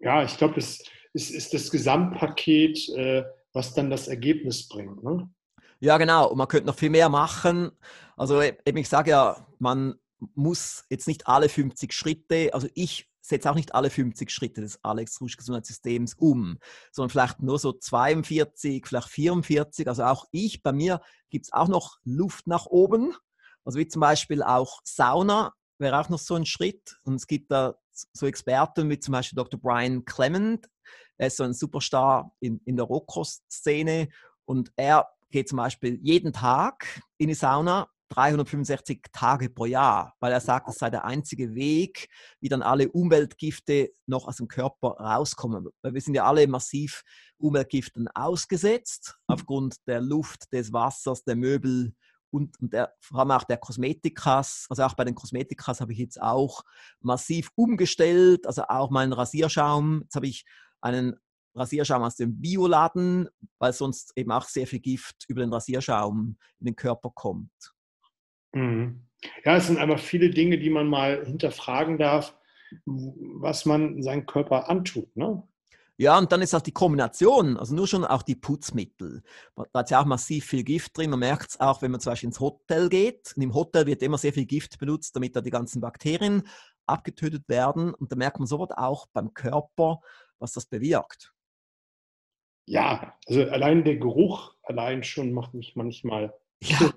Ja, 0.00 0.24
ich 0.24 0.36
glaube, 0.36 0.56
das 0.56 0.82
ist, 1.12 1.30
ist 1.30 1.54
das 1.54 1.70
Gesamtpaket. 1.70 2.88
Äh 2.96 3.22
was 3.52 3.74
dann 3.74 3.90
das 3.90 4.08
Ergebnis 4.08 4.68
bringt. 4.68 5.02
Ne? 5.02 5.30
Ja, 5.82 5.98
genau. 5.98 6.28
Und 6.28 6.38
man 6.38 6.46
könnte 6.46 6.68
noch 6.68 6.76
viel 6.78 6.90
mehr 6.90 7.08
machen. 7.08 7.72
Also 8.16 8.40
eben, 8.40 8.76
ich 8.76 8.88
sage 8.88 9.10
ja, 9.10 9.44
man 9.58 9.96
muss 10.34 10.84
jetzt 10.90 11.08
nicht 11.08 11.26
alle 11.26 11.48
50 11.48 11.92
Schritte, 11.92 12.50
also 12.52 12.68
ich 12.74 13.10
setze 13.20 13.50
auch 13.50 13.56
nicht 13.56 13.74
alle 13.74 13.90
50 13.90 14.30
Schritte 14.30 14.60
des 14.60 14.78
Alex 14.84 15.20
Rusch 15.20 15.36
Gesundheitssystems 15.36 16.14
um, 16.14 16.58
sondern 16.92 17.10
vielleicht 17.10 17.42
nur 17.42 17.58
so 17.58 17.72
42, 17.72 18.86
vielleicht 18.86 19.08
44. 19.08 19.88
Also 19.88 20.04
auch 20.04 20.26
ich, 20.30 20.62
bei 20.62 20.72
mir 20.72 21.00
gibt 21.30 21.46
es 21.46 21.52
auch 21.52 21.66
noch 21.66 21.98
Luft 22.04 22.46
nach 22.46 22.66
oben. 22.66 23.16
Also 23.64 23.80
wie 23.80 23.88
zum 23.88 24.00
Beispiel 24.00 24.44
auch 24.44 24.82
Sauna 24.84 25.52
wäre 25.78 25.98
auch 25.98 26.08
noch 26.08 26.20
so 26.20 26.36
ein 26.36 26.46
Schritt. 26.46 27.00
Und 27.02 27.16
es 27.16 27.26
gibt 27.26 27.50
da 27.50 27.74
so 27.90 28.26
Experten 28.26 28.88
wie 28.88 29.00
zum 29.00 29.12
Beispiel 29.12 29.36
Dr. 29.36 29.58
Brian 29.58 30.04
Clement, 30.04 30.68
er 31.18 31.26
ist 31.26 31.38
so 31.38 31.44
ein 31.44 31.54
Superstar 31.54 32.32
in, 32.38 32.60
in 32.66 32.76
der 32.76 32.86
Rohkost-Szene 32.86 34.10
und 34.44 34.72
er 34.76 35.08
geht 35.32 35.48
zum 35.48 35.56
Beispiel 35.56 35.98
jeden 36.00 36.32
Tag 36.32 37.02
in 37.18 37.28
die 37.28 37.34
Sauna, 37.34 37.88
365 38.10 39.06
Tage 39.12 39.48
pro 39.48 39.64
Jahr, 39.64 40.14
weil 40.20 40.32
er 40.32 40.40
sagt, 40.40 40.68
das 40.68 40.76
sei 40.76 40.90
der 40.90 41.04
einzige 41.04 41.54
Weg, 41.54 42.08
wie 42.40 42.48
dann 42.50 42.62
alle 42.62 42.90
Umweltgifte 42.90 43.90
noch 44.06 44.28
aus 44.28 44.36
dem 44.36 44.48
Körper 44.48 44.88
rauskommen. 44.88 45.68
Weil 45.80 45.94
wir 45.94 46.00
sind 46.00 46.14
ja 46.14 46.24
alle 46.24 46.46
massiv 46.46 47.02
Umweltgiften 47.38 48.08
ausgesetzt, 48.08 49.16
aufgrund 49.26 49.76
der 49.86 50.02
Luft, 50.02 50.52
des 50.52 50.72
Wassers, 50.72 51.24
der 51.24 51.36
Möbel 51.36 51.94
und, 52.30 52.60
und 52.60 52.72
der, 52.74 52.92
vor 53.00 53.20
allem 53.20 53.30
auch 53.30 53.44
der 53.44 53.56
Kosmetikas. 53.56 54.66
Also 54.68 54.82
auch 54.82 54.94
bei 54.94 55.04
den 55.04 55.14
Kosmetikas 55.14 55.80
habe 55.80 55.92
ich 55.92 55.98
jetzt 55.98 56.20
auch 56.20 56.62
massiv 57.00 57.50
umgestellt, 57.54 58.46
also 58.46 58.64
auch 58.68 58.90
meinen 58.90 59.14
Rasierschaum. 59.14 60.02
Jetzt 60.02 60.16
habe 60.16 60.26
ich 60.26 60.44
einen 60.82 61.16
Rasierschaum 61.54 62.02
aus 62.02 62.16
dem 62.16 62.40
Bioladen, 62.40 63.28
weil 63.58 63.72
sonst 63.72 64.12
eben 64.16 64.32
auch 64.32 64.44
sehr 64.44 64.66
viel 64.66 64.80
Gift 64.80 65.24
über 65.28 65.40
den 65.42 65.52
Rasierschaum 65.52 66.36
in 66.58 66.66
den 66.66 66.76
Körper 66.76 67.10
kommt. 67.14 67.74
Mhm. 68.52 69.06
Ja, 69.44 69.56
es 69.56 69.66
sind 69.66 69.78
einfach 69.78 70.00
viele 70.00 70.30
Dinge, 70.30 70.58
die 70.58 70.70
man 70.70 70.88
mal 70.88 71.24
hinterfragen 71.24 71.98
darf, 71.98 72.36
was 72.86 73.64
man 73.66 74.02
seinem 74.02 74.26
Körper 74.26 74.68
antut. 74.68 75.14
Ne? 75.16 75.42
Ja, 75.98 76.18
und 76.18 76.32
dann 76.32 76.42
ist 76.42 76.54
auch 76.54 76.62
die 76.62 76.72
Kombination, 76.72 77.56
also 77.56 77.74
nur 77.74 77.86
schon 77.86 78.04
auch 78.04 78.22
die 78.22 78.34
Putzmittel. 78.34 79.22
Da 79.72 79.82
ist 79.82 79.90
ja 79.90 80.00
auch 80.00 80.06
massiv 80.06 80.46
viel 80.46 80.64
Gift 80.64 80.96
drin. 80.96 81.10
Man 81.10 81.20
merkt 81.20 81.50
es 81.50 81.60
auch, 81.60 81.82
wenn 81.82 81.90
man 81.90 82.00
zum 82.00 82.12
Beispiel 82.12 82.28
ins 82.28 82.40
Hotel 82.40 82.88
geht. 82.88 83.32
Und 83.36 83.42
im 83.42 83.54
Hotel 83.54 83.86
wird 83.86 84.02
immer 84.02 84.18
sehr 84.18 84.32
viel 84.32 84.46
Gift 84.46 84.78
benutzt, 84.78 85.14
damit 85.14 85.36
da 85.36 85.40
die 85.40 85.50
ganzen 85.50 85.80
Bakterien 85.80 86.42
abgetötet 86.86 87.48
werden. 87.48 87.94
Und 87.94 88.10
da 88.10 88.16
merkt 88.16 88.38
man 88.38 88.46
sofort 88.46 88.76
auch 88.76 89.06
beim 89.12 89.32
Körper, 89.34 90.00
was 90.38 90.52
das 90.52 90.66
bewirkt. 90.66 91.31
Ja, 92.66 93.14
also 93.26 93.42
allein 93.42 93.84
der 93.84 93.96
Geruch 93.96 94.54
allein 94.62 95.02
schon 95.02 95.32
macht 95.32 95.54
mich 95.54 95.74
manchmal. 95.76 96.34
Ja, 96.60 96.92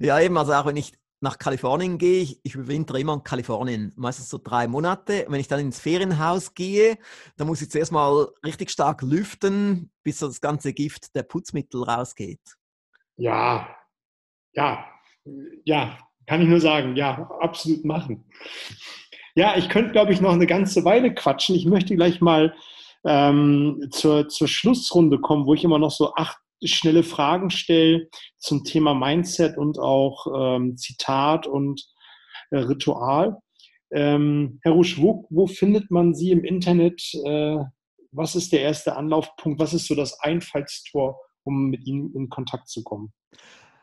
ja 0.00 0.20
eben, 0.20 0.36
also 0.36 0.52
auch 0.52 0.66
wenn 0.66 0.76
ich 0.76 0.92
nach 1.20 1.38
Kalifornien 1.38 1.98
gehe, 1.98 2.22
ich, 2.22 2.40
ich 2.42 2.54
überwintere 2.54 3.00
immer 3.00 3.14
in 3.14 3.24
Kalifornien, 3.24 3.92
meistens 3.96 4.28
so 4.28 4.38
drei 4.42 4.68
Monate. 4.68 5.24
Wenn 5.28 5.40
ich 5.40 5.48
dann 5.48 5.60
ins 5.60 5.80
Ferienhaus 5.80 6.54
gehe, 6.54 6.98
dann 7.36 7.46
muss 7.46 7.62
ich 7.62 7.70
zuerst 7.70 7.92
mal 7.92 8.28
richtig 8.44 8.70
stark 8.70 9.02
lüften, 9.02 9.90
bis 10.02 10.18
so 10.18 10.26
das 10.26 10.40
ganze 10.40 10.72
Gift 10.74 11.14
der 11.16 11.22
Putzmittel 11.22 11.82
rausgeht. 11.82 12.40
Ja, 13.16 13.74
ja, 14.52 14.84
ja, 15.64 15.98
kann 16.26 16.42
ich 16.42 16.48
nur 16.48 16.60
sagen, 16.60 16.94
ja, 16.96 17.28
absolut 17.40 17.84
machen. 17.84 18.24
Ja, 19.34 19.56
ich 19.56 19.68
könnte, 19.68 19.92
glaube 19.92 20.12
ich, 20.12 20.20
noch 20.20 20.32
eine 20.32 20.46
ganze 20.46 20.84
Weile 20.84 21.12
quatschen. 21.14 21.56
Ich 21.56 21.66
möchte 21.66 21.96
gleich 21.96 22.20
mal 22.20 22.54
ähm, 23.06 23.88
zur, 23.90 24.28
zur 24.28 24.48
Schlussrunde 24.48 25.20
kommen, 25.20 25.46
wo 25.46 25.54
ich 25.54 25.64
immer 25.64 25.78
noch 25.78 25.90
so 25.90 26.14
acht 26.14 26.38
schnelle 26.62 27.02
Fragen 27.02 27.50
stelle 27.50 28.08
zum 28.38 28.64
Thema 28.64 28.94
Mindset 28.94 29.58
und 29.58 29.78
auch 29.78 30.26
ähm, 30.34 30.76
Zitat 30.76 31.46
und 31.46 31.84
äh, 32.50 32.58
Ritual. 32.58 33.38
Ähm, 33.92 34.60
Herr 34.62 34.72
Rusch, 34.72 35.00
wo, 35.00 35.26
wo 35.30 35.46
findet 35.46 35.90
man 35.90 36.14
Sie 36.14 36.30
im 36.30 36.44
Internet? 36.44 37.02
Äh, 37.24 37.58
was 38.12 38.34
ist 38.34 38.52
der 38.52 38.60
erste 38.60 38.96
Anlaufpunkt? 38.96 39.60
Was 39.60 39.74
ist 39.74 39.86
so 39.86 39.94
das 39.94 40.18
Einfallstor, 40.20 41.18
um 41.42 41.68
mit 41.68 41.86
Ihnen 41.86 42.14
in 42.14 42.28
Kontakt 42.28 42.68
zu 42.68 42.82
kommen? 42.82 43.12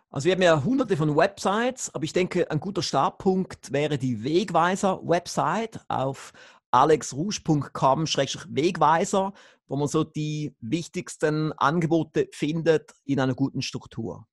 Also 0.09 0.25
wir 0.25 0.33
haben 0.33 0.41
ja 0.41 0.61
hunderte 0.61 0.97
von 0.97 1.15
Websites, 1.15 1.93
aber 1.95 2.03
ich 2.03 2.11
denke, 2.11 2.49
ein 2.51 2.59
guter 2.59 2.81
Startpunkt 2.81 3.71
wäre 3.71 3.97
die 3.97 4.23
Wegweiser-Website 4.23 5.79
auf 5.87 6.33
alexrouge.com-wegweiser, 6.71 9.33
wo 9.67 9.75
man 9.75 9.87
so 9.87 10.03
die 10.03 10.55
wichtigsten 10.59 11.53
Angebote 11.53 12.27
findet 12.31 12.93
in 13.05 13.19
einer 13.19 13.35
guten 13.35 13.61
Struktur. 13.61 14.25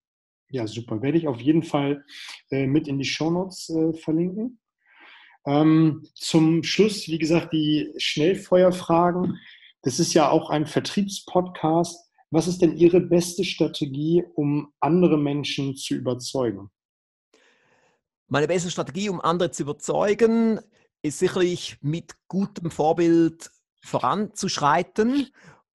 Ja, 0.51 0.66
super. 0.66 1.03
Werde 1.03 1.18
ich 1.18 1.29
auf 1.29 1.40
jeden 1.40 1.62
Fall 1.62 2.05
äh, 2.51 2.66
mit 2.66 2.88
in 2.88 2.98
die 2.98 3.05
Shownotes 3.05 3.68
äh, 3.68 3.92
verlinken. 3.92 4.59
Ähm, 5.46 6.07
zum 6.14 6.62
Schluss, 6.62 7.07
wie 7.09 7.18
gesagt, 7.18 7.53
die 7.53 7.92
Schnellfeuerfragen. 7.98 9.38
Das 9.83 10.01
ist 10.01 10.14
ja 10.14 10.31
auch 10.31 10.51
ein 10.51 10.66
Vertriebspodcast. 10.66 12.11
Was 12.31 12.48
ist 12.48 12.61
denn 12.61 12.77
Ihre 12.77 13.01
beste 13.01 13.44
Strategie, 13.44 14.24
um 14.35 14.72
andere 14.81 15.16
Menschen 15.16 15.77
zu 15.77 15.94
überzeugen? 15.94 16.70
Meine 18.27 18.46
beste 18.46 18.70
Strategie, 18.70 19.09
um 19.09 19.22
andere 19.22 19.51
zu 19.51 19.62
überzeugen, 19.62 20.61
ist 21.03 21.19
sicherlich 21.19 21.79
mit 21.81 22.15
gutem 22.29 22.71
Vorbild 22.71 23.51
voranzuschreiten 23.83 25.29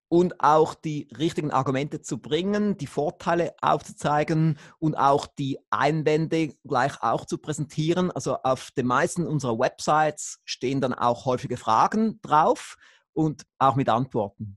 und 0.08 0.40
auch 0.40 0.74
die 0.74 1.08
richtigen 1.18 1.50
Argumente 1.50 2.00
zu 2.00 2.18
bringen, 2.18 2.76
die 2.76 2.86
Vorteile 2.86 3.54
aufzuzeigen 3.60 4.58
und 4.78 4.94
auch 4.94 5.26
die 5.26 5.58
Einwände 5.70 6.54
gleich 6.64 7.02
auch 7.02 7.24
zu 7.24 7.38
präsentieren. 7.38 8.10
Also 8.12 8.36
auf 8.42 8.70
den 8.72 8.86
meisten 8.86 9.26
unserer 9.26 9.58
Websites 9.58 10.40
stehen 10.44 10.80
dann 10.80 10.94
auch 10.94 11.24
häufige 11.24 11.56
Fragen 11.56 12.20
drauf 12.22 12.76
und 13.12 13.44
auch 13.58 13.74
mit 13.74 13.88
Antworten. 13.88 14.56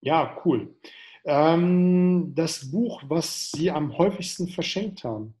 Ja, 0.00 0.36
cool. 0.44 0.74
Ähm, 1.24 2.34
das 2.34 2.70
Buch, 2.70 3.02
was 3.06 3.50
Sie 3.52 3.70
am 3.70 3.96
häufigsten 3.96 4.48
verschenkt 4.48 5.04
haben? 5.04 5.34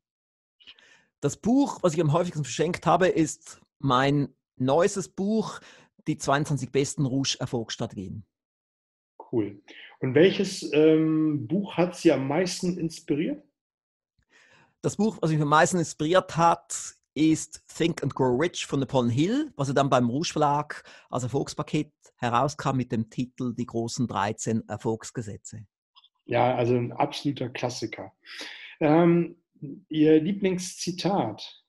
Das 1.20 1.36
Buch, 1.36 1.78
was 1.82 1.94
ich 1.94 2.00
am 2.00 2.12
häufigsten 2.12 2.44
verschenkt 2.44 2.86
habe, 2.86 3.08
ist 3.08 3.60
mein 3.84 4.34
neuestes 4.56 5.08
Buch, 5.08 5.60
die 6.06 6.16
22 6.16 6.72
besten 6.72 7.04
Rouge-Erfolgsstrategien. 7.04 8.24
Cool. 9.30 9.62
Und 10.00 10.14
welches 10.14 10.72
ähm, 10.72 11.46
Buch 11.46 11.76
hat 11.76 11.94
Sie 11.94 12.10
am 12.10 12.26
meisten 12.26 12.78
inspiriert? 12.78 13.44
Das 14.80 14.96
Buch, 14.96 15.18
was 15.20 15.30
mich 15.30 15.40
am 15.40 15.48
meisten 15.48 15.78
inspiriert 15.78 16.36
hat, 16.36 16.94
ist 17.14 17.62
Think 17.68 18.02
and 18.02 18.14
Grow 18.14 18.40
Rich 18.40 18.66
von 18.66 18.80
Napoleon 18.80 19.10
Hill, 19.10 19.52
was 19.56 19.68
er 19.68 19.74
dann 19.74 19.90
beim 19.90 20.08
Rouge 20.08 20.32
Verlag 20.32 20.82
als 21.10 21.22
Erfolgspaket 21.22 21.92
herauskam 22.16 22.76
mit 22.76 22.90
dem 22.90 23.10
Titel 23.10 23.54
Die 23.54 23.66
großen 23.66 24.06
13 24.06 24.68
Erfolgsgesetze. 24.68 25.66
Ja, 26.24 26.54
also 26.54 26.74
ein 26.74 26.92
absoluter 26.92 27.50
Klassiker. 27.50 28.12
Ähm, 28.80 29.36
Ihr 29.88 30.20
Lieblingszitat? 30.20 31.63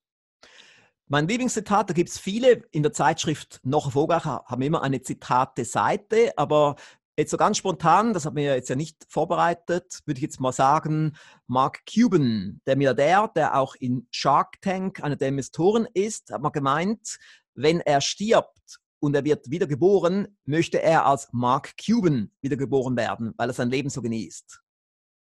Mein 1.08 1.28
Lieblingszitat, 1.28 1.92
da 1.92 1.94
gibt 1.94 2.10
es 2.10 2.18
viele. 2.18 2.64
In 2.72 2.82
der 2.82 2.92
Zeitschrift 2.92 3.60
Noch 3.64 3.86
erfolgreich 3.86 4.26
haben 4.26 4.62
immer 4.64 4.82
eine 4.82 5.04
Zitate-Seite, 5.04 6.34
aber 6.36 6.78
jetzt 7.16 7.30
so 7.30 7.38
ganz 7.38 7.58
spontan, 7.58 8.14
das 8.14 8.26
hat 8.26 8.34
mir 8.34 8.56
jetzt 8.56 8.70
ja 8.70 8.76
nicht 8.76 9.06
vorbereitet, 9.08 10.02
würde 10.06 10.18
ich 10.18 10.24
jetzt 10.24 10.40
mal 10.40 10.52
sagen, 10.52 11.16
Mark 11.46 11.84
Cuban, 11.86 12.60
der 12.66 12.76
Milliardär, 12.76 13.32
der 13.36 13.56
auch 13.56 13.76
in 13.76 14.08
Shark 14.10 14.60
Tank 14.62 15.04
einer 15.04 15.16
der 15.16 15.28
Investoren 15.28 15.88
ist, 15.94 16.32
hat 16.32 16.42
mal 16.42 16.50
gemeint, 16.50 17.20
wenn 17.54 17.82
er 17.82 18.02
stirbt 18.02 18.80
und 19.00 19.16
er 19.16 19.24
wird 19.24 19.52
wiedergeboren, 19.52 20.36
möchte 20.46 20.82
er 20.82 21.06
als 21.06 21.30
Mark 21.32 21.76
Cuban 21.78 22.32
wiedergeboren 22.42 22.98
werden, 22.98 23.36
weil 23.38 23.50
er 23.50 23.54
sein 23.54 23.70
Leben 23.70 23.90
so 23.90 24.02
genießt. 24.02 24.60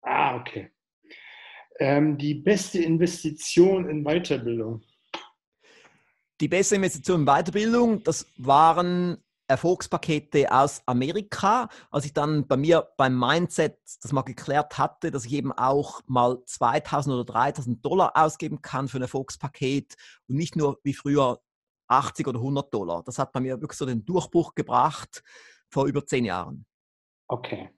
Ah, 0.04 0.36
okay. 0.36 0.72
Ähm, 1.80 2.16
die 2.20 2.36
beste 2.36 2.78
Investition 2.78 3.90
in 3.90 4.04
Weiterbildung. 4.04 4.84
Die 6.41 6.48
beste 6.48 6.76
Investition 6.76 7.22
in 7.22 7.26
Weiterbildung, 7.26 8.04
das 8.04 8.26
waren 8.38 9.17
Erfolgspakete 9.48 10.52
aus 10.52 10.82
Amerika. 10.86 11.69
Als 11.91 12.06
ich 12.06 12.13
dann 12.13 12.48
bei 12.48 12.58
mir 12.58 12.88
beim 12.98 13.17
Mindset 13.17 13.78
das 14.02 14.12
mal 14.12 14.22
geklärt 14.24 14.78
hatte, 14.78 15.12
dass 15.12 15.26
ich 15.26 15.34
eben 15.34 15.52
auch 15.52 16.02
mal 16.08 16.39
2000 16.46 17.13
oder 17.13 17.26
3000 17.26 17.86
Dollar 17.86 18.13
ausgeben 18.15 18.62
kann 18.62 18.88
für 18.88 18.98
ein 18.98 19.04
Erfolgspaket 19.04 19.96
und 20.28 20.38
nicht 20.38 20.56
nur 20.56 20.80
wie 20.84 20.93
früher 20.93 21.39
80 21.88 22.28
oder 22.28 22.39
100 22.39 22.74
Dollar. 22.74 23.04
Das 23.04 23.19
hat 23.19 23.32
bei 23.32 23.39
mir 23.39 23.62
wirklich 23.62 23.78
so 23.78 23.86
den 23.86 24.06
Durchbruch 24.06 24.56
gebracht 24.56 25.24
vor 25.69 25.86
über 25.86 26.06
zehn 26.06 26.26
Jahren. 26.26 26.65
Okay. 27.28 27.69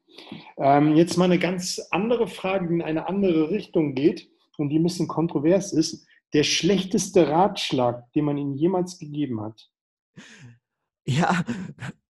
Ähm, 0.58 0.96
jetzt 0.96 1.18
mal 1.18 1.26
eine 1.26 1.40
ganz 1.40 1.82
andere 1.92 2.28
Frage, 2.28 2.68
die 2.68 2.76
in 2.76 2.82
eine 2.82 3.08
andere 3.08 3.50
Richtung 3.50 3.96
geht 3.96 4.30
und 4.58 4.70
die 4.70 4.80
ein 4.80 4.84
bisschen 4.84 5.08
kontrovers 5.08 5.74
ist 5.74 6.08
der 6.36 6.44
schlechteste 6.44 7.30
Ratschlag, 7.30 8.12
den 8.12 8.26
man 8.26 8.38
Ihnen 8.38 8.56
jemals 8.56 9.00
gegeben 9.00 9.40
hat? 9.40 9.72
Ja, 11.06 11.46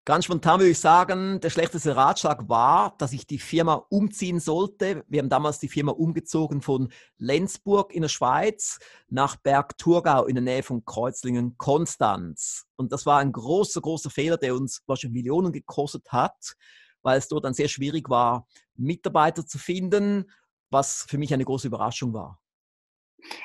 ganz 0.04 0.26
spontan 0.26 0.62
würde 0.62 0.72
ich 0.72 0.80
sagen, 0.80 1.40
der 1.42 1.52
schlechteste 1.52 1.96
Ratschlag 1.96 2.50
war, 2.50 2.96
dass 2.98 3.14
ich 3.14 3.28
die 3.28 3.38
Firma 3.38 3.86
umziehen 3.90 4.40
sollte. 4.40 5.06
Wir 5.08 5.22
haben 5.22 5.30
damals 5.30 5.60
die 5.60 5.68
Firma 5.68 5.92
umgezogen 5.92 6.64
von 6.64 6.92
Lenzburg 7.20 7.94
in 7.94 8.02
der 8.02 8.10
Schweiz 8.10 8.80
nach 9.10 9.36
Berg 9.36 9.78
Thurgau 9.78 10.26
in 10.26 10.34
der 10.34 10.44
Nähe 10.44 10.64
von 10.64 10.84
Kreuzlingen, 10.86 11.56
Konstanz. 11.60 12.66
Und 12.78 12.94
das 12.94 13.06
war 13.06 13.20
ein 13.20 13.32
großer, 13.32 13.80
großer 13.80 14.10
Fehler, 14.10 14.38
der 14.38 14.56
uns 14.56 14.82
wahrscheinlich 14.88 15.22
Millionen 15.22 15.52
gekostet 15.52 16.12
hat, 16.12 16.56
weil 17.04 17.20
es 17.20 17.28
dort 17.28 17.46
dann 17.46 17.54
sehr 17.54 17.68
schwierig 17.68 18.10
war, 18.10 18.48
Mitarbeiter 18.74 19.46
zu 19.46 19.60
finden, 19.60 20.32
was 20.72 21.06
für 21.08 21.20
mich 21.20 21.32
eine 21.32 21.46
große 21.46 21.68
Überraschung 21.68 22.12
war. 22.12 22.40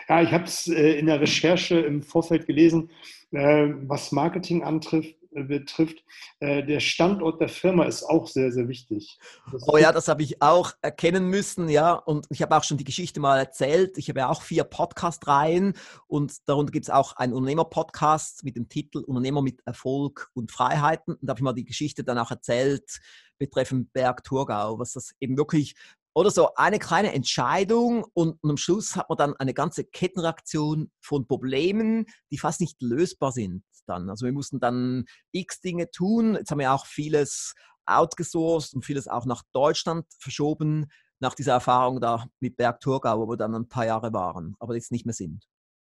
Ja, 0.09 0.23
ich 0.23 0.33
habe 0.33 0.45
es 0.45 0.69
äh, 0.69 0.99
in 0.99 1.07
der 1.07 1.21
Recherche 1.21 1.81
im 1.81 2.03
Vorfeld 2.03 2.47
gelesen, 2.47 2.91
äh, 3.33 3.69
was 3.83 4.13
Marketing 4.13 4.63
antrifft, 4.63 5.15
äh, 5.33 5.43
betrifft. 5.45 6.05
Der 6.41 6.81
Standort 6.81 7.41
der 7.41 7.51
Firma 7.51 7.85
ist 7.85 8.03
auch 8.03 8.27
sehr, 8.27 8.51
sehr 8.51 8.67
wichtig. 8.67 9.19
Das 9.53 9.63
oh 9.69 9.77
ja, 9.77 9.93
das 9.93 10.09
habe 10.09 10.23
ich 10.23 10.41
auch 10.41 10.73
erkennen 10.81 11.29
müssen, 11.29 11.69
ja. 11.69 11.93
Und 11.93 12.27
ich 12.31 12.41
habe 12.41 12.57
auch 12.57 12.65
schon 12.65 12.79
die 12.79 12.85
Geschichte 12.85 13.21
mal 13.21 13.39
erzählt. 13.39 13.99
Ich 13.99 14.09
habe 14.09 14.21
ja 14.21 14.31
auch 14.31 14.41
vier 14.41 14.65
Podcast-Reihen 14.65 15.75
und 16.07 16.49
darunter 16.49 16.73
gibt 16.73 16.87
es 16.87 16.91
auch 16.91 17.13
einen 17.17 17.35
Unternehmer-Podcast 17.35 18.43
mit 18.45 18.57
dem 18.57 18.71
Titel 18.71 18.99
Unternehmer 19.01 19.43
mit 19.43 19.61
Erfolg 19.67 20.31
und 20.33 20.51
Freiheiten. 20.51 21.15
Und 21.15 21.27
da 21.27 21.33
habe 21.33 21.41
ich 21.41 21.45
mal 21.45 21.53
die 21.53 21.65
Geschichte 21.65 22.05
dann 22.05 22.19
auch 22.19 22.31
erzählt 22.31 23.01
betreffend 23.39 23.93
Berg 23.93 24.25
Thurgau, 24.25 24.79
was 24.79 24.93
das 24.93 25.15
eben 25.21 25.37
wirklich 25.37 25.75
oder 26.15 26.31
so 26.31 26.55
eine 26.55 26.79
kleine 26.79 27.13
Entscheidung 27.13 28.05
und, 28.15 28.39
und 28.43 28.51
am 28.51 28.57
Schluss 28.57 28.97
hat 28.97 29.09
man 29.09 29.19
dann 29.19 29.37
eine 29.37 29.55
ganze 29.55 29.85
Kettenreaktion 29.85 30.91
von 31.01 31.27
Problemen, 31.27 32.07
die 32.31 32.39
fast 32.39 32.61
nicht 32.61 32.81
lösbar 32.83 33.33
sind 33.33 33.63
dann. 33.91 34.09
Also 34.09 34.25
wir 34.25 34.33
mussten 34.33 34.61
dann 34.61 35.05
x 35.33 35.61
Dinge 35.61 35.91
tun. 35.91 36.35
Jetzt 36.35 36.51
haben 36.51 36.59
wir 36.61 36.73
auch 36.73 36.87
vieles 36.87 37.55
outgesourced 37.87 38.75
und 38.75 38.85
vieles 38.85 39.09
auch 39.09 39.27
nach 39.27 39.43
Deutschland 39.53 40.07
verschoben, 40.19 40.87
nach 41.21 41.35
dieser 41.35 41.53
Erfahrung 41.53 42.01
da 42.01 42.27
mit 42.41 42.57
Berg 42.57 42.81
Thurgau, 42.81 43.19
wo 43.19 43.29
wir 43.29 43.37
dann 43.37 43.55
ein 43.55 43.69
paar 43.69 43.85
Jahre 43.85 44.13
waren, 44.13 44.57
aber 44.59 44.75
jetzt 44.75 44.93
nicht 44.93 45.05
mehr 45.05 45.13
sind. 45.13 45.47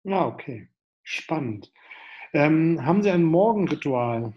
Ja, 0.04 0.26
okay. 0.26 0.70
Spannend. 1.04 1.72
Ähm, 2.34 2.86
haben 2.86 3.02
Sie 3.02 3.10
ein 3.10 3.24
Morgenritual? 3.24 4.34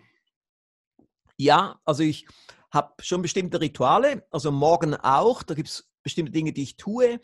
Ja, 1.37 1.81
also 1.85 2.03
ich 2.03 2.26
habe 2.71 2.95
schon 3.03 3.23
bestimmte 3.23 3.61
Rituale, 3.61 4.27
also 4.31 4.53
morgen 4.53 4.95
auch. 4.95 5.43
Da 5.43 5.55
gibt 5.55 5.68
es 5.68 5.91
bestimmte 6.03 6.33
Dinge, 6.33 6.53
die 6.53 6.62
ich 6.62 6.77
tue. 6.77 7.21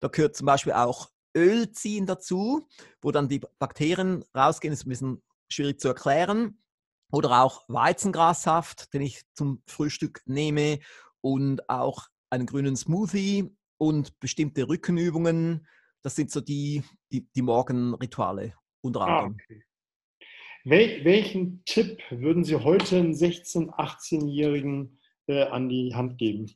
Da 0.00 0.08
gehört 0.08 0.36
zum 0.36 0.46
Beispiel 0.46 0.72
auch 0.72 1.10
Öl 1.36 1.70
ziehen 1.70 2.06
dazu, 2.06 2.68
wo 3.00 3.10
dann 3.10 3.28
die 3.28 3.40
Bakterien 3.58 4.24
rausgehen. 4.34 4.72
Das 4.72 4.80
ist 4.80 4.86
ein 4.86 4.90
bisschen 4.90 5.22
schwierig 5.48 5.80
zu 5.80 5.88
erklären. 5.88 6.58
Oder 7.12 7.42
auch 7.42 7.64
Weizengrassaft, 7.68 8.92
den 8.94 9.02
ich 9.02 9.22
zum 9.34 9.62
Frühstück 9.66 10.22
nehme. 10.26 10.80
Und 11.20 11.68
auch 11.68 12.08
einen 12.30 12.46
grünen 12.46 12.76
Smoothie 12.76 13.54
und 13.78 14.18
bestimmte 14.20 14.68
Rückenübungen. 14.68 15.66
Das 16.02 16.14
sind 16.14 16.30
so 16.30 16.40
die, 16.40 16.82
die, 17.12 17.28
die 17.32 17.42
Morgenrituale 17.42 18.54
unter 18.80 19.00
ah, 19.00 19.04
anderem. 19.04 19.36
Ah, 19.38 19.42
okay. 19.44 19.64
Wel 20.64 21.04
welchen 21.04 21.64
Tipp 21.64 22.02
würden 22.10 22.44
Sie 22.44 22.56
heute 22.56 22.98
einem 22.98 23.12
16-, 23.12 23.70
18-Jährigen 23.70 24.98
äh, 25.26 25.44
an 25.44 25.70
die 25.70 25.94
Hand 25.94 26.18
geben? 26.18 26.50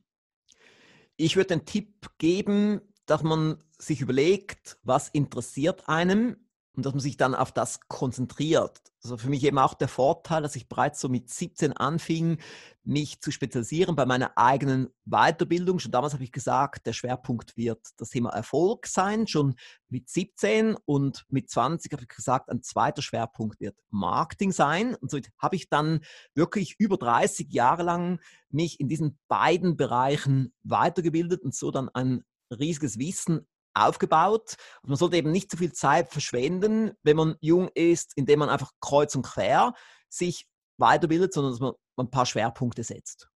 Ich 1.17 1.37
würde 1.37 1.57
den 1.57 1.65
Tipp 1.65 2.11
geben, 2.19 2.83
dass 3.07 3.23
man 3.23 3.63
sich 3.79 4.03
überlegt, 4.03 4.79
was 4.83 5.09
interessiert 5.09 5.89
einem 5.89 6.37
und 6.77 6.85
dass 6.85 6.93
man 6.93 7.01
sich 7.01 7.17
dann 7.17 7.35
auf 7.35 7.53
das 7.53 7.81
konzentriert. 7.89 8.81
Also 9.03 9.17
für 9.17 9.29
mich 9.29 9.45
eben 9.45 9.59
auch 9.59 9.75
der 9.75 9.89
Vorteil, 9.89 10.43
dass 10.43 10.57
ich 10.57 10.69
bereits 10.69 11.01
so 11.01 11.09
mit 11.09 11.29
17 11.31 11.73
anfing, 11.73 12.39
mich 12.83 13.21
zu 13.21 13.31
spezialisieren 13.31 13.97
bei 13.97 14.07
meiner 14.07 14.37
eigenen 14.37 14.89
Weiterbildung. 15.05 15.79
Schon 15.79 15.93
damals 15.93 16.15
habe 16.15 16.25
ich 16.25 16.33
gesagt, 16.33 16.87
der 16.87 16.95
Schwerpunkt 16.95 17.57
wird 17.57 17.81
das 17.99 18.11
Thema 18.11 18.31
Erfolg 18.31 18.87
sein, 18.87 19.27
schon 19.27 19.55
mit 19.89 20.09
17 20.09 20.77
und 20.85 21.25
mit 21.29 21.51
20 21.51 21.93
habe 21.93 22.03
ich 22.03 22.09
gesagt, 22.09 22.51
ein 22.51 22.63
zweiter 22.63 23.03
Schwerpunkt 23.03 23.61
wird 23.61 23.77
Marketing 23.91 24.53
sein. 24.53 24.95
Und 24.95 25.11
so 25.11 25.19
habe 25.39 25.57
ich 25.57 25.69
dann 25.69 26.01
wirklich 26.35 26.77
über 26.79 26.97
30 26.97 27.53
Jahre 27.53 27.83
lang 27.83 28.21
mich 28.49 28.81
in 28.81 28.89
diesen 28.89 29.19
beiden 29.29 29.77
Bereichen 29.77 30.53
weitergebildet 30.63 31.43
und 31.43 31.55
so 31.55 31.71
dann 31.71 31.89
ein 31.91 32.25
riesiges 32.51 32.99
Wissen 32.99 33.47
aufgebaut. 33.75 34.57
Und 34.83 34.91
man 34.91 34.97
sollte 34.97 35.17
eben 35.17 35.31
nicht 35.31 35.51
zu 35.51 35.57
viel 35.57 35.73
Zeit 35.73 36.11
verschwenden, 36.11 36.93
wenn 37.03 37.17
man 37.17 37.37
jung 37.41 37.69
ist, 37.75 38.13
indem 38.17 38.41
man 38.41 38.49
einfach 38.49 38.73
kreuz 38.81 39.15
und 39.15 39.23
quer 39.23 39.75
sich 40.09 40.47
weiterbildet, 40.79 41.33
sondern 41.33 41.53
dass 41.53 41.61
man 41.61 41.75
ein 41.97 42.11
paar 42.11 42.27
Schwerpunkte 42.27 42.83
setzt. 42.83 43.29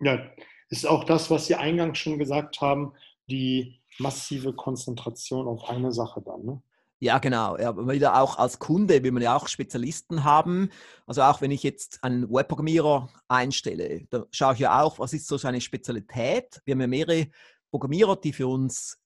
Ja, 0.00 0.30
ist 0.68 0.86
auch 0.86 1.04
das, 1.04 1.30
was 1.30 1.46
Sie 1.46 1.54
eingangs 1.54 1.98
schon 1.98 2.18
gesagt 2.18 2.60
haben, 2.60 2.94
die 3.28 3.80
massive 3.98 4.54
Konzentration 4.54 5.46
auf 5.46 5.68
eine 5.68 5.92
Sache 5.92 6.22
dann. 6.22 6.44
Ne? 6.44 6.62
Ja, 7.00 7.18
genau. 7.18 7.56
Ja, 7.56 7.76
wieder 7.88 8.20
auch 8.20 8.38
als 8.38 8.58
Kunde 8.58 9.02
will 9.02 9.12
man 9.12 9.22
ja 9.22 9.34
auch 9.34 9.48
Spezialisten 9.48 10.22
haben. 10.22 10.68
Also 11.06 11.22
auch 11.22 11.40
wenn 11.40 11.50
ich 11.50 11.62
jetzt 11.62 12.02
einen 12.04 12.30
Webprogrammierer 12.30 13.08
einstelle, 13.26 14.06
da 14.10 14.26
schaue 14.30 14.54
ich 14.54 14.60
ja 14.60 14.82
auch, 14.82 14.98
was 14.98 15.14
ist 15.14 15.26
so 15.26 15.38
seine 15.38 15.62
Spezialität. 15.62 16.60
Wir 16.64 16.72
haben 16.72 16.80
ja 16.82 16.86
mehrere 16.86 17.28
Programmierer, 17.70 18.16
die 18.16 18.34
für 18.34 18.48
uns 18.48 18.99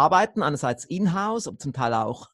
arbeiten, 0.00 0.42
einerseits 0.42 0.84
in-house, 0.86 1.46
aber 1.46 1.58
zum 1.58 1.74
Teil 1.74 1.92
auch 1.92 2.30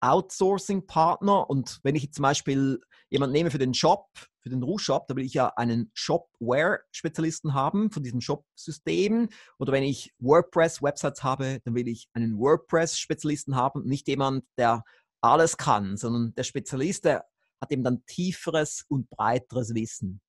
Outsourcing-Partner. 0.00 1.50
Und 1.50 1.80
wenn 1.82 1.96
ich 1.96 2.12
zum 2.12 2.22
Beispiel 2.22 2.80
jemanden 3.10 3.32
nehme 3.32 3.50
für 3.50 3.58
den 3.58 3.74
Shop, 3.74 4.06
für 4.40 4.50
den 4.50 4.62
Rouge-Shop, 4.62 5.08
da 5.08 5.16
will 5.16 5.24
ich 5.24 5.34
ja 5.34 5.52
einen 5.56 5.90
Shopware-Spezialisten 5.94 7.54
haben 7.54 7.90
von 7.90 8.04
diesem 8.04 8.20
Shop-System. 8.20 9.28
Oder 9.58 9.72
wenn 9.72 9.82
ich 9.82 10.12
WordPress-Websites 10.20 11.24
habe, 11.24 11.58
dann 11.64 11.74
will 11.74 11.88
ich 11.88 12.08
einen 12.12 12.38
WordPress-Spezialisten 12.38 13.56
haben, 13.56 13.84
nicht 13.84 14.06
jemand, 14.06 14.44
der 14.56 14.84
alles 15.20 15.56
kann, 15.56 15.96
sondern 15.96 16.32
der 16.36 16.44
Spezialist, 16.44 17.04
der 17.04 17.24
hat 17.60 17.72
eben 17.72 17.82
dann 17.82 18.04
tieferes 18.06 18.84
und 18.88 19.10
breiteres 19.10 19.74
Wissen. 19.74 20.20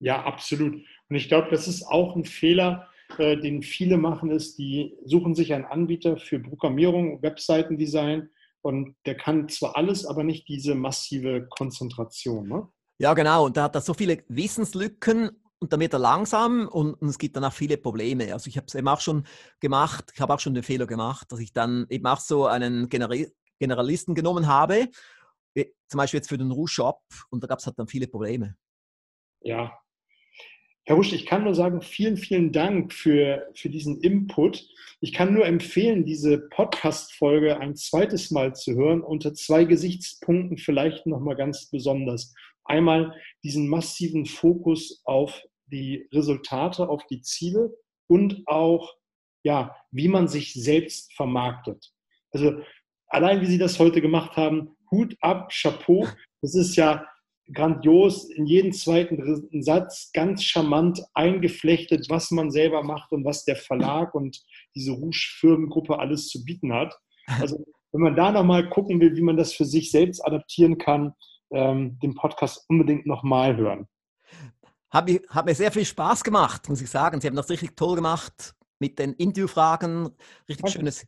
Ja, 0.00 0.22
absolut. 0.24 0.74
Und 1.08 1.16
ich 1.16 1.26
glaube, 1.26 1.48
das 1.50 1.66
ist 1.66 1.82
auch 1.82 2.14
ein 2.14 2.24
Fehler, 2.24 2.88
äh, 3.16 3.36
den 3.36 3.62
viele 3.62 3.96
machen, 3.96 4.30
ist, 4.30 4.58
die 4.58 4.96
suchen 5.04 5.34
sich 5.34 5.54
einen 5.54 5.64
Anbieter 5.64 6.18
für 6.18 6.40
Programmierung, 6.40 7.22
Webseitendesign 7.22 8.28
und 8.62 8.96
der 9.06 9.16
kann 9.16 9.48
zwar 9.48 9.76
alles, 9.76 10.04
aber 10.04 10.24
nicht 10.24 10.48
diese 10.48 10.74
massive 10.74 11.46
Konzentration. 11.48 12.48
Ne? 12.48 12.68
Ja, 12.98 13.14
genau. 13.14 13.46
Und 13.46 13.56
da 13.56 13.64
hat 13.64 13.74
er 13.74 13.80
so 13.80 13.94
viele 13.94 14.22
Wissenslücken 14.28 15.30
und 15.60 15.78
wird 15.78 15.92
er 15.92 15.98
langsam 15.98 16.68
und, 16.68 16.94
und, 16.94 17.08
es 17.08 17.18
gibt 17.18 17.36
dann 17.36 17.44
auch 17.44 17.52
viele 17.52 17.78
Probleme. 17.78 18.32
Also 18.32 18.48
ich 18.48 18.56
habe 18.56 18.66
es 18.66 18.74
eben 18.74 18.88
auch 18.88 19.00
schon 19.00 19.24
gemacht, 19.60 20.12
ich 20.14 20.20
habe 20.20 20.34
auch 20.34 20.40
schon 20.40 20.54
den 20.54 20.62
Fehler 20.62 20.86
gemacht, 20.86 21.32
dass 21.32 21.40
ich 21.40 21.52
dann 21.52 21.86
eben 21.88 22.06
auch 22.06 22.20
so 22.20 22.46
einen 22.46 22.88
General 22.88 23.26
Generalisten 23.60 24.14
genommen 24.14 24.46
habe, 24.46 24.88
zum 25.88 25.98
Beispiel 25.98 26.18
jetzt 26.18 26.28
für 26.28 26.38
den 26.38 26.52
Rouge 26.52 26.70
Shop 26.70 27.02
und 27.30 27.42
da 27.42 27.48
gab 27.48 27.58
es 27.58 27.66
halt 27.66 27.76
dann 27.76 27.88
viele 27.88 28.06
Probleme. 28.06 28.56
Ja, 29.40 29.76
Herr 30.88 30.96
Rusch, 30.96 31.12
ich 31.12 31.26
kann 31.26 31.44
nur 31.44 31.54
sagen, 31.54 31.82
vielen, 31.82 32.16
vielen 32.16 32.50
Dank 32.50 32.94
für, 32.94 33.46
für 33.54 33.68
diesen 33.68 34.00
Input. 34.00 34.66
Ich 35.02 35.12
kann 35.12 35.34
nur 35.34 35.44
empfehlen, 35.44 36.06
diese 36.06 36.38
Podcast-Folge 36.38 37.60
ein 37.60 37.76
zweites 37.76 38.30
Mal 38.30 38.54
zu 38.54 38.74
hören, 38.74 39.02
unter 39.02 39.34
zwei 39.34 39.64
Gesichtspunkten 39.64 40.56
vielleicht 40.56 41.04
nochmal 41.04 41.36
ganz 41.36 41.68
besonders. 41.68 42.32
Einmal 42.64 43.14
diesen 43.44 43.68
massiven 43.68 44.24
Fokus 44.24 45.02
auf 45.04 45.42
die 45.66 46.08
Resultate, 46.10 46.88
auf 46.88 47.04
die 47.04 47.20
Ziele 47.20 47.76
und 48.06 48.44
auch, 48.46 48.96
ja, 49.42 49.76
wie 49.90 50.08
man 50.08 50.26
sich 50.26 50.54
selbst 50.54 51.12
vermarktet. 51.12 51.92
Also 52.30 52.62
allein 53.08 53.42
wie 53.42 53.46
Sie 53.46 53.58
das 53.58 53.78
heute 53.78 54.00
gemacht 54.00 54.38
haben, 54.38 54.74
Hut 54.90 55.18
ab, 55.20 55.52
Chapeau. 55.52 56.08
Das 56.40 56.54
ist 56.54 56.76
ja 56.76 57.06
grandios 57.52 58.28
in 58.30 58.46
jeden 58.46 58.72
zweiten 58.72 59.62
Satz 59.62 60.10
ganz 60.12 60.42
charmant 60.44 61.02
eingeflechtet, 61.14 62.08
was 62.08 62.30
man 62.30 62.50
selber 62.50 62.82
macht 62.82 63.12
und 63.12 63.24
was 63.24 63.44
der 63.44 63.56
Verlag 63.56 64.14
und 64.14 64.42
diese 64.74 64.92
Rouge-Firmengruppe 64.92 65.98
alles 65.98 66.28
zu 66.28 66.44
bieten 66.44 66.72
hat. 66.72 66.94
Also 67.40 67.64
wenn 67.92 68.02
man 68.02 68.16
da 68.16 68.32
nochmal 68.32 68.68
gucken 68.68 69.00
will, 69.00 69.16
wie 69.16 69.22
man 69.22 69.36
das 69.36 69.52
für 69.52 69.64
sich 69.64 69.90
selbst 69.90 70.24
adaptieren 70.24 70.78
kann, 70.78 71.14
ähm, 71.50 71.98
den 72.00 72.14
Podcast 72.14 72.64
unbedingt 72.68 73.06
nochmal 73.06 73.56
hören. 73.56 73.88
Hat, 74.90 75.10
hat 75.30 75.46
mir 75.46 75.54
sehr 75.54 75.72
viel 75.72 75.84
Spaß 75.84 76.24
gemacht, 76.24 76.68
muss 76.68 76.80
ich 76.80 76.90
sagen. 76.90 77.20
Sie 77.20 77.26
haben 77.26 77.36
das 77.36 77.50
richtig 77.50 77.76
toll 77.76 77.96
gemacht 77.96 78.54
mit 78.78 78.98
den 78.98 79.12
Interviewfragen. 79.14 80.10
Richtig 80.48 80.70
schönes, 80.70 81.06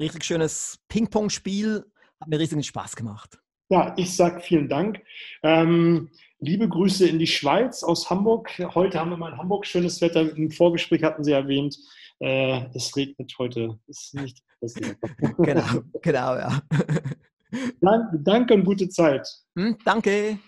richtig 0.00 0.24
schönes 0.24 0.78
Ping-Pong-Spiel. 0.88 1.84
Hat 2.20 2.28
mir 2.28 2.38
riesigen 2.38 2.62
Spaß 2.62 2.96
gemacht. 2.96 3.40
Ja, 3.70 3.94
ich 3.96 4.16
sage 4.16 4.40
vielen 4.40 4.68
Dank. 4.68 5.00
Ähm, 5.44 6.10
liebe 6.40 6.68
Grüße 6.68 7.06
in 7.06 7.20
die 7.20 7.28
Schweiz 7.28 7.84
aus 7.84 8.10
Hamburg. 8.10 8.50
Heute 8.74 8.98
haben 8.98 9.10
wir 9.10 9.16
mal 9.16 9.30
in 9.30 9.38
Hamburg 9.38 9.64
schönes 9.64 10.00
Wetter. 10.00 10.36
Im 10.36 10.50
Vorgespräch 10.50 11.04
hatten 11.04 11.22
Sie 11.22 11.30
erwähnt, 11.30 11.78
äh, 12.18 12.62
es 12.74 12.96
regnet 12.96 13.32
heute. 13.38 13.78
Ist 13.86 14.14
nicht 14.14 14.42
genau, 15.38 15.82
genau, 16.02 16.34
ja. 16.34 16.60
Dank, 17.80 18.10
danke 18.24 18.54
und 18.54 18.64
gute 18.64 18.88
Zeit. 18.88 19.26
Hm, 19.54 19.78
danke. 19.84 20.40